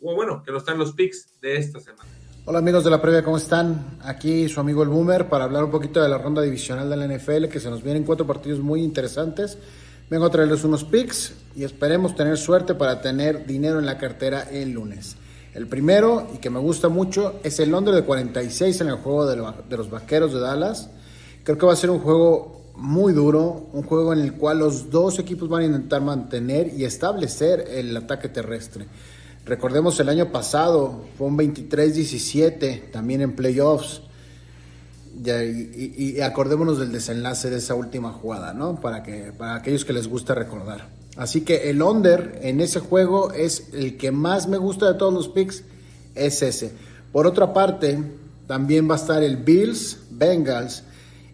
o 0.00 0.14
bueno, 0.14 0.42
que 0.42 0.52
nos 0.52 0.64
trae 0.64 0.76
los 0.76 0.92
picks 0.92 1.40
de 1.40 1.56
esta 1.56 1.80
semana. 1.80 2.08
Hola 2.46 2.58
amigos 2.58 2.84
de 2.84 2.90
la 2.90 3.00
previa, 3.00 3.24
¿cómo 3.24 3.38
están? 3.38 3.98
Aquí 4.02 4.48
su 4.50 4.60
amigo 4.60 4.82
el 4.82 4.90
Boomer 4.90 5.30
para 5.30 5.44
hablar 5.44 5.64
un 5.64 5.70
poquito 5.70 6.02
de 6.02 6.10
la 6.10 6.18
ronda 6.18 6.42
divisional 6.42 6.90
de 6.90 6.96
la 6.96 7.06
NFL, 7.06 7.48
que 7.48 7.58
se 7.58 7.70
nos 7.70 7.82
vienen 7.82 8.04
cuatro 8.04 8.26
partidos 8.26 8.60
muy 8.60 8.82
interesantes. 8.82 9.58
Vengo 10.10 10.26
a 10.26 10.30
traerles 10.30 10.64
unos 10.64 10.84
picks 10.84 11.32
y 11.56 11.64
esperemos 11.64 12.14
tener 12.14 12.36
suerte 12.36 12.74
para 12.74 13.00
tener 13.00 13.46
dinero 13.46 13.78
en 13.78 13.86
la 13.86 13.96
cartera 13.96 14.42
el 14.42 14.72
lunes. 14.72 15.16
El 15.54 15.66
primero, 15.66 16.28
y 16.34 16.38
que 16.38 16.50
me 16.50 16.58
gusta 16.58 16.90
mucho, 16.90 17.40
es 17.42 17.58
el 17.58 17.70
Londres 17.70 17.96
de 17.96 18.04
46 18.04 18.82
en 18.82 18.88
el 18.88 18.96
juego 18.96 19.24
de, 19.24 19.36
los 19.76 19.88
Vaqueros 19.88 20.34
de 20.34 20.40
Dallas. 20.40 20.90
Creo 21.42 21.56
que 21.56 21.64
va 21.64 21.72
a 21.72 21.76
ser 21.76 21.88
un 21.88 22.00
juego 22.00 22.64
muy 22.76 23.14
duro, 23.14 23.68
un 23.72 23.82
juego 23.84 24.12
en 24.12 24.18
el 24.18 24.34
cual 24.34 24.58
los 24.58 24.90
dos 24.90 25.18
equipos 25.18 25.48
van 25.48 25.62
a 25.62 25.66
intentar 25.66 26.02
mantener 26.02 26.74
y 26.74 26.84
establecer 26.84 27.64
el 27.70 27.96
ataque 27.96 28.28
terrestre. 28.28 28.86
Recordemos 29.46 29.98
el 30.00 30.10
año 30.10 30.30
pasado, 30.30 31.04
fue 31.16 31.28
un 31.28 31.38
23-17 31.38 32.90
también 32.90 33.22
en 33.22 33.34
playoffs. 33.34 34.02
Y, 35.16 36.20
acordémonos 36.20 36.78
del 36.78 36.92
desenlace 36.92 37.50
de 37.50 37.58
esa 37.58 37.74
última 37.74 38.12
jugada, 38.12 38.52
¿no? 38.52 38.80
Para, 38.80 39.02
que, 39.02 39.32
para 39.36 39.56
aquellos 39.56 39.84
que 39.84 39.92
les 39.92 40.08
gusta 40.08 40.34
recordar. 40.34 40.88
Así 41.16 41.42
que 41.42 41.70
el 41.70 41.80
under 41.82 42.40
en 42.42 42.60
ese 42.60 42.80
juego 42.80 43.32
es 43.32 43.68
el 43.72 43.96
que 43.96 44.10
más 44.10 44.48
me 44.48 44.56
gusta 44.56 44.92
de 44.92 44.98
todos 44.98 45.14
los 45.14 45.28
picks, 45.28 45.62
es 46.14 46.42
ese. 46.42 46.72
Por 47.12 47.26
otra 47.26 47.52
parte, 47.52 48.02
también 48.46 48.88
va 48.90 48.94
a 48.94 48.98
estar 48.98 49.22
el 49.22 49.36
Bills, 49.36 49.98
Bengals. 50.10 50.82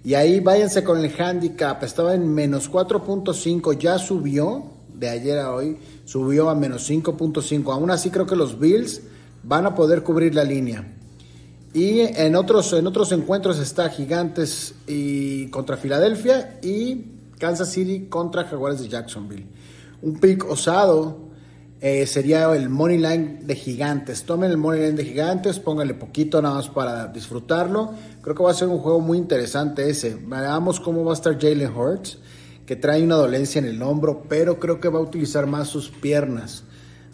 Y 0.04 0.14
ahí 0.14 0.40
váyanse 0.40 0.84
con 0.84 1.02
el 1.02 1.12
handicap. 1.18 1.82
Estaba 1.82 2.14
en 2.14 2.32
menos 2.32 2.70
4.5, 2.70 3.78
ya 3.78 3.98
subió 3.98 4.64
de 4.94 5.08
ayer 5.08 5.38
a 5.38 5.52
hoy 5.52 5.78
subió 6.04 6.50
a 6.50 6.54
menos 6.54 6.90
5.5. 6.90 7.72
Aún 7.72 7.90
así 7.90 8.10
creo 8.10 8.26
que 8.26 8.36
los 8.36 8.58
Bills 8.58 9.00
van 9.42 9.64
a 9.64 9.74
poder 9.74 10.02
cubrir 10.02 10.34
la 10.34 10.44
línea. 10.44 10.84
Y 11.72 12.00
en 12.00 12.34
otros, 12.34 12.72
en 12.72 12.86
otros 12.86 13.12
encuentros 13.12 13.58
está 13.58 13.88
Gigantes 13.90 14.74
y 14.86 15.48
contra 15.50 15.76
Filadelfia 15.76 16.58
y 16.62 17.06
Kansas 17.38 17.70
City 17.70 18.06
contra 18.08 18.44
Jaguares 18.44 18.80
de 18.80 18.88
Jacksonville. 18.88 19.46
Un 20.02 20.18
pick 20.18 20.44
osado 20.50 21.30
eh, 21.80 22.06
sería 22.06 22.52
el 22.54 22.68
money 22.68 22.98
line 22.98 23.38
de 23.42 23.54
Gigantes. 23.54 24.24
Tomen 24.24 24.50
el 24.50 24.56
money 24.56 24.80
line 24.80 24.96
de 24.96 25.04
Gigantes, 25.04 25.60
pónganle 25.60 25.94
poquito 25.94 26.42
nada 26.42 26.56
más 26.56 26.68
para 26.68 27.06
disfrutarlo. 27.06 27.94
Creo 28.20 28.34
que 28.34 28.42
va 28.42 28.50
a 28.50 28.54
ser 28.54 28.68
un 28.68 28.78
juego 28.78 29.00
muy 29.00 29.16
interesante 29.16 29.88
ese. 29.88 30.18
Veamos 30.26 30.80
cómo 30.80 31.04
va 31.04 31.12
a 31.12 31.14
estar 31.14 31.38
Jalen 31.40 31.74
Hurts 31.74 32.18
que 32.66 32.76
trae 32.76 33.02
una 33.02 33.16
dolencia 33.16 33.58
en 33.58 33.64
el 33.64 33.82
hombro, 33.82 34.24
pero 34.28 34.60
creo 34.60 34.78
que 34.78 34.88
va 34.88 34.98
a 34.98 35.02
utilizar 35.02 35.46
más 35.46 35.68
sus 35.68 35.90
piernas. 35.90 36.64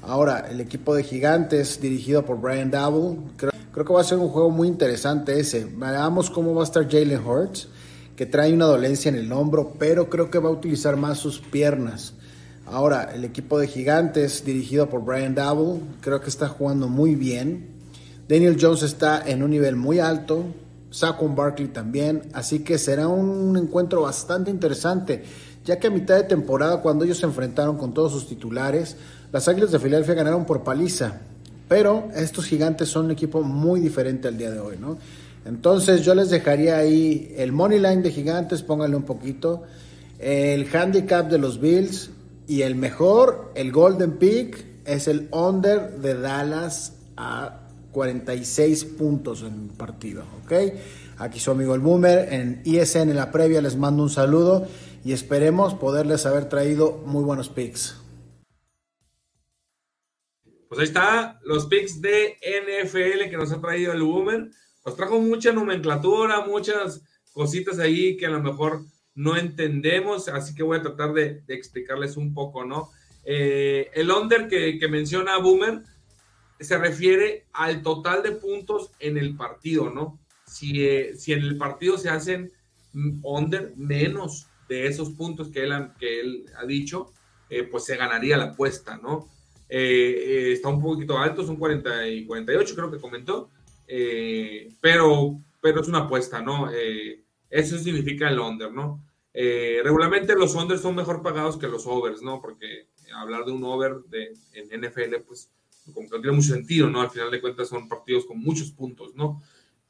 Ahora, 0.07 0.47
el 0.49 0.61
equipo 0.61 0.95
de 0.95 1.03
Gigantes, 1.03 1.81
dirigido 1.81 2.25
por 2.25 2.41
Brian 2.41 2.71
Double, 2.71 3.19
creo, 3.37 3.85
que 3.85 3.93
va 3.93 4.01
a 4.01 4.05
ser 4.05 4.19
un 4.19 4.29
juego 4.29 4.51
muy 4.51 4.69
interesante 4.69 5.41
ese. 5.41 5.65
Veamos 5.65 6.31
cómo 6.31 6.55
va 6.55 6.61
a 6.61 6.65
estar 6.65 6.89
Jalen 6.89 7.27
Hurts, 7.27 7.67
que 8.15 8.25
trae 8.25 8.53
una 8.53 8.67
dolencia 8.67 9.09
en 9.09 9.17
el 9.17 9.33
hombro, 9.33 9.73
pero 9.81 10.09
creo 10.09 10.31
que 10.31 10.39
va 10.39 10.49
a 10.49 10.53
utilizar 10.53 10.97
más 10.97 11.19
sus 11.19 11.41
piernas. 11.41 12.15
Ahora, 12.67 13.11
el 13.15 13.25
equipo 13.25 13.59
de 13.59 13.67
Gigantes, 13.67 14.45
dirigido 14.45 14.89
por 14.89 15.05
Brian 15.05 15.35
Double, 15.35 15.83
creo 16.01 16.21
que 16.21 16.31
está 16.31 16.47
jugando 16.47 16.87
muy 16.87 17.17
bien. 17.17 17.71
Daniel 18.29 18.59
Jones 18.61 18.85
está 18.85 19.21
en 19.27 19.43
un 19.43 19.51
nivel 19.51 19.75
muy 19.75 19.99
alto, 19.99 20.45
Saquon 20.91 21.35
Barkley 21.35 21.67
también, 21.67 22.23
así 22.33 22.61
que 22.61 22.79
será 22.79 23.09
un 23.09 23.57
encuentro 23.57 24.03
bastante 24.03 24.53
interesante 24.53 25.25
ya 25.67 25.79
que 25.79 25.89
a 25.89 25.91
mitad 25.91 26.15
de 26.15 26.23
temporada, 26.23 26.81
cuando 26.81 27.05
ellos 27.05 27.19
se 27.19 27.27
enfrentaron 27.27 27.77
con 27.77 27.93
todos 27.93 28.13
sus 28.13 28.29
titulares, 28.29 28.97
las 29.33 29.49
Águilas 29.49 29.73
de 29.73 29.81
Filadelfia 29.81 30.15
ganaron 30.15 30.47
por 30.47 30.63
paliza. 30.63 31.21
Pero 31.69 32.09
estos 32.15 32.47
gigantes 32.47 32.89
son 32.89 33.07
un 33.07 33.11
equipo 33.11 33.43
muy 33.43 33.81
diferente 33.81 34.29
al 34.29 34.39
día 34.39 34.53
de 34.53 34.61
hoy, 34.61 34.77
¿no? 34.81 34.97
Entonces 35.45 36.03
yo 36.03 36.15
les 36.15 36.31
dejaría 36.31 36.79
ahí 36.79 37.35
el 37.37 37.51
money 37.51 37.81
line 37.81 38.03
de 38.03 38.13
gigantes, 38.13 38.63
pónganle 38.63 38.97
un 38.97 39.03
poquito, 39.03 39.65
el 40.21 40.69
handicap 40.75 41.29
de 41.29 41.39
los 41.39 41.61
Bills 41.61 42.11
y 42.47 42.63
el 42.63 42.77
mejor, 42.77 43.53
el 43.57 43.73
golden 43.73 44.19
pick, 44.19 44.65
es 44.85 45.09
el 45.09 45.29
under 45.33 45.99
de 45.99 46.15
Dallas 46.15 46.93
a 47.17 47.63
46 47.91 48.85
puntos 48.85 49.43
en 49.43 49.69
partido, 49.69 50.23
¿ok? 50.45 50.53
Aquí 51.19 51.41
su 51.41 51.51
amigo 51.51 51.75
el 51.75 51.81
Boomer, 51.81 52.33
en 52.33 52.61
ISN 52.65 53.11
en 53.11 53.17
la 53.17 53.33
previa 53.33 53.61
les 53.61 53.77
mando 53.77 54.03
un 54.03 54.11
saludo 54.11 54.67
y 55.07 55.13
esperemos 55.13 55.73
poderles 55.73 56.27
haber 56.27 56.49
traído 56.49 57.01
muy 57.07 57.23
buenos 57.23 57.49
picks. 57.49 57.97
Pues 60.69 60.81
ahí 60.81 60.87
está, 60.87 61.39
los 61.45 61.67
picks 61.67 62.01
de 62.01 62.37
NFL 62.43 63.31
que 63.31 63.37
nos 63.37 63.53
ha 63.53 63.61
traído 63.61 63.93
el 63.93 64.03
Boomer. 64.03 64.51
Nos 64.85 64.97
trajo 64.97 65.21
mucha 65.21 65.53
nomenclatura, 65.53 66.45
muchas 66.45 67.05
cositas 67.33 67.79
ahí 67.79 68.17
que 68.17 68.27
a 68.27 68.31
lo 68.31 68.43
mejor 68.43 68.81
no 69.15 69.37
entendemos, 69.37 70.27
así 70.27 70.57
que 70.57 70.65
voy 70.65 70.79
a 70.79 70.83
tratar 70.83 71.13
de, 71.13 71.45
explicarles 71.47 72.17
un 72.17 72.35
poco, 72.35 72.65
¿no? 72.65 72.91
Eh, 73.25 73.89
el 73.95 74.11
under 74.11 74.49
que, 74.49 74.89
menciona 74.91 75.39
Boomer 75.39 75.83
se 76.59 76.79
refiere 76.79 77.47
al 77.53 77.81
total 77.81 78.25
de 78.25 78.33
puntos 78.33 78.91
en 78.99 79.19
el 79.19 79.37
partido, 79.37 79.89
¿no? 79.89 80.19
Si, 80.49 80.85
eh, 80.85 81.15
si 81.17 81.33
en 81.33 81.43
el 81.43 81.57
partido 81.57 81.97
se 81.97 82.09
hacen 82.09 82.51
under 83.23 83.73
menos 83.77 84.49
de 84.69 84.87
esos 84.87 85.11
puntos 85.11 85.49
que 85.49 85.63
él, 85.63 85.73
ha 85.73 86.67
dicho, 86.67 87.13
eh, 87.49 87.65
pues 87.65 87.85
se 87.85 87.97
ganaría 87.97 88.37
la 88.37 88.47
apuesta, 88.47 88.97
¿no? 88.97 89.29
Eh, 89.69 89.79
eh, 89.79 90.53
está 90.53 90.69
un 90.69 90.81
poquito 90.81 91.19
alto, 91.19 91.45
son 91.45 91.57
40 91.57 92.09
y 92.09 92.25
48, 92.25 92.75
creo 92.75 92.91
que 92.91 92.99
comentó, 92.99 93.51
pero, 94.81 95.39
pero 95.61 95.81
es 95.81 95.89
una 95.89 96.01
apuesta, 96.01 96.43
¿no? 96.43 96.69
eso 97.49 97.79
significa 97.79 98.29
el 98.29 98.41
under, 98.41 98.73
¿no? 98.73 99.03
regularmente 99.33 100.35
los 100.35 100.55
unders 100.55 100.81
son 100.81 100.97
mejor 100.97 101.23
pagados 101.23 101.57
que 101.57 101.69
los 101.69 101.87
overs, 101.87 102.23
¿no? 102.23 102.41
Porque 102.41 102.89
hablar 103.15 103.45
de 103.45 103.53
un 103.53 103.63
over 103.63 103.99
de, 104.09 104.33
en 104.55 104.81
NFL, 104.81 105.17
pues 105.27 105.51
como 105.95 106.09
que 106.09 106.17
no 106.17 106.23
tiene 106.23 106.37
mucho 106.37 106.55
sentido, 106.55 106.89
¿no? 106.91 107.01
Al 107.01 107.11
final 107.11 107.31
de 107.31 107.41
cuentas 107.41 107.69
son 107.69 107.89
partidos 107.89 108.25
con 108.27 108.41
muchos 108.41 108.73
puntos, 108.73 109.15
¿no? 109.15 109.41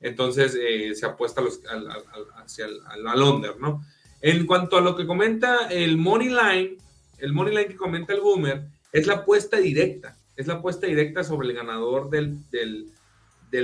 Entonces 0.00 0.58
se 0.98 1.06
apuesta 1.06 1.40
los, 1.40 1.64
al, 1.64 1.88
hacia 2.36 2.66
el, 2.66 2.80
al, 2.86 3.22
under, 3.22 3.58
¿no? 3.58 3.82
En 4.20 4.46
cuanto 4.46 4.76
a 4.76 4.80
lo 4.80 4.96
que 4.96 5.06
comenta 5.06 5.68
el 5.68 5.96
Money 5.96 6.28
Line, 6.28 6.76
el 7.18 7.32
Money 7.32 7.54
Line 7.54 7.68
que 7.68 7.76
comenta 7.76 8.14
el 8.14 8.20
Boomer, 8.20 8.62
es 8.92 9.06
la 9.06 9.14
apuesta 9.14 9.58
directa, 9.58 10.16
es 10.36 10.46
la 10.46 10.54
apuesta 10.54 10.86
directa 10.86 11.22
sobre 11.22 11.48
el 11.48 11.54
ganador 11.54 12.08
del, 12.10 12.38
del, 12.50 12.86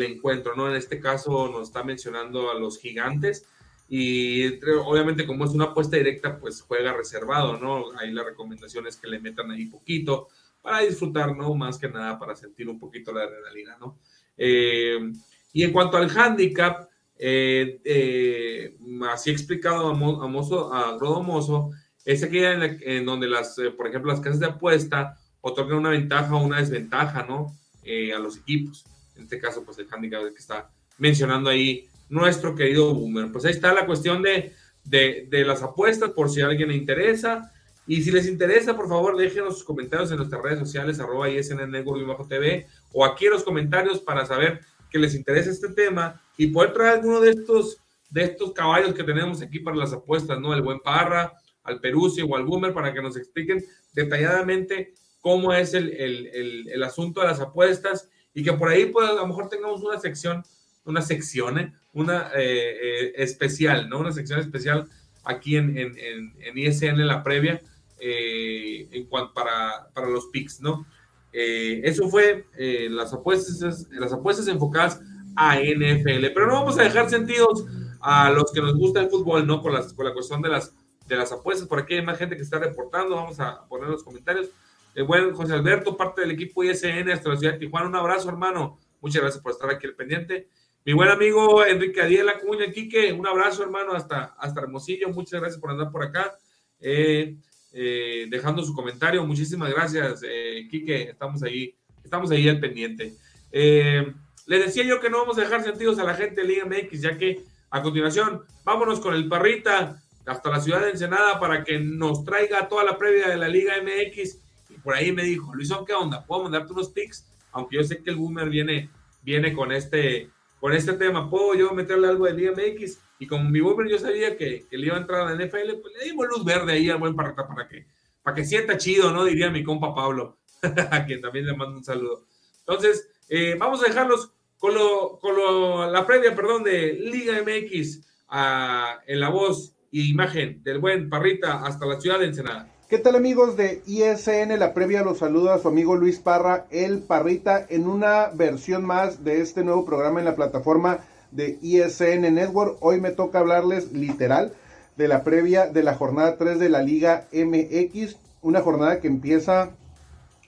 encuentro, 0.02 0.56
¿no? 0.56 0.68
En 0.68 0.76
este 0.76 1.00
caso 1.00 1.50
nos 1.50 1.68
está 1.68 1.84
mencionando 1.84 2.50
a 2.50 2.54
los 2.54 2.78
gigantes 2.78 3.46
y 3.88 4.58
obviamente 4.84 5.26
como 5.26 5.44
es 5.44 5.50
una 5.50 5.66
apuesta 5.66 5.96
directa, 5.96 6.38
pues 6.38 6.62
juega 6.62 6.94
reservado, 6.94 7.58
¿no? 7.58 7.92
Ahí 7.98 8.10
la 8.10 8.24
recomendación 8.24 8.86
es 8.86 8.96
que 8.96 9.08
le 9.08 9.20
metan 9.20 9.50
ahí 9.50 9.66
poquito 9.66 10.28
para 10.62 10.80
disfrutar, 10.80 11.36
¿no? 11.36 11.54
Más 11.54 11.78
que 11.78 11.88
nada 11.88 12.18
para 12.18 12.34
sentir 12.34 12.68
un 12.68 12.78
poquito 12.78 13.12
la 13.12 13.24
adrenalina, 13.24 13.76
¿no? 13.78 13.98
Eh, 14.38 15.12
y 15.52 15.62
en 15.62 15.72
cuanto 15.72 15.98
al 15.98 16.10
handicap, 16.10 16.88
eh, 17.24 17.80
eh, 17.84 18.74
así 19.12 19.30
explicado 19.30 19.90
a, 19.90 19.94
Mozo, 19.94 20.74
a 20.74 20.98
Rodo 20.98 21.70
es 22.04 22.24
aquella 22.24 22.64
en, 22.80 23.06
donde 23.06 23.28
las, 23.28 23.56
eh, 23.60 23.70
por 23.70 23.86
ejemplo, 23.86 24.10
las 24.10 24.20
casas 24.20 24.40
de 24.40 24.46
apuesta 24.46 25.16
otorgan 25.40 25.78
una 25.78 25.90
ventaja 25.90 26.34
o 26.34 26.44
una 26.44 26.58
desventaja, 26.58 27.24
¿no? 27.24 27.56
a 27.84 28.18
los 28.18 28.38
equipos. 28.38 28.84
En 29.14 29.22
este 29.22 29.38
caso, 29.38 29.64
pues 29.64 29.78
el 29.78 29.86
handicap 29.88 30.22
que 30.22 30.40
está 30.40 30.68
mencionando 30.98 31.48
ahí 31.48 31.86
nuestro 32.08 32.56
querido 32.56 32.92
Boomer. 32.92 33.30
Pues 33.30 33.44
ahí 33.44 33.52
está 33.52 33.72
la 33.72 33.86
cuestión 33.86 34.20
de, 34.20 34.52
de, 34.82 35.44
las 35.44 35.62
apuestas, 35.62 36.10
por 36.10 36.28
si 36.28 36.40
a 36.40 36.46
alguien 36.46 36.70
le 36.70 36.74
interesa. 36.74 37.52
Y 37.86 38.02
si 38.02 38.10
les 38.10 38.26
interesa, 38.26 38.76
por 38.76 38.88
favor, 38.88 39.16
déjenos 39.16 39.58
sus 39.58 39.64
comentarios 39.64 40.10
en 40.10 40.16
nuestras 40.16 40.42
redes 40.42 40.58
sociales, 40.58 40.98
arroba 40.98 41.30
ISN 41.30 41.70
Network 41.70 42.28
TV, 42.28 42.66
o 42.92 43.04
aquí 43.04 43.26
en 43.26 43.32
los 43.32 43.44
comentarios 43.44 44.00
para 44.00 44.26
saber 44.26 44.60
que 44.90 44.98
les 44.98 45.14
interesa 45.14 45.50
este 45.50 45.68
tema 45.68 46.20
y 46.36 46.48
poder 46.48 46.72
traer 46.72 46.94
alguno 46.94 47.20
de 47.20 47.30
estos, 47.30 47.78
de 48.10 48.24
estos 48.24 48.52
caballos 48.52 48.94
que 48.94 49.04
tenemos 49.04 49.42
aquí 49.42 49.58
para 49.58 49.76
las 49.76 49.92
apuestas, 49.92 50.40
¿no? 50.40 50.54
El 50.54 50.62
buen 50.62 50.80
Parra, 50.80 51.32
al 51.64 51.80
Peruzzi 51.80 52.22
o 52.22 52.36
al 52.36 52.44
Boomer 52.44 52.72
para 52.72 52.92
que 52.92 53.02
nos 53.02 53.16
expliquen 53.16 53.64
detalladamente 53.92 54.94
cómo 55.20 55.52
es 55.52 55.74
el, 55.74 55.90
el, 55.90 56.68
el, 56.68 56.82
asunto 56.82 57.20
de 57.20 57.28
las 57.28 57.40
apuestas 57.40 58.08
y 58.34 58.42
que 58.42 58.52
por 58.52 58.68
ahí 58.68 58.86
pues 58.86 59.08
a 59.08 59.14
lo 59.14 59.26
mejor 59.26 59.48
tengamos 59.48 59.82
una 59.82 59.98
sección, 60.00 60.42
una 60.84 61.00
sección, 61.02 61.58
¿eh? 61.58 61.72
una 61.92 62.30
eh, 62.34 62.76
eh, 62.82 63.12
especial, 63.16 63.88
¿no? 63.88 64.00
Una 64.00 64.12
sección 64.12 64.40
especial 64.40 64.88
aquí 65.24 65.56
en, 65.56 65.78
en, 65.78 65.96
en, 66.40 66.58
ISN 66.58 67.06
la 67.06 67.22
previa 67.22 67.62
en 68.00 69.06
cuanto 69.06 69.32
para, 69.32 69.88
para 69.94 70.08
los 70.08 70.26
picks, 70.26 70.60
¿no? 70.60 70.84
eso 71.32 72.08
fue 72.10 72.44
las 72.90 73.12
apuestas, 73.12 73.86
las 73.90 74.12
apuestas 74.12 74.48
enfocadas 74.48 75.00
a 75.36 75.56
NFL, 75.56 76.26
pero 76.34 76.46
no 76.46 76.54
vamos 76.54 76.78
a 76.78 76.82
dejar 76.82 77.08
sentidos 77.08 77.64
a 78.00 78.30
los 78.30 78.52
que 78.52 78.60
nos 78.60 78.76
gusta 78.76 79.00
el 79.00 79.10
fútbol, 79.10 79.46
¿no? 79.46 79.62
Con, 79.62 79.72
las, 79.72 79.92
con 79.92 80.06
la 80.06 80.12
cuestión 80.12 80.42
de 80.42 80.48
las, 80.48 80.74
de 81.06 81.16
las 81.16 81.32
apuestas, 81.32 81.68
por 81.68 81.80
aquí 81.80 81.94
hay 81.94 82.02
más 82.02 82.18
gente 82.18 82.36
que 82.36 82.42
está 82.42 82.58
reportando, 82.58 83.16
vamos 83.16 83.38
a 83.40 83.66
poner 83.68 83.88
los 83.88 84.02
comentarios. 84.02 84.48
El 84.94 85.04
buen 85.04 85.32
José 85.32 85.54
Alberto, 85.54 85.96
parte 85.96 86.20
del 86.20 86.32
equipo 86.32 86.62
ISN 86.62 87.10
hasta 87.10 87.30
la 87.30 87.36
ciudad 87.36 87.54
de 87.54 87.60
Tijuana. 87.60 87.88
Un 87.88 87.96
abrazo, 87.96 88.28
hermano. 88.28 88.78
Muchas 89.00 89.22
gracias 89.22 89.42
por 89.42 89.52
estar 89.52 89.70
aquí 89.70 89.86
al 89.86 89.94
pendiente. 89.94 90.48
Mi 90.84 90.92
buen 90.92 91.08
amigo 91.08 91.64
Enrique 91.64 92.02
Adiela 92.02 92.40
Cuña, 92.40 92.70
Quique, 92.72 93.12
un 93.12 93.26
abrazo, 93.26 93.62
hermano, 93.62 93.94
hasta, 93.94 94.34
hasta 94.38 94.60
Hermosillo. 94.60 95.08
Muchas 95.08 95.40
gracias 95.40 95.60
por 95.60 95.70
andar 95.70 95.90
por 95.90 96.02
acá. 96.02 96.36
Eh, 96.80 97.36
eh, 97.72 98.26
dejando 98.28 98.62
su 98.62 98.74
comentario. 98.74 99.24
Muchísimas 99.24 99.70
gracias, 99.70 100.22
eh, 100.28 100.66
Quique. 100.70 101.04
Estamos 101.04 101.42
ahí, 101.42 101.74
estamos 102.04 102.30
ahí 102.30 102.48
al 102.48 102.60
pendiente. 102.60 103.14
Eh, 103.50 104.12
les 104.46 104.66
decía 104.66 104.84
yo 104.84 105.00
que 105.00 105.10
no 105.10 105.18
vamos 105.18 105.38
a 105.38 105.42
dejar 105.42 105.62
sentidos 105.62 105.98
a 105.98 106.04
la 106.04 106.14
gente 106.14 106.42
de 106.42 106.48
Liga 106.48 106.64
MX, 106.66 107.00
ya 107.00 107.18
que 107.18 107.44
a 107.70 107.82
continuación, 107.82 108.42
vámonos 108.64 109.00
con 109.00 109.14
el 109.14 109.28
Parrita 109.28 110.00
hasta 110.26 110.50
la 110.50 110.60
ciudad 110.60 110.80
de 110.82 110.90
Ensenada 110.90 111.40
para 111.40 111.64
que 111.64 111.80
nos 111.80 112.24
traiga 112.24 112.68
toda 112.68 112.84
la 112.84 112.98
previa 112.98 113.28
de 113.28 113.36
la 113.36 113.48
Liga 113.48 113.74
MX 113.82 114.42
por 114.82 114.94
ahí 114.94 115.12
me 115.12 115.22
dijo, 115.22 115.54
Luisón, 115.54 115.84
¿qué 115.84 115.92
onda? 115.92 116.24
¿Puedo 116.24 116.44
mandarte 116.44 116.72
unos 116.72 116.90
pics? 116.90 117.26
Aunque 117.52 117.76
yo 117.76 117.84
sé 117.84 118.02
que 118.02 118.10
el 118.10 118.16
Boomer 118.16 118.48
viene, 118.48 118.90
viene 119.22 119.52
con, 119.54 119.72
este, 119.72 120.30
con 120.60 120.72
este 120.72 120.94
tema. 120.94 121.30
¿Puedo 121.30 121.54
yo 121.54 121.72
meterle 121.72 122.08
algo 122.08 122.26
de 122.26 122.34
Liga 122.34 122.52
MX? 122.52 122.98
Y 123.18 123.26
como 123.26 123.48
mi 123.48 123.60
Boomer 123.60 123.88
yo 123.88 123.98
sabía 123.98 124.36
que, 124.36 124.66
que, 124.68 124.76
le 124.78 124.86
iba 124.86 124.96
a 124.96 125.00
entrar 125.00 125.20
a 125.22 125.34
la 125.34 125.44
NFL, 125.44 125.80
pues 125.80 125.94
le 125.98 126.04
dimos 126.06 126.26
luz 126.26 126.44
verde 126.44 126.72
ahí 126.72 126.90
al 126.90 126.98
buen 126.98 127.14
Parrata 127.14 127.46
para 127.46 127.68
que, 127.68 127.86
para 128.22 128.34
que 128.34 128.44
sienta 128.44 128.76
chido, 128.76 129.12
¿no? 129.12 129.24
Diría 129.24 129.50
mi 129.50 129.62
compa 129.62 129.94
Pablo, 129.94 130.38
a 130.90 131.04
quien 131.04 131.20
también 131.20 131.46
le 131.46 131.56
mando 131.56 131.76
un 131.76 131.84
saludo. 131.84 132.24
Entonces, 132.60 133.08
eh, 133.34 133.56
vamos 133.58 133.82
a 133.82 133.86
dejarlos 133.86 134.30
con, 134.58 134.74
lo, 134.74 135.18
con 135.18 135.34
lo, 135.34 135.90
la 135.90 136.04
previa, 136.04 136.36
perdón, 136.36 136.64
de 136.64 136.92
Liga 136.92 137.32
MX 137.42 138.02
a, 138.28 138.98
en 139.06 139.20
la 139.20 139.30
voz 139.30 139.74
y 139.90 140.10
imagen 140.10 140.62
del 140.62 140.80
buen 140.80 141.08
Parrita 141.08 141.64
hasta 141.64 141.86
la 141.86 141.98
ciudad 141.98 142.18
de 142.18 142.26
Ensenada. 142.26 142.68
¿Qué 142.90 142.98
tal 142.98 143.16
amigos 143.16 143.56
de 143.56 143.82
ISN? 143.86 144.58
La 144.58 144.74
previa 144.74 145.02
los 145.02 145.16
saluda 145.16 145.54
a 145.54 145.58
su 145.58 145.68
amigo 145.68 145.96
Luis 145.96 146.18
Parra, 146.18 146.66
el 146.70 146.98
Parrita, 146.98 147.66
en 147.70 147.88
una 147.88 148.28
versión 148.34 148.84
más 148.84 149.24
de 149.24 149.40
este 149.40 149.64
nuevo 149.64 149.86
programa 149.86 150.18
en 150.18 150.26
la 150.26 150.36
plataforma 150.36 150.98
de 151.30 151.58
ISN 151.62 152.34
Network. 152.34 152.76
Hoy 152.80 153.00
me 153.00 153.12
toca 153.12 153.38
hablarles 153.38 153.92
literal 153.92 154.52
de 154.98 155.08
la 155.08 155.24
previa 155.24 155.68
de 155.68 155.82
la 155.82 155.94
jornada 155.94 156.36
3 156.36 156.58
de 156.58 156.68
la 156.68 156.82
Liga 156.82 157.28
MX, 157.32 158.16
una 158.42 158.60
jornada 158.60 159.00
que 159.00 159.08
empieza 159.08 159.70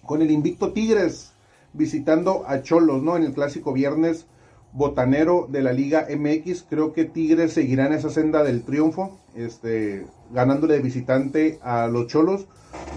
con 0.05 0.20
el 0.20 0.30
invicto 0.30 0.74
Tigres 0.74 1.34
visitando 1.75 2.45
a 2.47 2.62
Cholos, 2.62 3.03
¿no? 3.03 3.16
En 3.16 3.25
el 3.25 3.35
clásico 3.35 3.72
viernes 3.72 4.27
botanero 4.72 5.47
de 5.51 5.62
la 5.62 5.72
Liga 5.72 6.07
MX. 6.11 6.64
Creo 6.68 6.93
que 6.93 7.05
Tigres 7.05 7.53
seguirá 7.53 7.87
en 7.87 7.93
esa 7.93 8.11
senda 8.11 8.43
del 8.43 8.62
triunfo, 8.62 9.18
este, 9.35 10.07
ganándole 10.33 10.75
de 10.75 10.81
visitante 10.81 11.59
a 11.62 11.87
los 11.89 12.07
Cholos. 12.07 12.47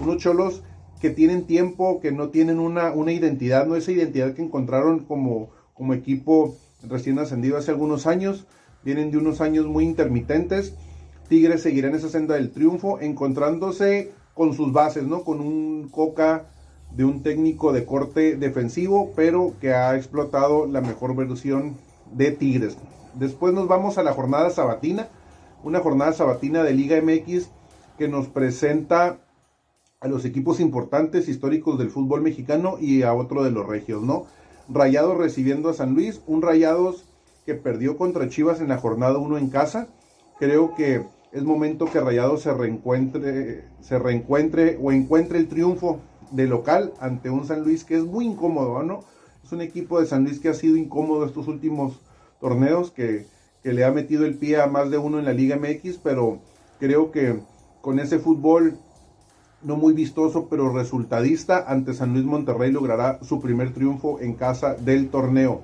Unos 0.02 0.18
Cholos 0.18 0.62
que 1.00 1.10
tienen 1.10 1.46
tiempo, 1.46 2.00
que 2.00 2.10
no 2.10 2.30
tienen 2.30 2.58
una, 2.58 2.92
una 2.92 3.12
identidad, 3.12 3.66
no 3.66 3.76
esa 3.76 3.92
identidad 3.92 4.34
que 4.34 4.42
encontraron 4.42 5.00
como, 5.00 5.50
como 5.74 5.94
equipo 5.94 6.56
recién 6.82 7.18
ascendido 7.18 7.56
hace 7.56 7.70
algunos 7.70 8.06
años. 8.06 8.46
Vienen 8.84 9.10
de 9.10 9.18
unos 9.18 9.40
años 9.40 9.66
muy 9.66 9.84
intermitentes. 9.84 10.74
Tigres 11.28 11.62
seguirá 11.62 11.88
en 11.88 11.94
esa 11.94 12.08
senda 12.08 12.34
del 12.34 12.50
triunfo, 12.50 13.00
encontrándose 13.00 14.12
con 14.34 14.54
sus 14.54 14.72
bases, 14.72 15.04
¿no? 15.04 15.24
Con 15.24 15.40
un 15.40 15.88
Coca 15.90 16.46
de 16.90 17.04
un 17.04 17.22
técnico 17.22 17.72
de 17.72 17.84
corte 17.84 18.36
defensivo, 18.36 19.12
pero 19.14 19.54
que 19.60 19.72
ha 19.72 19.96
explotado 19.96 20.66
la 20.66 20.80
mejor 20.80 21.14
versión 21.14 21.76
de 22.12 22.32
Tigres. 22.32 22.76
Después 23.14 23.52
nos 23.54 23.68
vamos 23.68 23.98
a 23.98 24.02
la 24.02 24.12
jornada 24.12 24.50
sabatina, 24.50 25.08
una 25.62 25.80
jornada 25.80 26.12
sabatina 26.12 26.62
de 26.62 26.72
Liga 26.72 27.00
MX 27.00 27.50
que 27.96 28.08
nos 28.08 28.28
presenta 28.28 29.18
a 30.00 30.08
los 30.08 30.24
equipos 30.24 30.60
importantes 30.60 31.28
históricos 31.28 31.78
del 31.78 31.90
fútbol 31.90 32.22
mexicano 32.22 32.76
y 32.80 33.02
a 33.02 33.12
otro 33.12 33.42
de 33.42 33.50
los 33.50 33.66
regios, 33.66 34.02
¿no? 34.02 34.26
Rayados 34.68 35.16
recibiendo 35.16 35.68
a 35.68 35.74
San 35.74 35.94
Luis, 35.94 36.20
un 36.26 36.42
Rayados 36.42 37.04
que 37.44 37.54
perdió 37.54 37.96
contra 37.96 38.28
Chivas 38.28 38.60
en 38.60 38.68
la 38.68 38.78
jornada 38.78 39.18
1 39.18 39.38
en 39.38 39.48
casa. 39.48 39.88
Creo 40.38 40.74
que 40.74 41.02
es 41.32 41.42
momento 41.42 41.86
que 41.86 42.00
Rayados 42.00 42.42
se 42.42 42.54
reencuentre, 42.54 43.64
se 43.80 43.98
reencuentre 43.98 44.78
o 44.80 44.92
encuentre 44.92 45.38
el 45.38 45.48
triunfo 45.48 45.98
de 46.30 46.46
local 46.46 46.92
ante 47.00 47.30
un 47.30 47.46
San 47.46 47.62
Luis 47.62 47.84
que 47.84 47.96
es 47.96 48.04
muy 48.04 48.26
incómodo, 48.26 48.82
¿no? 48.82 49.00
Es 49.44 49.52
un 49.52 49.60
equipo 49.60 50.00
de 50.00 50.06
San 50.06 50.24
Luis 50.24 50.40
que 50.40 50.48
ha 50.48 50.54
sido 50.54 50.76
incómodo 50.76 51.24
estos 51.24 51.48
últimos 51.48 52.00
torneos, 52.40 52.90
que, 52.90 53.26
le 53.64 53.84
ha 53.84 53.90
metido 53.90 54.24
el 54.24 54.38
pie 54.38 54.62
a 54.62 54.66
más 54.66 54.90
de 54.90 54.96
uno 54.96 55.18
en 55.18 55.26
la 55.26 55.34
Liga 55.34 55.56
MX, 55.56 55.98
pero 56.02 56.38
creo 56.80 57.10
que 57.10 57.40
con 57.82 57.98
ese 57.98 58.18
fútbol 58.18 58.78
no 59.62 59.76
muy 59.76 59.92
vistoso, 59.92 60.48
pero 60.48 60.72
resultadista, 60.72 61.64
ante 61.66 61.92
San 61.92 62.14
Luis 62.14 62.24
Monterrey 62.24 62.72
logrará 62.72 63.18
su 63.22 63.42
primer 63.42 63.74
triunfo 63.74 64.20
en 64.20 64.34
casa 64.34 64.74
del 64.74 65.10
torneo. 65.10 65.60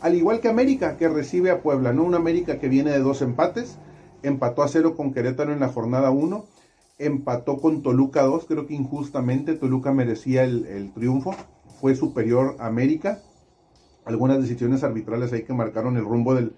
Al 0.00 0.14
igual 0.14 0.40
que 0.40 0.48
América, 0.48 0.96
que 0.96 1.08
recibe 1.08 1.50
a 1.50 1.60
Puebla, 1.60 1.92
¿no? 1.92 2.04
Una 2.04 2.16
América 2.16 2.58
que 2.58 2.68
viene 2.68 2.90
de 2.90 3.00
dos 3.00 3.20
empates, 3.20 3.76
empató 4.22 4.62
a 4.62 4.68
cero 4.68 4.96
con 4.96 5.12
Querétaro 5.12 5.52
en 5.52 5.60
la 5.60 5.68
jornada 5.68 6.10
1 6.10 6.51
empató 7.06 7.58
con 7.58 7.82
Toluca 7.82 8.22
2, 8.22 8.46
creo 8.46 8.66
que 8.66 8.74
injustamente 8.74 9.54
Toluca 9.54 9.92
merecía 9.92 10.44
el, 10.44 10.92
triunfo, 10.94 11.34
fue 11.80 11.94
superior 11.94 12.56
a 12.58 12.66
América, 12.66 13.20
algunas 14.04 14.40
decisiones 14.40 14.84
arbitrales 14.84 15.32
ahí 15.32 15.42
que 15.42 15.52
marcaron 15.52 15.96
el 15.96 16.04
rumbo 16.04 16.34
del, 16.34 16.54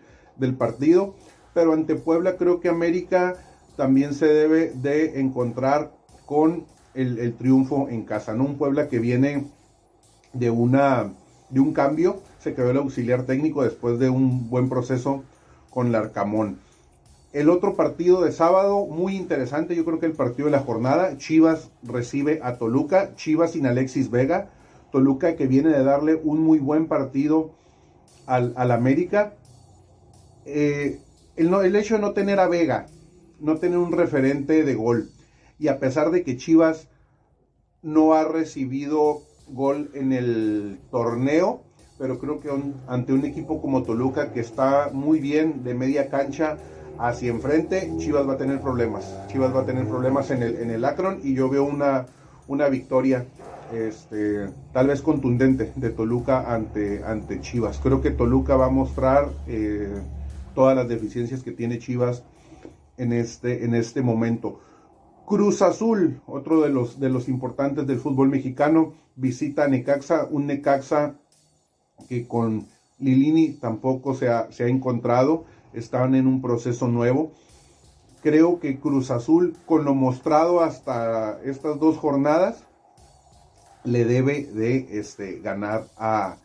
partido, 0.56 1.14
pero 1.54 1.72
ante 1.72 1.94
Puebla 1.94 2.36
creo 2.36 2.60
que 2.60 2.68
América 2.68 3.36
también 3.76 4.14
se 4.14 4.26
debe 4.26 4.70
de 4.70 5.20
encontrar 5.20 5.92
con 6.26 6.64
el, 6.94 7.34
triunfo 7.34 7.88
en 7.88 8.04
casa, 8.04 8.34
¿no? 8.34 8.44
Un 8.44 8.56
Puebla 8.56 8.88
que 8.88 8.98
viene 8.98 9.46
de, 10.32 10.50
una, 10.50 11.12
de 11.50 11.60
un 11.60 11.72
cambio, 11.72 12.22
se 12.38 12.54
quedó 12.54 12.70
el 12.70 12.76
auxiliar 12.76 13.24
técnico 13.24 13.62
después 13.62 13.98
de 13.98 14.10
un 14.10 14.50
buen 14.50 14.68
proceso 14.68 15.24
con 15.70 15.92
Larcamón. 15.92 16.58
El 17.34 17.50
otro 17.50 17.74
partido 17.74 18.22
de 18.22 18.30
sábado, 18.30 18.86
muy 18.86 19.16
interesante, 19.16 19.74
yo 19.74 19.84
creo 19.84 19.98
que 19.98 20.06
el 20.06 20.12
partido 20.12 20.46
de 20.46 20.52
la 20.52 20.60
jornada, 20.60 21.18
Chivas 21.18 21.72
recibe 21.82 22.38
a 22.44 22.58
Toluca, 22.58 23.16
Chivas 23.16 23.50
sin 23.50 23.66
Alexis 23.66 24.08
Vega, 24.08 24.50
Toluca 24.92 25.34
que 25.34 25.48
viene 25.48 25.70
de 25.70 25.82
darle 25.82 26.14
un 26.14 26.38
muy 26.38 26.60
buen 26.60 26.86
partido 26.86 27.50
al, 28.26 28.70
América. 28.70 29.34
Eh, 30.46 31.00
el 31.34 31.74
hecho 31.74 31.96
de 31.96 32.02
no 32.02 32.12
tener 32.12 32.38
a 32.38 32.46
Vega, 32.46 32.86
no 33.40 33.56
tener 33.56 33.78
un 33.78 33.90
referente 33.90 34.62
de 34.62 34.74
gol, 34.76 35.10
y 35.58 35.66
a 35.66 35.80
pesar 35.80 36.12
de 36.12 36.22
que 36.22 36.36
Chivas 36.36 36.86
no 37.82 38.14
ha 38.14 38.22
recibido 38.22 39.22
gol 39.48 39.90
en 39.94 40.12
el 40.12 40.78
torneo, 40.92 41.62
pero 41.98 42.20
creo 42.20 42.38
que 42.38 42.50
ante 42.86 43.12
un 43.12 43.24
equipo 43.24 43.60
como 43.60 43.82
Toluca 43.82 44.32
que 44.32 44.38
está 44.38 44.90
muy 44.92 45.18
bien 45.18 45.64
de 45.64 45.74
media 45.74 46.08
cancha, 46.08 46.58
hacia 46.98 47.30
enfrente, 47.30 47.92
Chivas 47.98 48.28
va 48.28 48.34
a 48.34 48.38
tener 48.38 48.60
problemas. 48.60 49.14
Chivas 49.28 49.54
va 49.54 49.60
a 49.60 49.66
tener 49.66 49.86
problemas 49.86 50.30
en 50.30 50.42
el, 50.42 50.56
en 50.56 50.70
el 50.70 50.84
Akron 50.84 51.20
y 51.22 51.34
yo 51.34 51.48
veo 51.48 51.64
una, 51.64 52.06
una 52.48 52.68
victoria 52.68 53.26
este, 53.72 54.48
tal 54.72 54.88
vez 54.88 55.02
contundente 55.02 55.72
de 55.74 55.90
Toluca 55.90 56.52
ante, 56.54 57.02
ante 57.04 57.40
Chivas. 57.40 57.80
Creo 57.82 58.00
que 58.00 58.10
Toluca 58.10 58.56
va 58.56 58.66
a 58.66 58.70
mostrar 58.70 59.28
eh, 59.46 59.94
todas 60.54 60.76
las 60.76 60.88
deficiencias 60.88 61.42
que 61.42 61.52
tiene 61.52 61.78
Chivas 61.78 62.22
en 62.96 63.12
este, 63.12 63.64
en 63.64 63.74
este 63.74 64.02
momento. 64.02 64.60
Cruz 65.26 65.62
Azul, 65.62 66.20
otro 66.26 66.60
de 66.60 66.68
los, 66.68 67.00
de 67.00 67.08
los 67.08 67.28
importantes 67.28 67.86
del 67.86 67.98
fútbol 67.98 68.28
mexicano, 68.28 68.92
visita 69.16 69.64
a 69.64 69.68
Necaxa, 69.68 70.26
un 70.30 70.46
Necaxa 70.46 71.14
que 72.08 72.26
con 72.26 72.66
Lilini 72.98 73.54
tampoco 73.54 74.14
se 74.14 74.28
ha, 74.28 74.52
se 74.52 74.64
ha 74.64 74.68
encontrado 74.68 75.44
están 75.74 76.14
en 76.14 76.26
un 76.26 76.40
proceso 76.40 76.88
nuevo. 76.88 77.32
Creo 78.22 78.58
que 78.58 78.78
Cruz 78.80 79.10
Azul, 79.10 79.56
con 79.66 79.84
lo 79.84 79.94
mostrado 79.94 80.60
hasta 80.60 81.40
estas 81.44 81.78
dos 81.78 81.98
jornadas, 81.98 82.64
le 83.84 84.04
debe 84.04 84.44
de 84.44 84.98
este, 84.98 85.40
ganar 85.40 85.88
a, 85.98 86.38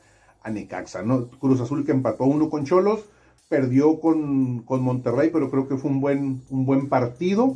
a 0.44 0.50
Necaxa. 0.50 1.04
¿no? 1.04 1.28
Cruz 1.28 1.62
Azul 1.62 1.86
que 1.86 1.92
empató 1.92 2.26
uno 2.26 2.50
con 2.50 2.66
Cholos, 2.66 3.06
perdió 3.48 4.00
con, 4.00 4.66
Monterrey, 4.68 5.30
pero 5.32 5.50
creo 5.50 5.68
que 5.68 5.78
fue 5.78 5.90
un 5.90 6.02
buen, 6.02 6.42
un 6.50 6.66
buen 6.66 6.90
partido. 6.90 7.56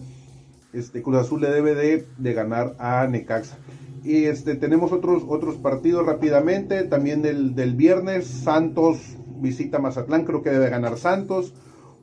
Este, 0.72 1.04
Cruz 1.04 1.18
Azul 1.18 1.42
le 1.42 1.52
debe 1.52 1.76
de, 1.76 2.08
de 2.18 2.34
ganar 2.34 2.76
a 2.80 3.06
Necaxa. 3.08 3.58
Y 4.04 4.26
este, 4.26 4.56
tenemos 4.56 4.92
otros, 4.92 5.24
otros 5.28 5.56
partidos 5.56 6.06
rápidamente. 6.06 6.84
También 6.84 7.22
del, 7.22 7.56
del 7.56 7.76
viernes, 7.76 8.26
Santos 8.28 9.18
visita 9.44 9.78
Mazatlán, 9.78 10.26
creo 10.26 10.42
que 10.42 10.50
debe 10.50 10.70
ganar 10.70 10.98
Santos. 10.98 11.54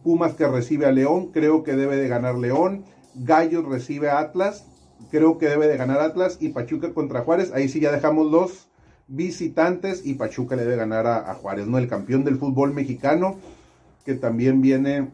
Pumas 0.04 0.34
que 0.34 0.46
recibe 0.46 0.86
a 0.86 0.92
León, 0.92 1.32
creo 1.32 1.64
que 1.64 1.74
debe 1.74 1.96
de 1.96 2.06
ganar 2.06 2.36
León. 2.36 2.84
Gallos 3.14 3.66
recibe 3.66 4.08
a 4.08 4.20
Atlas, 4.20 4.64
creo 5.10 5.38
que 5.38 5.48
debe 5.48 5.66
de 5.66 5.76
ganar 5.76 6.00
Atlas. 6.00 6.38
Y 6.40 6.50
Pachuca 6.50 6.94
contra 6.94 7.22
Juárez, 7.22 7.50
ahí 7.52 7.68
sí 7.68 7.80
ya 7.80 7.90
dejamos 7.90 8.30
los 8.30 8.70
visitantes 9.08 10.02
y 10.06 10.14
Pachuca 10.14 10.54
le 10.54 10.62
debe 10.62 10.76
ganar 10.76 11.06
a, 11.06 11.34
Juárez, 11.34 11.66
¿no? 11.66 11.78
El 11.78 11.88
campeón 11.88 12.22
del 12.24 12.38
fútbol 12.38 12.72
mexicano, 12.72 13.36
que 14.04 14.14
también 14.14 14.62
viene, 14.62 15.08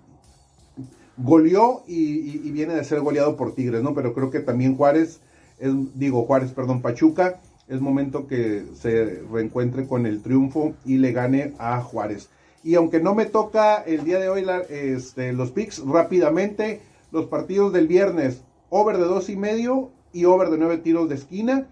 goleó 1.16 1.82
y, 1.86 2.50
viene 2.50 2.74
de 2.74 2.84
ser 2.84 3.00
goleado 3.00 3.36
por 3.36 3.54
Tigres, 3.54 3.82
¿no? 3.82 3.94
Pero 3.94 4.12
creo 4.12 4.30
que 4.30 4.40
también 4.40 4.76
Juárez, 4.76 5.20
es, 5.58 5.72
digo 5.94 6.26
Juárez, 6.26 6.52
perdón, 6.52 6.82
Pachuca, 6.82 7.40
es 7.68 7.80
momento 7.80 8.26
que 8.26 8.64
se 8.74 9.22
reencuentre 9.30 9.86
con 9.86 10.06
el 10.06 10.22
triunfo 10.22 10.74
y 10.84 10.98
le 10.98 11.12
gane 11.12 11.54
a 11.58 11.80
Juárez. 11.80 12.30
Y 12.62 12.74
aunque 12.74 13.00
no 13.00 13.14
me 13.14 13.26
toca 13.26 13.76
el 13.82 14.04
día 14.04 14.18
de 14.18 14.28
hoy 14.28 14.44
este, 14.68 15.32
los 15.32 15.50
picks, 15.50 15.84
rápidamente, 15.86 16.80
los 17.12 17.26
partidos 17.26 17.72
del 17.72 17.86
viernes, 17.88 18.42
over 18.70 18.98
de 18.98 19.04
dos 19.04 19.28
y 19.28 19.36
medio 19.36 19.90
y 20.12 20.24
over 20.24 20.50
de 20.50 20.58
nueve 20.58 20.78
tiros 20.78 21.08
de 21.08 21.14
esquina. 21.16 21.68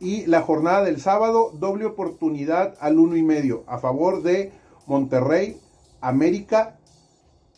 Y 0.00 0.26
la 0.26 0.42
jornada 0.42 0.84
del 0.84 1.00
sábado, 1.00 1.52
doble 1.54 1.86
oportunidad 1.86 2.74
al 2.80 2.98
uno 2.98 3.16
y 3.16 3.22
medio 3.22 3.64
a 3.66 3.78
favor 3.78 4.22
de 4.22 4.52
Monterrey, 4.86 5.56
América, 6.00 6.76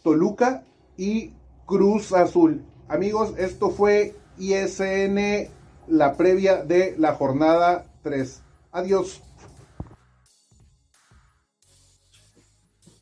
Toluca 0.02 0.64
y 0.96 1.32
Cruz 1.64 2.12
Azul. 2.12 2.62
Amigos, 2.88 3.34
esto 3.38 3.70
fue 3.70 4.14
ISN, 4.38 5.48
la 5.88 6.16
previa 6.16 6.62
de 6.62 6.94
la 6.98 7.14
jornada 7.14 7.86
3. 8.02 8.42
Adiós. 8.72 9.22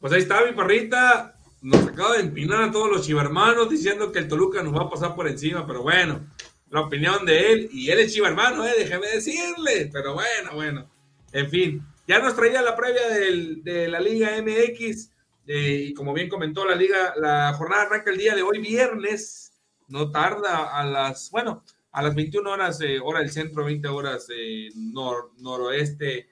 Pues 0.01 0.12
ahí 0.12 0.20
está 0.20 0.45
mi 0.45 0.53
parrita. 0.53 1.37
Nos 1.62 1.87
acaba 1.87 2.14
de 2.14 2.20
empinar 2.20 2.62
a 2.62 2.70
todos 2.70 2.91
los 2.91 3.07
chivermanos 3.07 3.70
diciendo 3.70 4.12
que 4.12 4.18
el 4.18 4.28
Toluca 4.28 4.62
nos 4.62 4.74
va 4.74 4.82
a 4.82 4.91
pasar 4.91 5.14
por 5.14 5.26
encima, 5.26 5.66
pero 5.66 5.82
bueno, 5.82 6.26
la 6.68 6.82
opinión 6.82 7.24
de 7.24 7.53
él, 7.53 7.68
y 7.72 7.91
él 7.91 8.01
es 8.01 8.12
chivermano, 8.12 8.66
eh, 8.66 8.72
déjeme 8.78 9.07
decirle, 9.07 9.89
pero 9.91 10.12
bueno, 10.12 10.51
bueno. 10.55 10.91
En 11.32 11.49
fin, 11.49 11.82
ya 12.07 12.18
nos 12.18 12.37
traía 12.37 12.61
la 12.61 12.76
previa 12.76 13.09
de 13.09 13.89
la 13.89 13.99
Liga 13.99 14.32
MX, 14.43 15.11
eh, 15.47 15.87
y 15.89 15.95
como 15.95 16.12
bien 16.12 16.28
comentó 16.28 16.66
la 16.66 16.74
Liga, 16.74 17.14
la 17.16 17.55
jornada 17.55 17.85
arranca 17.85 18.11
el 18.11 18.18
día 18.18 18.35
de 18.35 18.43
hoy, 18.43 18.59
viernes, 18.59 19.53
no 19.89 20.11
tarda 20.11 20.78
a 20.78 20.85
las, 20.85 21.30
bueno, 21.30 21.62
a 21.95 22.03
las 22.03 22.16
21 22.16 22.51
horas, 22.51 22.80
eh, 22.80 22.99
hora 23.01 23.20
del 23.20 23.30
centro, 23.30 23.64
20 23.64 23.86
horas 23.86 24.26
eh, 24.36 24.68
noroeste, 25.38 26.28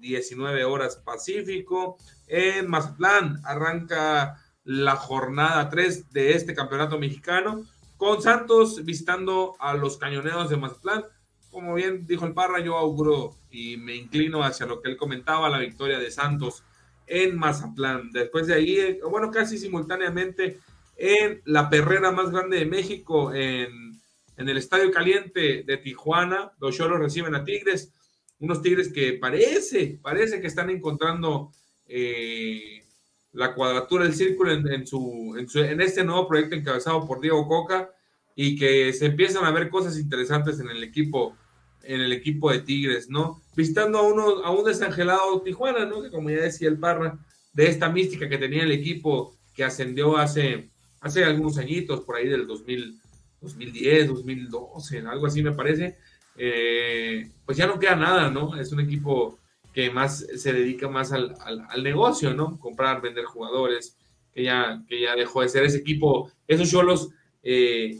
19 0.00 0.64
horas 0.64 0.96
pacífico. 0.96 1.98
En 2.26 2.68
Mazatlán 2.70 3.38
arranca 3.44 4.42
la 4.64 4.96
jornada 4.96 5.68
3 5.68 6.12
de 6.12 6.32
este 6.32 6.54
campeonato 6.54 6.98
mexicano, 6.98 7.66
con 7.98 8.22
Santos 8.22 8.86
visitando 8.86 9.54
a 9.58 9.74
los 9.74 9.98
cañoneros 9.98 10.48
de 10.48 10.56
Mazatlán. 10.56 11.04
Como 11.50 11.74
bien 11.74 12.06
dijo 12.06 12.24
el 12.24 12.32
Parra, 12.32 12.60
yo 12.60 12.78
auguro 12.78 13.36
y 13.50 13.76
me 13.76 13.94
inclino 13.94 14.42
hacia 14.42 14.64
lo 14.64 14.80
que 14.80 14.88
él 14.88 14.96
comentaba, 14.96 15.50
la 15.50 15.58
victoria 15.58 15.98
de 15.98 16.10
Santos 16.10 16.64
en 17.06 17.36
Mazatlán. 17.38 18.12
Después 18.12 18.46
de 18.46 18.54
ahí, 18.54 18.98
bueno, 19.10 19.30
casi 19.30 19.58
simultáneamente 19.58 20.58
en 20.96 21.42
la 21.44 21.68
perrera 21.68 22.12
más 22.12 22.30
grande 22.30 22.60
de 22.60 22.64
México, 22.64 23.34
en, 23.34 23.91
en 24.36 24.48
el 24.48 24.58
Estadio 24.58 24.90
Caliente 24.90 25.62
de 25.66 25.76
Tijuana, 25.78 26.52
los 26.60 26.76
Cholos 26.76 26.98
reciben 26.98 27.34
a 27.34 27.44
Tigres, 27.44 27.92
unos 28.38 28.62
Tigres 28.62 28.92
que 28.92 29.14
parece, 29.14 29.98
parece 30.02 30.40
que 30.40 30.46
están 30.46 30.70
encontrando 30.70 31.52
eh, 31.86 32.84
la 33.32 33.54
cuadratura 33.54 34.04
del 34.04 34.14
círculo 34.14 34.52
en, 34.52 34.86
su, 34.86 35.34
en, 35.36 35.80
este 35.80 36.04
nuevo 36.04 36.28
proyecto 36.28 36.54
encabezado 36.54 37.06
por 37.06 37.20
Diego 37.20 37.46
Coca 37.46 37.90
y 38.34 38.56
que 38.56 38.92
se 38.92 39.06
empiezan 39.06 39.44
a 39.44 39.50
ver 39.50 39.70
cosas 39.70 39.98
interesantes 39.98 40.60
en 40.60 40.68
el 40.70 40.82
equipo 40.82 41.36
en 41.84 42.00
el 42.00 42.12
equipo 42.12 42.52
de 42.52 42.60
Tigres, 42.60 43.10
¿no? 43.10 43.42
Visitando 43.56 43.98
a 43.98 44.02
uno 44.02 44.44
a 44.44 44.52
un 44.52 44.64
desangelado 44.64 45.42
Tijuana, 45.42 45.84
¿no? 45.84 46.00
Que 46.00 46.10
como 46.10 46.30
ya 46.30 46.42
decía 46.42 46.68
el 46.68 46.78
Parra, 46.78 47.18
de 47.52 47.66
esta 47.66 47.88
mística 47.88 48.28
que 48.28 48.38
tenía 48.38 48.62
el 48.62 48.70
equipo 48.70 49.36
que 49.54 49.64
ascendió 49.64 50.16
hace, 50.16 50.70
hace 51.00 51.24
algunos 51.24 51.58
añitos, 51.58 52.00
por 52.02 52.16
ahí 52.16 52.28
del 52.28 52.46
2000, 52.46 53.00
2010, 53.42 54.08
2012, 54.08 54.98
algo 55.00 55.26
así 55.26 55.42
me 55.42 55.52
parece, 55.52 55.96
eh, 56.36 57.30
pues 57.44 57.58
ya 57.58 57.66
no 57.66 57.78
queda 57.78 57.96
nada, 57.96 58.30
¿no? 58.30 58.56
Es 58.56 58.72
un 58.72 58.80
equipo 58.80 59.38
que 59.72 59.90
más 59.90 60.26
se 60.36 60.52
dedica 60.52 60.88
más 60.88 61.12
al, 61.12 61.34
al, 61.40 61.82
negocio, 61.82 62.34
¿no? 62.34 62.58
Comprar, 62.58 63.00
vender 63.00 63.24
jugadores, 63.24 63.96
que 64.34 64.44
ya, 64.44 64.82
que 64.88 65.00
ya 65.00 65.14
dejó 65.16 65.42
de 65.42 65.48
ser 65.48 65.64
ese 65.64 65.78
equipo, 65.78 66.30
esos 66.46 66.70
cholos 66.70 67.10
eh, 67.42 67.98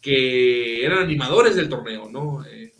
que 0.00 0.84
eran 0.84 1.00
animadores 1.00 1.56
del 1.56 1.68
torneo, 1.68 2.08
¿no? 2.08 2.44
Eh, 2.46 2.72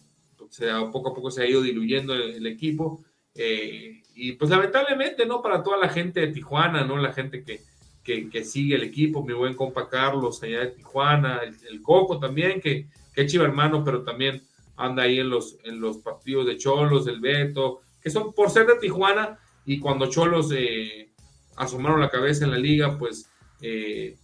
poco 0.92 1.10
a 1.10 1.14
poco 1.14 1.30
se 1.30 1.42
ha 1.42 1.46
ido 1.48 1.62
diluyendo 1.62 2.14
el, 2.14 2.46
equipo. 2.46 3.04
Eh, 3.34 4.02
y 4.14 4.32
pues 4.32 4.50
lamentablemente, 4.50 5.26
¿no? 5.26 5.42
Para 5.42 5.62
toda 5.62 5.78
la 5.78 5.88
gente 5.88 6.20
de 6.20 6.32
Tijuana, 6.32 6.84
¿no? 6.84 6.98
La 6.98 7.12
gente 7.12 7.44
que, 7.44 7.60
que, 8.02 8.44
sigue 8.44 8.74
el 8.74 8.82
equipo, 8.82 9.24
mi 9.24 9.32
buen 9.32 9.54
compa 9.54 9.88
Carlos 9.88 10.42
allá 10.42 10.60
de 10.60 10.68
Tijuana, 10.68 11.40
el, 11.42 11.82
Coco 11.82 12.18
también, 12.18 12.60
que, 12.60 12.86
que 13.14 13.26
chiva 13.26 13.44
hermano, 13.44 13.84
pero 13.84 14.02
también 14.02 14.42
anda 14.76 15.02
ahí 15.04 15.20
en 15.20 15.28
los, 15.28 15.58
en 15.64 15.80
los 15.80 15.98
partidos 15.98 16.46
de 16.46 16.56
Cholos, 16.56 17.06
el 17.06 17.20
Beto, 17.20 17.82
que 18.02 18.10
son 18.10 18.32
por 18.32 18.50
ser 18.50 18.66
de 18.66 18.76
Tijuana 18.76 19.38
y 19.66 19.78
cuando 19.78 20.08
Cholos 20.08 20.50
eh, 20.54 21.10
asomaron 21.56 22.00
la 22.00 22.10
cabeza 22.10 22.44
en 22.44 22.50
la 22.52 22.58
liga, 22.58 22.98
pues 22.98 23.28
eh, 23.60 24.16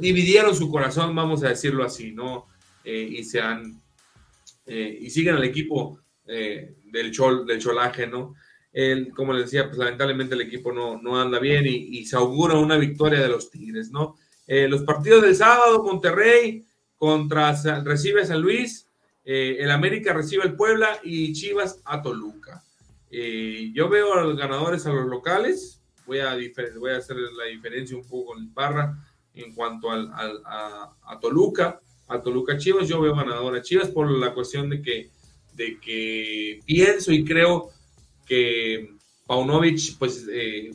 dividieron 0.00 0.54
su 0.54 0.70
corazón, 0.70 1.14
vamos 1.14 1.42
a 1.42 1.48
decirlo 1.48 1.84
así, 1.84 2.12
¿no? 2.12 2.46
Eh, 2.84 3.08
y 3.10 3.24
se 3.24 3.40
han 3.40 3.80
y 4.68 5.10
siguen 5.10 5.36
al 5.36 5.44
equipo 5.44 6.00
del, 6.24 7.12
chol, 7.12 7.46
del 7.46 7.60
cholaje, 7.60 8.08
¿no? 8.08 8.34
Como 9.14 9.32
les 9.32 9.44
decía, 9.44 9.66
pues 9.66 9.78
lamentablemente 9.78 10.34
el 10.34 10.42
equipo 10.42 10.72
no, 10.72 11.00
no 11.00 11.20
anda 11.20 11.38
bien 11.38 11.64
y, 11.66 12.04
se 12.04 12.16
augura 12.16 12.58
una 12.58 12.76
victoria 12.76 13.20
de 13.20 13.28
los 13.28 13.50
Tigres, 13.50 13.90
¿no? 13.90 14.16
los 14.46 14.82
partidos 14.82 15.22
del 15.22 15.34
sábado, 15.34 15.82
Monterrey 15.82 16.64
contra 16.96 17.54
recibe 17.82 18.22
a 18.22 18.26
San 18.26 18.42
Luis, 18.42 18.86
el 19.24 19.70
América 19.70 20.12
recibe 20.12 20.42
al 20.42 20.56
Puebla 20.56 21.00
y 21.02 21.32
Chivas 21.32 21.80
a 21.84 22.02
Toluca. 22.02 22.62
Eh, 23.10 23.70
yo 23.72 23.88
veo 23.88 24.14
a 24.14 24.22
los 24.22 24.36
ganadores 24.36 24.86
a 24.86 24.92
los 24.92 25.06
locales. 25.06 25.80
Voy 26.06 26.18
a, 26.20 26.36
voy 26.78 26.90
a 26.90 26.98
hacer 26.98 27.16
la 27.16 27.44
diferencia 27.44 27.96
un 27.96 28.06
poco 28.06 28.32
con 28.32 28.42
el 28.42 28.48
Parra 28.50 28.94
en 29.34 29.54
cuanto 29.54 29.90
al, 29.90 30.10
a, 30.14 31.18
Toluca. 31.20 31.80
A 32.08 32.20
Toluca 32.20 32.56
Chivas, 32.56 32.88
yo 32.88 33.00
veo 33.00 33.14
ganador 33.14 33.56
a 33.56 33.62
Chivas 33.62 33.88
por 33.88 34.10
la 34.10 34.32
cuestión 34.32 34.70
de 34.70 34.82
que, 34.82 35.10
de 35.54 35.78
que 35.80 36.60
pienso 36.64 37.12
y 37.12 37.24
creo 37.24 37.70
que 38.26 38.96
Paunovic 39.26 39.96
pues 39.98 40.26
eh, 40.30 40.70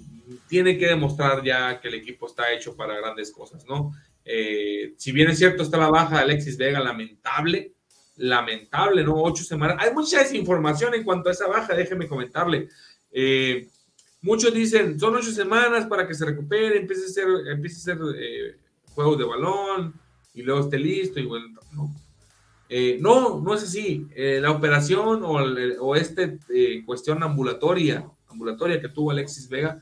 tiene 0.48 0.78
que 0.78 0.88
demostrar 0.88 1.44
ya 1.44 1.80
que 1.80 1.88
el 1.90 1.96
equipo 1.96 2.28
está 2.28 2.52
hecho 2.54 2.76
para 2.76 2.98
grandes 2.98 3.32
cosas, 3.32 3.66
¿no? 3.68 3.94
Eh, 4.26 4.94
si 4.98 5.12
bien 5.12 5.30
es 5.30 5.38
cierto, 5.38 5.64
está 5.64 5.78
la 5.78 5.90
baja 5.90 6.18
de 6.18 6.22
Alexis 6.24 6.58
Vega, 6.58 6.80
lamentable, 6.80 7.74
lamentable, 8.18 9.04
¿no? 9.04 9.16
Ocho 9.16 9.44
semanas. 9.44 9.78
Hay 9.80 9.94
mucha 9.94 10.20
desinformación 10.20 10.94
en 10.94 11.04
cuanto 11.04 11.30
a 11.30 11.32
esa 11.32 11.48
baja, 11.48 11.74
déjeme 11.74 12.08
comentarle. 12.08 12.70
Eh, 13.12 13.68
muchos 14.22 14.54
dicen, 14.54 15.00
son 15.00 15.16
ocho 15.16 15.32
semanas 15.32 15.86
para 15.88 16.08
que 16.08 16.14
se 16.14 16.26
recupere, 16.26 16.78
empiece 16.78 17.06
a 17.06 17.10
ser, 17.10 17.28
empiece 17.48 17.78
a 17.78 17.96
ser 17.96 17.98
eh, 18.16 18.56
juegos 18.94 19.18
de 19.18 19.26
balón 19.26 19.94
y 20.34 20.44
luego 20.44 20.62
esté 20.62 20.78
listo 20.78 21.20
y 21.20 21.26
bueno, 21.26 21.48
no. 21.74 21.94
Eh, 22.74 22.98
no, 23.02 23.42
no 23.42 23.54
es 23.54 23.64
así. 23.64 24.08
la 24.16 24.50
operación 24.50 25.24
o, 25.24 25.34
o 25.82 25.96
esta 25.96 26.22
cuestión 26.86 27.22
ambulatoria, 27.22 28.10
ambulatoria 28.30 28.80
que 28.80 28.88
tuvo 28.88 29.12
Alexis 29.12 29.50
Vega, 29.50 29.82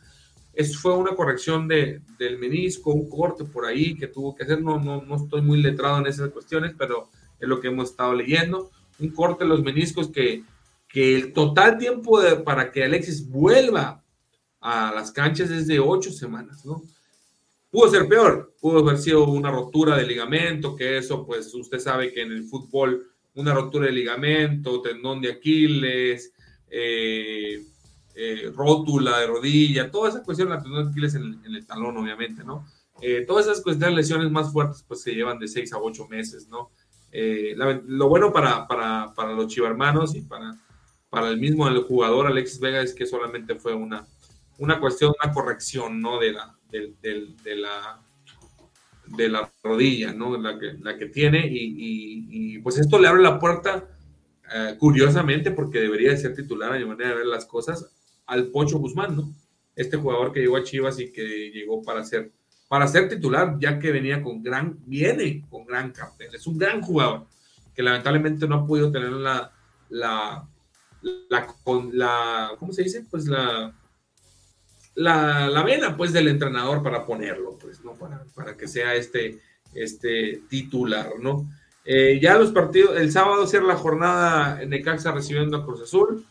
es, 0.54 0.76
fue 0.76 0.98
una 0.98 1.16
corrección 1.16 1.68
de, 1.68 2.02
del 2.18 2.40
menisco, 2.40 2.92
un 2.92 3.08
corte 3.08 3.46
por 3.46 3.66
ahí 3.66 3.96
que 3.96 4.08
tuvo 4.08 4.36
que 4.36 4.44
hacer. 4.44 4.62
No, 4.62 4.80
no, 4.80 5.04
no 5.04 5.16
estoy 5.16 5.42
muy 5.42 5.62
letrado 5.62 6.00
en 6.00 6.08
esas 6.08 6.32
cuestiones, 6.32 6.74
pero 6.78 7.10
es 7.40 7.48
lo 7.48 7.60
que 7.60 7.68
hemos 7.68 7.92
estado 7.92 8.14
leyendo. 8.14 8.72
Un 8.98 9.10
corte 9.10 9.44
de 9.44 9.50
los 9.50 9.64
meniscos 9.64 10.10
que, 10.10 10.44
que 10.88 11.16
el 11.16 11.32
total 11.32 11.78
tiempo 11.78 12.20
para 12.44 12.72
que 12.72 12.84
Alexis 12.84 13.30
vuelva 13.30 14.04
a 14.60 14.92
las 14.94 15.12
canchas 15.12 15.50
es 15.52 15.68
de 15.68 15.80
ocho 15.80 16.12
semanas, 16.12 16.66
¿no? 16.66 16.82
Pudo 17.72 17.90
ser 17.90 18.08
peor, 18.08 18.56
pudo 18.60 18.80
haber 18.80 18.98
sido 18.98 19.26
una 19.26 19.52
rotura 19.52 19.96
de 19.96 20.06
ligamento, 20.06 20.76
que 20.76 20.98
eso, 20.98 21.26
pues 21.26 21.54
usted 21.54 21.80
sabe 21.80 22.12
que 22.12 22.22
en 22.22 22.32
el 22.32 22.44
fútbol 22.44 23.08
una 23.36 23.54
rotura 23.54 23.86
de 23.86 23.92
ligamento, 23.92 24.82
tendón 24.82 25.22
de 25.22 25.32
Aquiles, 25.32 26.34
eh, 26.70 27.64
eh, 28.16 28.52
rótula 28.56 29.20
de 29.20 29.28
rodilla, 29.28 29.92
toda 29.92 30.10
esa 30.10 30.24
cuestión, 30.24 30.50
la 30.50 30.62
tendón 30.62 30.86
de 30.86 30.92
Aquiles 30.92 31.16
en, 31.16 31.40
el 31.46 31.66
talón, 31.66 31.96
obviamente, 31.98 32.44
¿no? 32.44 32.66
Eh, 33.02 33.24
todas 33.26 33.46
esas 33.46 33.62
cuestiones, 33.62 33.96
lesiones 33.96 34.30
más 34.32 34.52
fuertes, 34.52 34.84
pues 34.88 35.02
se 35.02 35.14
llevan 35.14 35.40
de 35.40 35.48
seis 35.48 35.72
a 35.72 35.78
ocho 35.78 36.08
meses, 36.08 36.48
¿no? 36.50 36.72
eh, 37.12 37.56
lo 37.86 38.10
bueno 38.10 38.32
para, 38.32 38.68
para, 38.68 39.14
para 39.16 39.34
los 39.34 39.48
chivarmanos 39.48 40.16
y 40.16 40.22
para, 40.22 40.56
para 41.10 41.30
el 41.30 41.38
mismo 41.38 41.68
el 41.68 41.84
jugador 41.84 42.28
Alexis 42.28 42.60
Vega 42.60 42.82
es 42.82 42.94
que 42.94 43.06
solamente 43.06 43.56
fue 43.56 43.74
una, 43.74 44.06
una 44.58 44.80
cuestión, 44.80 45.14
una 45.24 45.34
corrección, 45.34 46.02
¿no? 46.02 46.20
De 46.20 46.34
la, 46.34 46.56
de, 46.72 46.94
de, 47.02 47.56
la, 47.56 48.02
de 49.06 49.30
la 49.30 49.52
rodilla, 49.64 50.14
¿no? 50.14 50.38
La 50.38 50.58
que, 50.60 50.74
la 50.80 50.98
que 50.98 51.08
tiene 51.08 51.48
y, 51.50 52.60
pues 52.60 52.78
esto 52.78 53.00
le 53.00 53.08
abre 53.08 53.22
la 53.22 53.40
puerta, 53.40 53.88
eh, 54.54 54.76
curiosamente, 54.78 55.52
porque 55.52 55.80
debería 55.80 56.12
de 56.12 56.18
ser 56.18 56.36
titular 56.36 56.74
a 56.74 56.78
mi 56.80 56.86
manera 56.86 57.12
de 57.12 57.16
ver 57.18 57.26
las 57.26 57.46
cosas, 57.46 57.94
al 58.26 58.48
Pocho 58.48 58.80
Guzmán, 58.80 59.16
¿no? 59.16 59.34
Este 59.76 59.98
jugador 59.98 60.34
que 60.34 60.42
llegó 60.42 60.58
a 60.58 60.64
Chivas 60.64 61.00
y 61.00 61.12
que 61.12 61.52
llegó 61.52 61.82
para 61.82 62.04
ser, 62.04 62.32
para 62.68 62.88
ser 62.88 63.08
titular, 63.08 63.58
ya 63.60 63.80
que 63.80 63.92
venía 63.92 64.22
con 64.22 64.44
gran, 64.44 64.78
viene 64.86 65.46
con 65.50 65.66
gran 65.66 65.92
cartel, 65.92 66.34
es 66.36 66.46
un 66.46 66.58
gran 66.58 66.82
jugador, 66.82 67.28
que 67.74 67.82
lamentablemente 67.82 68.48
no 68.48 68.56
ha 68.56 68.68
podido 68.68 68.92
tener 68.92 69.12
la, 69.12 69.52
la, 69.90 70.48
la, 71.02 71.48
la 71.94 72.52
¿cómo 72.60 72.74
se 72.74 72.84
dice? 72.84 73.06
Pues 73.10 73.26
la, 73.26 73.74
la, 74.96 75.48
la, 75.48 75.64
vena 75.64 75.96
pues 75.96 76.12
del 76.14 76.28
entrenador 76.28 76.84
para 76.84 77.06
ponerlo, 77.06 77.58
pues, 77.60 77.84
¿no? 77.84 77.94
Para, 77.94 78.24
para 78.36 78.58
que 78.58 78.68
sea 78.68 78.96
este, 78.96 79.40
este 79.74 80.44
titular, 80.50 81.14
¿no? 81.20 81.50
Eh, 81.86 82.20
ya 82.22 82.38
los 82.38 82.52
partidos, 82.52 82.98
el 82.98 83.12
sábado 83.12 83.48
cierra 83.48 83.68
la 83.68 83.76
jornada 83.76 84.62
en 84.62 84.70
Necaxa 84.70 85.12
recibiendo 85.12 85.58
a 85.58 85.66
Cruz 85.66 85.82
Azul, 85.82 86.26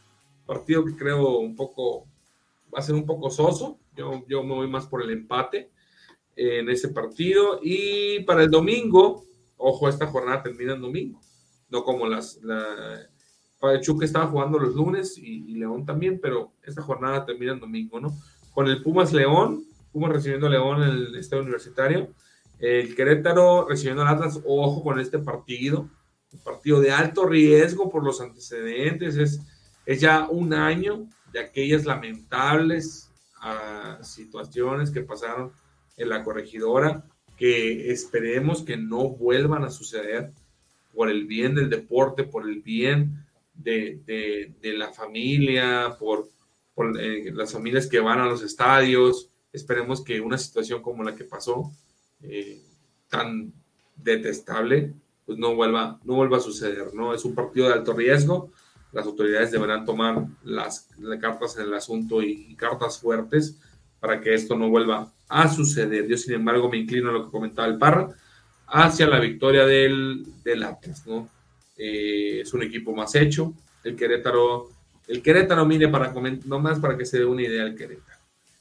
partido 0.46 0.84
que 0.84 0.96
creo 0.96 1.38
un 1.38 1.56
poco, 1.56 2.06
va 2.72 2.78
a 2.78 2.82
ser 2.82 2.94
un 2.94 3.06
poco 3.06 3.30
soso, 3.30 3.78
yo, 3.96 4.24
yo 4.28 4.42
me 4.42 4.54
voy 4.54 4.68
más 4.68 4.86
por 4.86 5.02
el 5.02 5.10
empate 5.10 5.70
en 6.36 6.68
ese 6.70 6.90
partido, 6.90 7.58
y 7.62 8.20
para 8.20 8.44
el 8.44 8.50
domingo, 8.50 9.24
ojo, 9.56 9.88
esta 9.88 10.06
jornada 10.06 10.42
termina 10.42 10.74
en 10.74 10.80
domingo, 10.80 11.20
no 11.70 11.82
como 11.82 12.06
las, 12.06 12.36
la, 12.42 13.08
Pachuca 13.60 14.04
estaba 14.04 14.26
jugando 14.26 14.58
los 14.58 14.74
lunes 14.74 15.18
y, 15.18 15.54
León 15.54 15.84
también, 15.84 16.20
pero 16.20 16.52
esta 16.62 16.82
jornada 16.82 17.24
termina 17.24 17.52
en 17.52 17.60
domingo, 17.60 18.00
¿no? 18.00 18.16
Con 18.58 18.66
el 18.66 18.82
Pumas 18.82 19.12
León, 19.12 19.62
Pumas 19.92 20.10
recibiendo 20.10 20.48
a 20.48 20.50
León 20.50 20.82
en 20.82 20.88
el 20.88 21.14
estadio 21.14 21.44
universitario, 21.44 22.12
el 22.58 22.96
Querétaro 22.96 23.68
recibiendo 23.68 24.02
al 24.02 24.08
Atlas, 24.08 24.40
ojo 24.44 24.82
con 24.82 24.98
este 24.98 25.20
partido, 25.20 25.88
un 26.32 26.40
partido 26.40 26.80
de 26.80 26.90
alto 26.90 27.24
riesgo 27.24 27.88
por 27.88 28.02
los 28.02 28.20
antecedentes, 28.20 29.16
es, 29.16 29.40
es 29.86 30.00
ya 30.00 30.26
un 30.28 30.52
año 30.54 31.06
de 31.32 31.38
aquellas 31.38 31.84
lamentables 31.84 33.12
uh, 33.44 34.02
situaciones 34.02 34.90
que 34.90 35.02
pasaron 35.02 35.52
en 35.96 36.08
la 36.08 36.24
corregidora, 36.24 37.04
que 37.36 37.92
esperemos 37.92 38.62
que 38.62 38.76
no 38.76 39.10
vuelvan 39.10 39.62
a 39.62 39.70
suceder 39.70 40.32
por 40.92 41.08
el 41.08 41.28
bien 41.28 41.54
del 41.54 41.70
deporte, 41.70 42.24
por 42.24 42.48
el 42.48 42.60
bien 42.60 43.24
de, 43.54 44.52
la 44.76 44.92
familia, 44.92 45.96
por, 45.96 46.28
eh, 46.98 47.30
las 47.34 47.52
familias 47.52 47.86
que 47.86 48.00
van 48.00 48.20
a 48.20 48.26
los 48.26 48.42
estadios. 48.42 49.30
Esperemos 49.52 50.02
que 50.02 50.20
una 50.20 50.38
situación 50.38 50.82
como 50.82 51.02
la 51.02 51.14
que 51.14 51.24
pasó, 51.24 51.72
eh, 52.22 52.62
tan 53.08 53.52
detestable, 53.96 54.92
pues 55.26 55.38
no 55.38 55.54
vuelva, 55.54 56.00
no 56.04 56.14
vuelva 56.14 56.38
a 56.38 56.40
suceder, 56.40 56.94
¿no? 56.94 57.14
Es 57.14 57.24
un 57.24 57.34
partido 57.34 57.66
de 57.68 57.74
alto 57.74 57.92
riesgo. 57.92 58.50
Las 58.92 59.06
autoridades 59.06 59.50
deberán 59.50 59.84
tomar 59.84 60.26
las, 60.42 60.88
cartas 61.20 61.56
en 61.56 61.64
el 61.64 61.74
asunto 61.74 62.22
y, 62.22 62.54
cartas 62.56 62.98
fuertes 62.98 63.58
para 64.00 64.20
que 64.20 64.32
esto 64.32 64.56
no 64.56 64.70
vuelva 64.70 65.12
a 65.28 65.48
suceder. 65.48 66.06
Yo, 66.06 66.16
sin 66.16 66.34
embargo, 66.34 66.70
me 66.70 66.78
inclino 66.78 67.10
a 67.10 67.12
lo 67.12 67.24
que 67.26 67.30
comentaba 67.30 67.68
el 67.68 67.78
Parra, 67.78 68.08
hacia 68.66 69.06
la 69.06 69.20
victoria 69.20 69.66
del, 69.66 70.24
Atlas, 70.64 71.06
¿no? 71.06 71.28
Eh, 71.76 72.40
es 72.40 72.52
un 72.54 72.62
equipo 72.62 72.94
más 72.94 73.14
hecho. 73.14 73.54
El 73.84 73.96
Querétaro, 73.96 74.70
el 75.08 75.22
Querétaro, 75.22 75.64
mire, 75.64 75.88
para 75.88 76.12
no 76.44 76.58
más 76.60 76.78
para 76.78 76.96
que 76.96 77.06
se 77.06 77.18
dé 77.18 77.24
una 77.24 77.42
idea 77.42 77.64
el 77.64 77.74
Querétaro. 77.74 78.18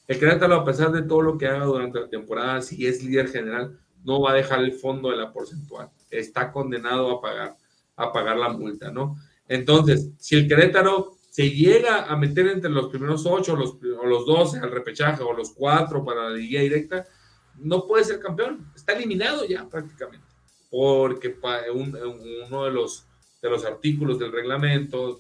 El 0.08 0.18
Querétaro, 0.18 0.56
a 0.56 0.64
pesar 0.64 0.92
de 0.92 1.04
todo 1.04 1.22
lo 1.22 1.38
que 1.38 1.48
haga 1.48 1.66
durante 1.66 2.00
la 2.00 2.08
temporada, 2.08 2.62
si 2.62 2.88
es 2.88 3.04
líder 3.04 3.30
general, 3.30 3.78
no 4.06 4.22
va 4.22 4.32
a 4.32 4.36
dejar 4.36 4.60
el 4.60 4.72
fondo 4.72 5.10
de 5.10 5.18
la 5.18 5.34
porcentual. 5.34 5.90
Está 6.10 6.52
condenado 6.52 7.12
a 7.12 7.22
pagar, 7.22 7.58
a 7.98 8.14
pagar 8.14 8.38
la 8.38 8.50
multa, 8.50 8.90
¿no? 8.90 9.18
Entonces, 9.50 10.10
si 10.18 10.38
el 10.38 10.48
Querétaro 10.48 11.18
se 11.30 11.50
llega 11.50 12.06
a 12.06 12.16
meter 12.16 12.48
entre 12.48 12.70
los 12.70 12.88
primeros 12.88 13.26
ocho 13.26 13.56
los, 13.56 13.76
o 14.02 14.06
los 14.06 14.26
doce 14.26 14.60
al 14.60 14.72
repechaje 14.72 15.22
o 15.22 15.34
los 15.34 15.52
cuatro 15.52 16.04
para 16.04 16.30
la 16.30 16.38
guía 16.38 16.62
directa, 16.62 17.06
no 17.58 17.86
puede 17.86 18.06
ser 18.06 18.20
campeón. 18.20 18.72
Está 18.76 18.94
eliminado 18.94 19.46
ya 19.46 19.68
prácticamente. 19.68 20.26
Porque 20.70 21.36
uno 21.74 22.66
de 22.66 22.72
los 22.72 23.08
de 23.42 23.50
los 23.50 23.66
artículos 23.66 24.20
del 24.20 24.32
reglamento 24.32 25.18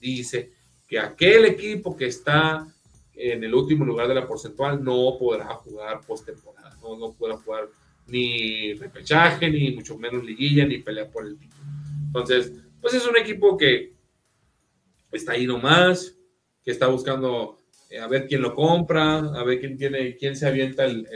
dice 0.00 0.52
que 0.86 0.98
aquel 0.98 1.46
equipo 1.46 1.96
que 1.96 2.06
está 2.06 2.66
en 3.14 3.42
el 3.42 3.54
último 3.54 3.84
lugar 3.84 4.08
de 4.08 4.14
la 4.14 4.26
porcentual 4.26 4.82
no 4.82 5.16
podrá 5.18 5.46
jugar 5.54 6.00
postemporada, 6.06 6.76
no, 6.82 6.96
no 6.96 7.12
podrá 7.12 7.36
jugar 7.38 7.68
ni 8.06 8.74
repechaje, 8.74 9.50
ni 9.50 9.72
mucho 9.72 9.98
menos 9.98 10.24
liguilla, 10.24 10.66
ni 10.66 10.78
pelea 10.78 11.10
por 11.10 11.26
el 11.26 11.38
título. 11.38 11.64
Entonces, 12.06 12.52
pues 12.80 12.94
es 12.94 13.06
un 13.06 13.16
equipo 13.16 13.56
que 13.56 13.94
está 15.10 15.32
ahí 15.32 15.46
nomás, 15.46 16.14
que 16.62 16.70
está 16.70 16.86
buscando 16.86 17.58
eh, 17.90 17.98
a 17.98 18.06
ver 18.06 18.26
quién 18.26 18.42
lo 18.42 18.54
compra, 18.54 19.18
a 19.18 19.44
ver 19.44 19.60
quién 19.60 19.76
tiene, 19.76 20.16
quién 20.16 20.36
se 20.36 20.46
avienta 20.46 20.84
el, 20.84 21.06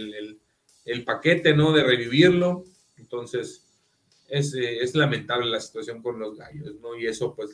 el, 0.85 1.05
paquete, 1.05 1.55
¿no? 1.55 1.73
De 1.73 1.85
revivirlo. 1.85 2.65
Entonces, 2.97 3.67
eh, 4.29 4.79
es, 4.81 4.95
lamentable 4.95 5.51
la 5.51 5.61
situación 5.61 6.03
con 6.03 6.19
los 6.19 6.37
gallos, 6.37 6.81
¿no? 6.81 6.99
Y 6.99 7.07
eso, 7.07 7.35
pues, 7.35 7.51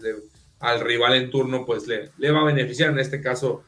al 0.60 0.80
rival 0.80 1.14
en 1.14 1.30
turno, 1.30 1.64
pues, 1.64 1.86
le, 1.86 2.30
va 2.30 2.40
a 2.40 2.44
beneficiar, 2.44 2.90
en 2.90 2.98
este 2.98 3.20
caso, 3.20 3.64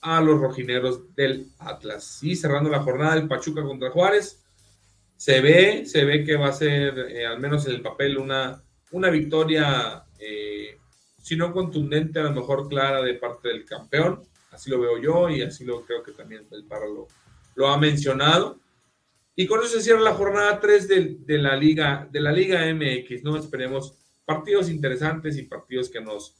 a 0.00 0.20
los 0.20 0.40
rojineros 0.40 1.14
del 1.14 1.48
Atlas. 1.58 2.22
Y 2.22 2.36
cerrando 2.36 2.70
la 2.70 2.80
jornada, 2.80 3.16
el 3.16 3.28
Pachuca 3.28 3.62
contra 3.62 3.90
Juárez, 3.90 4.42
se 5.16 5.40
ve, 5.40 5.84
se 5.84 6.04
ve 6.04 6.24
que 6.24 6.36
va 6.36 6.48
a 6.48 6.52
ser, 6.52 6.98
eh, 6.98 7.26
al 7.26 7.40
menos 7.40 7.66
en 7.66 7.72
el 7.72 7.82
papel, 7.82 8.16
una, 8.16 8.62
una 8.92 9.10
victoria, 9.10 10.04
eh, 10.18 10.78
si 11.22 11.36
no 11.36 11.52
contundente, 11.52 12.18
a 12.20 12.24
lo 12.24 12.32
mejor 12.32 12.68
clara 12.68 13.02
de 13.02 13.14
parte 13.14 13.48
del 13.48 13.64
campeón. 13.64 14.22
Así 14.50 14.70
lo 14.70 14.80
veo 14.80 14.98
yo 14.98 15.28
y 15.28 15.42
así 15.42 15.64
lo 15.64 15.84
creo 15.84 16.02
que 16.02 16.12
también 16.12 16.46
el 16.50 16.64
Parra 16.64 16.86
lo, 16.86 17.06
lo 17.54 17.68
ha 17.68 17.78
mencionado. 17.78 18.58
Y 19.36 19.46
con 19.46 19.60
eso 19.60 19.68
se 19.68 19.82
cierra 19.82 20.00
la 20.00 20.14
jornada 20.14 20.60
3 20.60 20.88
de, 21.26 21.38
la 21.38 21.56
Liga, 21.56 22.08
de 22.10 22.20
la 22.20 22.32
Liga 22.32 22.60
MX, 22.74 23.22
¿no? 23.22 23.36
Esperemos 23.36 23.94
partidos 24.30 24.70
interesantes 24.70 25.36
y 25.36 25.42
partidos 25.42 25.88
que 25.88 26.00
nos, 26.00 26.36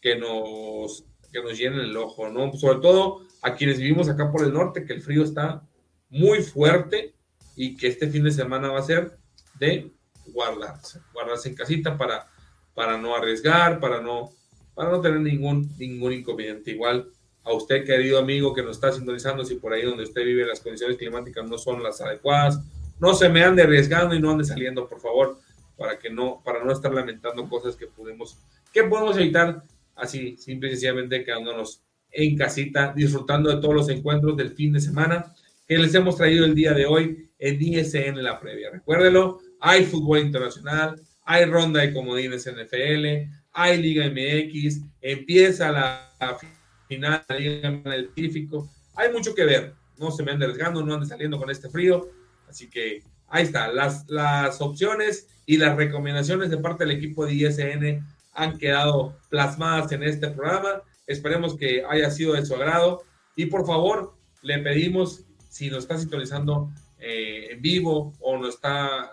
que 0.00 0.14
nos, 0.14 1.04
que 1.32 1.42
nos 1.42 1.58
llenen 1.58 1.80
el 1.80 1.96
ojo, 1.96 2.28
¿no? 2.28 2.52
Sobre 2.52 2.78
todo 2.78 3.22
a 3.42 3.56
quienes 3.56 3.80
vivimos 3.80 4.08
acá 4.08 4.30
por 4.30 4.44
el 4.44 4.52
norte, 4.52 4.84
que 4.84 4.92
el 4.92 5.02
frío 5.02 5.24
está 5.24 5.60
muy 6.08 6.40
fuerte 6.40 7.16
y 7.56 7.76
que 7.76 7.88
este 7.88 8.06
fin 8.06 8.22
de 8.22 8.30
semana 8.30 8.70
va 8.70 8.78
a 8.78 8.84
ser 8.84 9.18
de 9.58 9.90
guardarse, 10.26 11.00
guardarse 11.12 11.48
en 11.48 11.56
casita 11.56 11.98
para, 11.98 12.28
para 12.74 12.96
no 12.96 13.16
arriesgar, 13.16 13.80
para 13.80 14.00
no, 14.00 14.30
para 14.72 14.90
no 14.90 15.00
tener 15.00 15.18
ningún, 15.18 15.68
ningún 15.78 16.12
inconveniente. 16.12 16.70
Igual 16.70 17.10
a 17.42 17.52
usted, 17.54 17.84
querido 17.84 18.20
amigo 18.20 18.54
que 18.54 18.62
nos 18.62 18.76
está 18.76 18.92
sintonizando, 18.92 19.44
si 19.44 19.56
por 19.56 19.72
ahí 19.72 19.82
donde 19.82 20.04
usted 20.04 20.24
vive 20.24 20.46
las 20.46 20.60
condiciones 20.60 20.96
climáticas 20.96 21.44
no 21.50 21.58
son 21.58 21.82
las 21.82 22.00
adecuadas, 22.00 22.60
no 23.00 23.14
se 23.14 23.28
me 23.28 23.42
ande 23.42 23.62
arriesgando 23.62 24.14
y 24.14 24.20
no 24.20 24.30
ande 24.30 24.44
saliendo, 24.44 24.88
por 24.88 25.00
favor, 25.00 25.40
para 25.82 25.98
que 25.98 26.08
no, 26.10 26.40
para 26.44 26.62
no 26.62 26.72
estar 26.72 26.94
lamentando 26.94 27.48
cosas 27.48 27.74
que 27.74 27.88
podemos, 27.88 28.38
que 28.72 28.84
podemos 28.84 29.16
evitar 29.16 29.64
así, 29.96 30.36
simple 30.36 30.68
y 30.68 30.70
sencillamente 30.72 31.24
quedándonos 31.24 31.82
en 32.12 32.36
casita, 32.36 32.92
disfrutando 32.94 33.50
de 33.50 33.60
todos 33.60 33.74
los 33.74 33.88
encuentros 33.88 34.36
del 34.36 34.52
fin 34.52 34.72
de 34.72 34.80
semana 34.80 35.34
que 35.66 35.76
les 35.76 35.92
hemos 35.96 36.16
traído 36.16 36.44
el 36.44 36.54
día 36.54 36.72
de 36.72 36.86
hoy 36.86 37.30
en 37.36 37.60
ISN 37.60 38.22
la 38.22 38.38
previa. 38.38 38.70
Recuérdelo, 38.70 39.40
hay 39.58 39.84
fútbol 39.84 40.20
internacional, 40.20 41.00
hay 41.24 41.46
ronda 41.46 41.80
de 41.80 41.92
comodines 41.92 42.46
NFL, 42.46 43.32
hay 43.52 43.82
Liga 43.82 44.06
MX, 44.06 44.82
empieza 45.00 45.72
la 45.72 46.38
final, 46.86 47.24
el 47.28 48.08
Pacífico. 48.08 48.70
Hay 48.94 49.12
mucho 49.12 49.34
que 49.34 49.44
ver. 49.44 49.74
No 49.98 50.12
se 50.12 50.22
me 50.22 50.30
ande 50.30 50.44
arriesgando, 50.44 50.84
no 50.84 50.94
ande 50.94 51.06
saliendo 51.06 51.38
con 51.38 51.50
este 51.50 51.68
frío. 51.68 52.08
Así 52.48 52.68
que 52.68 53.02
ahí 53.28 53.44
está. 53.44 53.72
Las, 53.72 54.08
las 54.08 54.60
opciones 54.60 55.28
y 55.46 55.56
las 55.56 55.76
recomendaciones 55.76 56.50
de 56.50 56.58
parte 56.58 56.84
del 56.84 56.96
equipo 56.96 57.26
de 57.26 57.34
ISN 57.34 58.06
han 58.32 58.58
quedado 58.58 59.16
plasmadas 59.28 59.92
en 59.92 60.02
este 60.02 60.28
programa. 60.28 60.82
Esperemos 61.06 61.56
que 61.56 61.84
haya 61.88 62.10
sido 62.10 62.34
de 62.34 62.46
su 62.46 62.54
agrado. 62.54 63.02
Y 63.36 63.46
por 63.46 63.66
favor, 63.66 64.14
le 64.42 64.58
pedimos, 64.58 65.24
si 65.48 65.68
nos 65.68 65.84
está 65.84 65.98
sintonizando 65.98 66.70
eh, 66.98 67.48
en 67.50 67.62
vivo 67.62 68.14
o 68.20 68.38
nos 68.38 68.54
está 68.54 69.10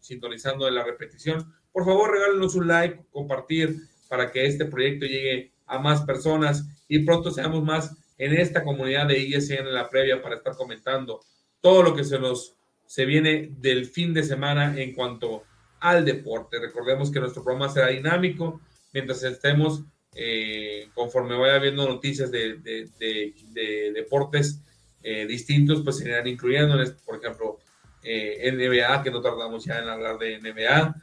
sintonizando 0.00 0.66
en 0.66 0.74
la 0.74 0.84
repetición, 0.84 1.52
por 1.72 1.84
favor 1.84 2.10
regálenos 2.10 2.54
un 2.54 2.68
like, 2.68 3.04
compartir 3.10 3.76
para 4.08 4.30
que 4.30 4.46
este 4.46 4.64
proyecto 4.64 5.04
llegue 5.04 5.52
a 5.66 5.78
más 5.78 6.02
personas 6.02 6.64
y 6.88 7.00
pronto 7.00 7.30
seamos 7.30 7.62
más 7.62 7.94
en 8.18 8.32
esta 8.32 8.64
comunidad 8.64 9.08
de 9.08 9.18
ISN 9.18 9.66
en 9.66 9.74
la 9.74 9.90
previa 9.90 10.22
para 10.22 10.36
estar 10.36 10.56
comentando 10.56 11.20
todo 11.60 11.82
lo 11.82 11.94
que 11.94 12.04
se 12.04 12.18
nos 12.18 12.54
se 12.86 13.04
viene 13.04 13.50
del 13.58 13.86
fin 13.86 14.14
de 14.14 14.22
semana 14.22 14.80
en 14.80 14.94
cuanto 14.94 15.42
al 15.86 16.04
deporte. 16.04 16.58
Recordemos 16.58 17.12
que 17.12 17.20
nuestro 17.20 17.44
programa 17.44 17.72
será 17.72 17.88
dinámico 17.88 18.60
mientras 18.92 19.22
estemos, 19.22 19.84
eh, 20.16 20.88
conforme 20.94 21.36
vaya 21.36 21.60
viendo 21.60 21.86
noticias 21.86 22.28
de, 22.32 22.58
deportes 23.94 24.60
eh, 25.04 25.26
distintos, 25.26 25.82
pues 25.84 25.98
se 25.98 26.08
irán 26.08 26.26
incluyendo, 26.26 26.76
por 27.04 27.16
ejemplo, 27.22 27.58
eh, 28.02 28.50
NBA, 28.52 29.04
que 29.04 29.12
no 29.12 29.20
tardamos 29.20 29.64
ya 29.64 29.78
en 29.78 29.88
hablar 29.88 30.18
de 30.18 30.40
NBA, 30.40 30.96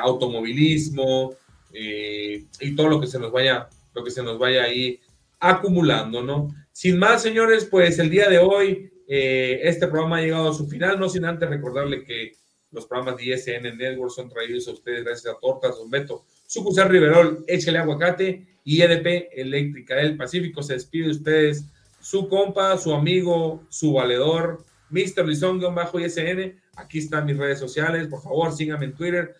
automovilismo 0.00 1.36
y 1.72 2.74
todo 2.74 2.88
lo 2.88 3.00
que 3.00 3.06
se 3.06 3.20
nos 3.20 3.30
vaya, 3.30 3.68
lo 3.94 4.02
que 4.02 4.10
se 4.10 4.24
nos 4.24 4.36
vaya 4.36 4.64
ahí 4.64 4.98
acumulando, 5.38 6.22
¿no? 6.22 6.48
Sin 6.72 6.98
más, 6.98 7.22
señores, 7.22 7.66
pues 7.66 8.00
el 8.00 8.10
día 8.10 8.28
de 8.28 8.38
hoy 8.38 8.90
este 9.06 9.86
programa 9.86 10.16
ha 10.16 10.22
llegado 10.22 10.50
a 10.50 10.54
su 10.54 10.66
final, 10.66 10.98
no 10.98 11.08
sin 11.08 11.24
antes 11.24 11.48
recordarle 11.48 12.02
que 12.02 12.41
los 12.72 12.86
programas 12.86 13.16
de 13.16 13.26
ISN 13.26 13.76
Network 13.76 14.10
son 14.10 14.28
traídos 14.28 14.66
a 14.68 14.72
ustedes 14.72 15.04
gracias 15.04 15.34
a 15.34 15.38
Tortas 15.38 15.76
Don 15.76 15.90
Beto, 15.90 16.24
Sucursal 16.46 16.88
Riverol, 16.88 17.44
Échale 17.46 17.78
Aguacate 17.78 18.46
y 18.64 18.82
EDP 18.82 19.30
Eléctrica 19.32 19.96
del 19.96 20.16
Pacífico. 20.16 20.62
Se 20.62 20.74
despide 20.74 21.04
de 21.04 21.10
ustedes 21.12 21.66
su 22.00 22.28
compa, 22.28 22.76
su 22.78 22.92
amigo, 22.92 23.64
su 23.68 23.92
valedor, 23.92 24.64
Mr. 24.90 25.74
bajo 25.74 26.00
ISN. 26.00 26.60
Aquí 26.76 26.98
están 26.98 27.26
mis 27.26 27.36
redes 27.36 27.58
sociales. 27.58 28.08
Por 28.08 28.22
favor, 28.22 28.52
síganme 28.52 28.86
en 28.86 28.94
Twitter. 28.94 29.34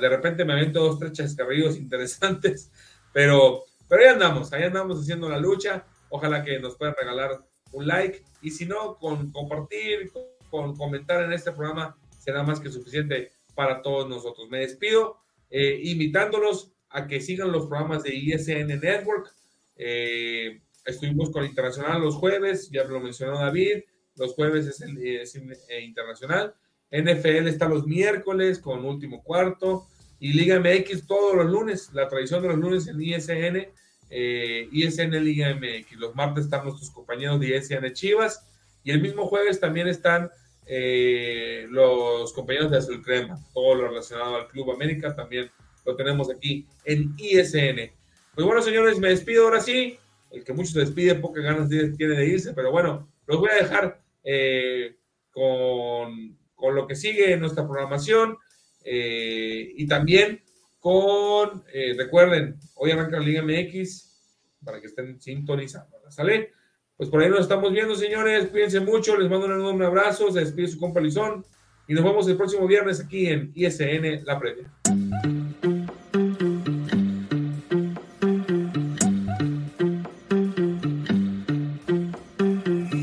De 0.00 0.08
repente 0.08 0.44
me 0.44 0.54
ven 0.54 0.72
dos, 0.72 0.98
tres 0.98 1.12
chascarrillos 1.12 1.76
interesantes. 1.76 2.70
Pero, 3.10 3.64
pero 3.88 4.02
ahí 4.02 4.08
andamos, 4.10 4.52
ahí 4.52 4.64
andamos 4.64 5.00
haciendo 5.00 5.30
la 5.30 5.38
lucha. 5.38 5.82
Ojalá 6.10 6.44
que 6.44 6.60
nos 6.60 6.76
puedan 6.76 6.94
regalar 6.94 7.40
un 7.72 7.86
like. 7.86 8.22
Y 8.42 8.50
si 8.50 8.66
no, 8.66 8.96
con 8.96 9.32
compartir, 9.32 10.12
con 10.50 10.76
comentar 10.76 11.24
en 11.24 11.32
este 11.32 11.50
programa 11.50 11.96
será 12.28 12.42
más 12.42 12.60
que 12.60 12.68
suficiente 12.68 13.32
para 13.54 13.80
todos 13.80 14.06
nosotros. 14.06 14.50
Me 14.50 14.58
despido 14.58 15.16
eh, 15.48 15.80
invitándolos 15.84 16.70
a 16.90 17.06
que 17.06 17.22
sigan 17.22 17.50
los 17.50 17.68
programas 17.68 18.02
de 18.02 18.14
ISN 18.14 18.66
Network. 18.66 19.32
Eh, 19.76 20.60
estuvimos 20.84 21.30
con 21.30 21.46
Internacional 21.46 22.02
los 22.02 22.16
jueves, 22.16 22.68
ya 22.70 22.84
lo 22.84 23.00
mencionó 23.00 23.38
David, 23.38 23.78
los 24.16 24.34
jueves 24.34 24.66
es 24.66 24.78
el 24.82 24.98
eh, 24.98 25.80
Internacional. 25.80 26.54
NFL 26.90 27.48
está 27.48 27.66
los 27.66 27.86
miércoles 27.86 28.58
con 28.58 28.84
último 28.84 29.22
cuarto 29.22 29.86
y 30.20 30.34
Liga 30.34 30.60
MX 30.60 31.06
todos 31.06 31.34
los 31.34 31.46
lunes, 31.46 31.90
la 31.94 32.08
tradición 32.08 32.42
de 32.42 32.48
los 32.48 32.58
lunes 32.58 32.88
en 32.88 33.00
ISN, 33.00 33.68
ISN 34.10 35.24
Liga 35.24 35.54
MX. 35.54 35.92
Los 35.92 36.14
martes 36.14 36.44
están 36.44 36.64
nuestros 36.64 36.90
compañeros 36.90 37.40
de 37.40 37.56
ISN 37.56 37.90
Chivas 37.94 38.46
y 38.84 38.90
el 38.90 39.00
mismo 39.00 39.26
jueves 39.26 39.60
también 39.60 39.88
están 39.88 40.30
eh, 40.70 41.66
los 41.70 42.32
compañeros 42.34 42.70
de 42.70 42.76
Azul 42.76 43.02
Crema, 43.02 43.38
todo 43.54 43.74
lo 43.74 43.88
relacionado 43.88 44.36
al 44.36 44.48
Club 44.48 44.70
América, 44.72 45.16
también 45.16 45.50
lo 45.86 45.96
tenemos 45.96 46.30
aquí 46.30 46.66
en 46.84 47.14
ISN. 47.16 47.90
Pues 48.34 48.46
bueno, 48.46 48.60
señores, 48.60 48.98
me 48.98 49.08
despido 49.08 49.44
ahora 49.44 49.60
sí. 49.60 49.98
El 50.30 50.44
que 50.44 50.52
mucho 50.52 50.72
se 50.72 50.80
despide, 50.80 51.14
pocas 51.14 51.42
ganas 51.42 51.70
tiene 51.70 52.14
de 52.14 52.26
irse, 52.26 52.52
pero 52.52 52.70
bueno, 52.70 53.08
los 53.26 53.38
voy 53.38 53.48
a 53.50 53.62
dejar 53.62 53.98
eh, 54.22 54.96
con, 55.30 56.36
con, 56.54 56.74
lo 56.74 56.86
que 56.86 56.94
sigue 56.94 57.32
en 57.32 57.40
nuestra 57.40 57.66
programación 57.66 58.36
eh, 58.84 59.72
y 59.74 59.86
también 59.86 60.42
con, 60.78 61.64
recuerden, 61.96 62.58
hoy 62.74 62.90
arranca 62.90 63.18
la 63.18 63.24
Liga 63.24 63.42
MX 63.42 64.08
para 64.62 64.82
que 64.82 64.88
estén 64.88 65.18
sintonizando. 65.18 65.96
¿Sale? 66.10 66.52
Pues 66.98 67.10
por 67.10 67.22
ahí 67.22 67.30
nos 67.30 67.42
estamos 67.42 67.72
viendo, 67.72 67.94
señores. 67.94 68.48
Cuídense 68.48 68.80
mucho. 68.80 69.16
Les 69.16 69.30
mando 69.30 69.46
un 69.46 69.52
enorme 69.52 69.86
abrazo. 69.86 70.32
Se 70.32 70.40
despide 70.40 70.66
su 70.66 70.80
compa 70.80 71.00
Lizón. 71.00 71.44
Y 71.86 71.94
nos 71.94 72.02
vemos 72.04 72.28
el 72.28 72.36
próximo 72.36 72.66
viernes 72.66 73.00
aquí 73.00 73.28
en 73.28 73.52
ISN 73.54 74.24
La 74.26 74.38
Previa. 74.38 74.68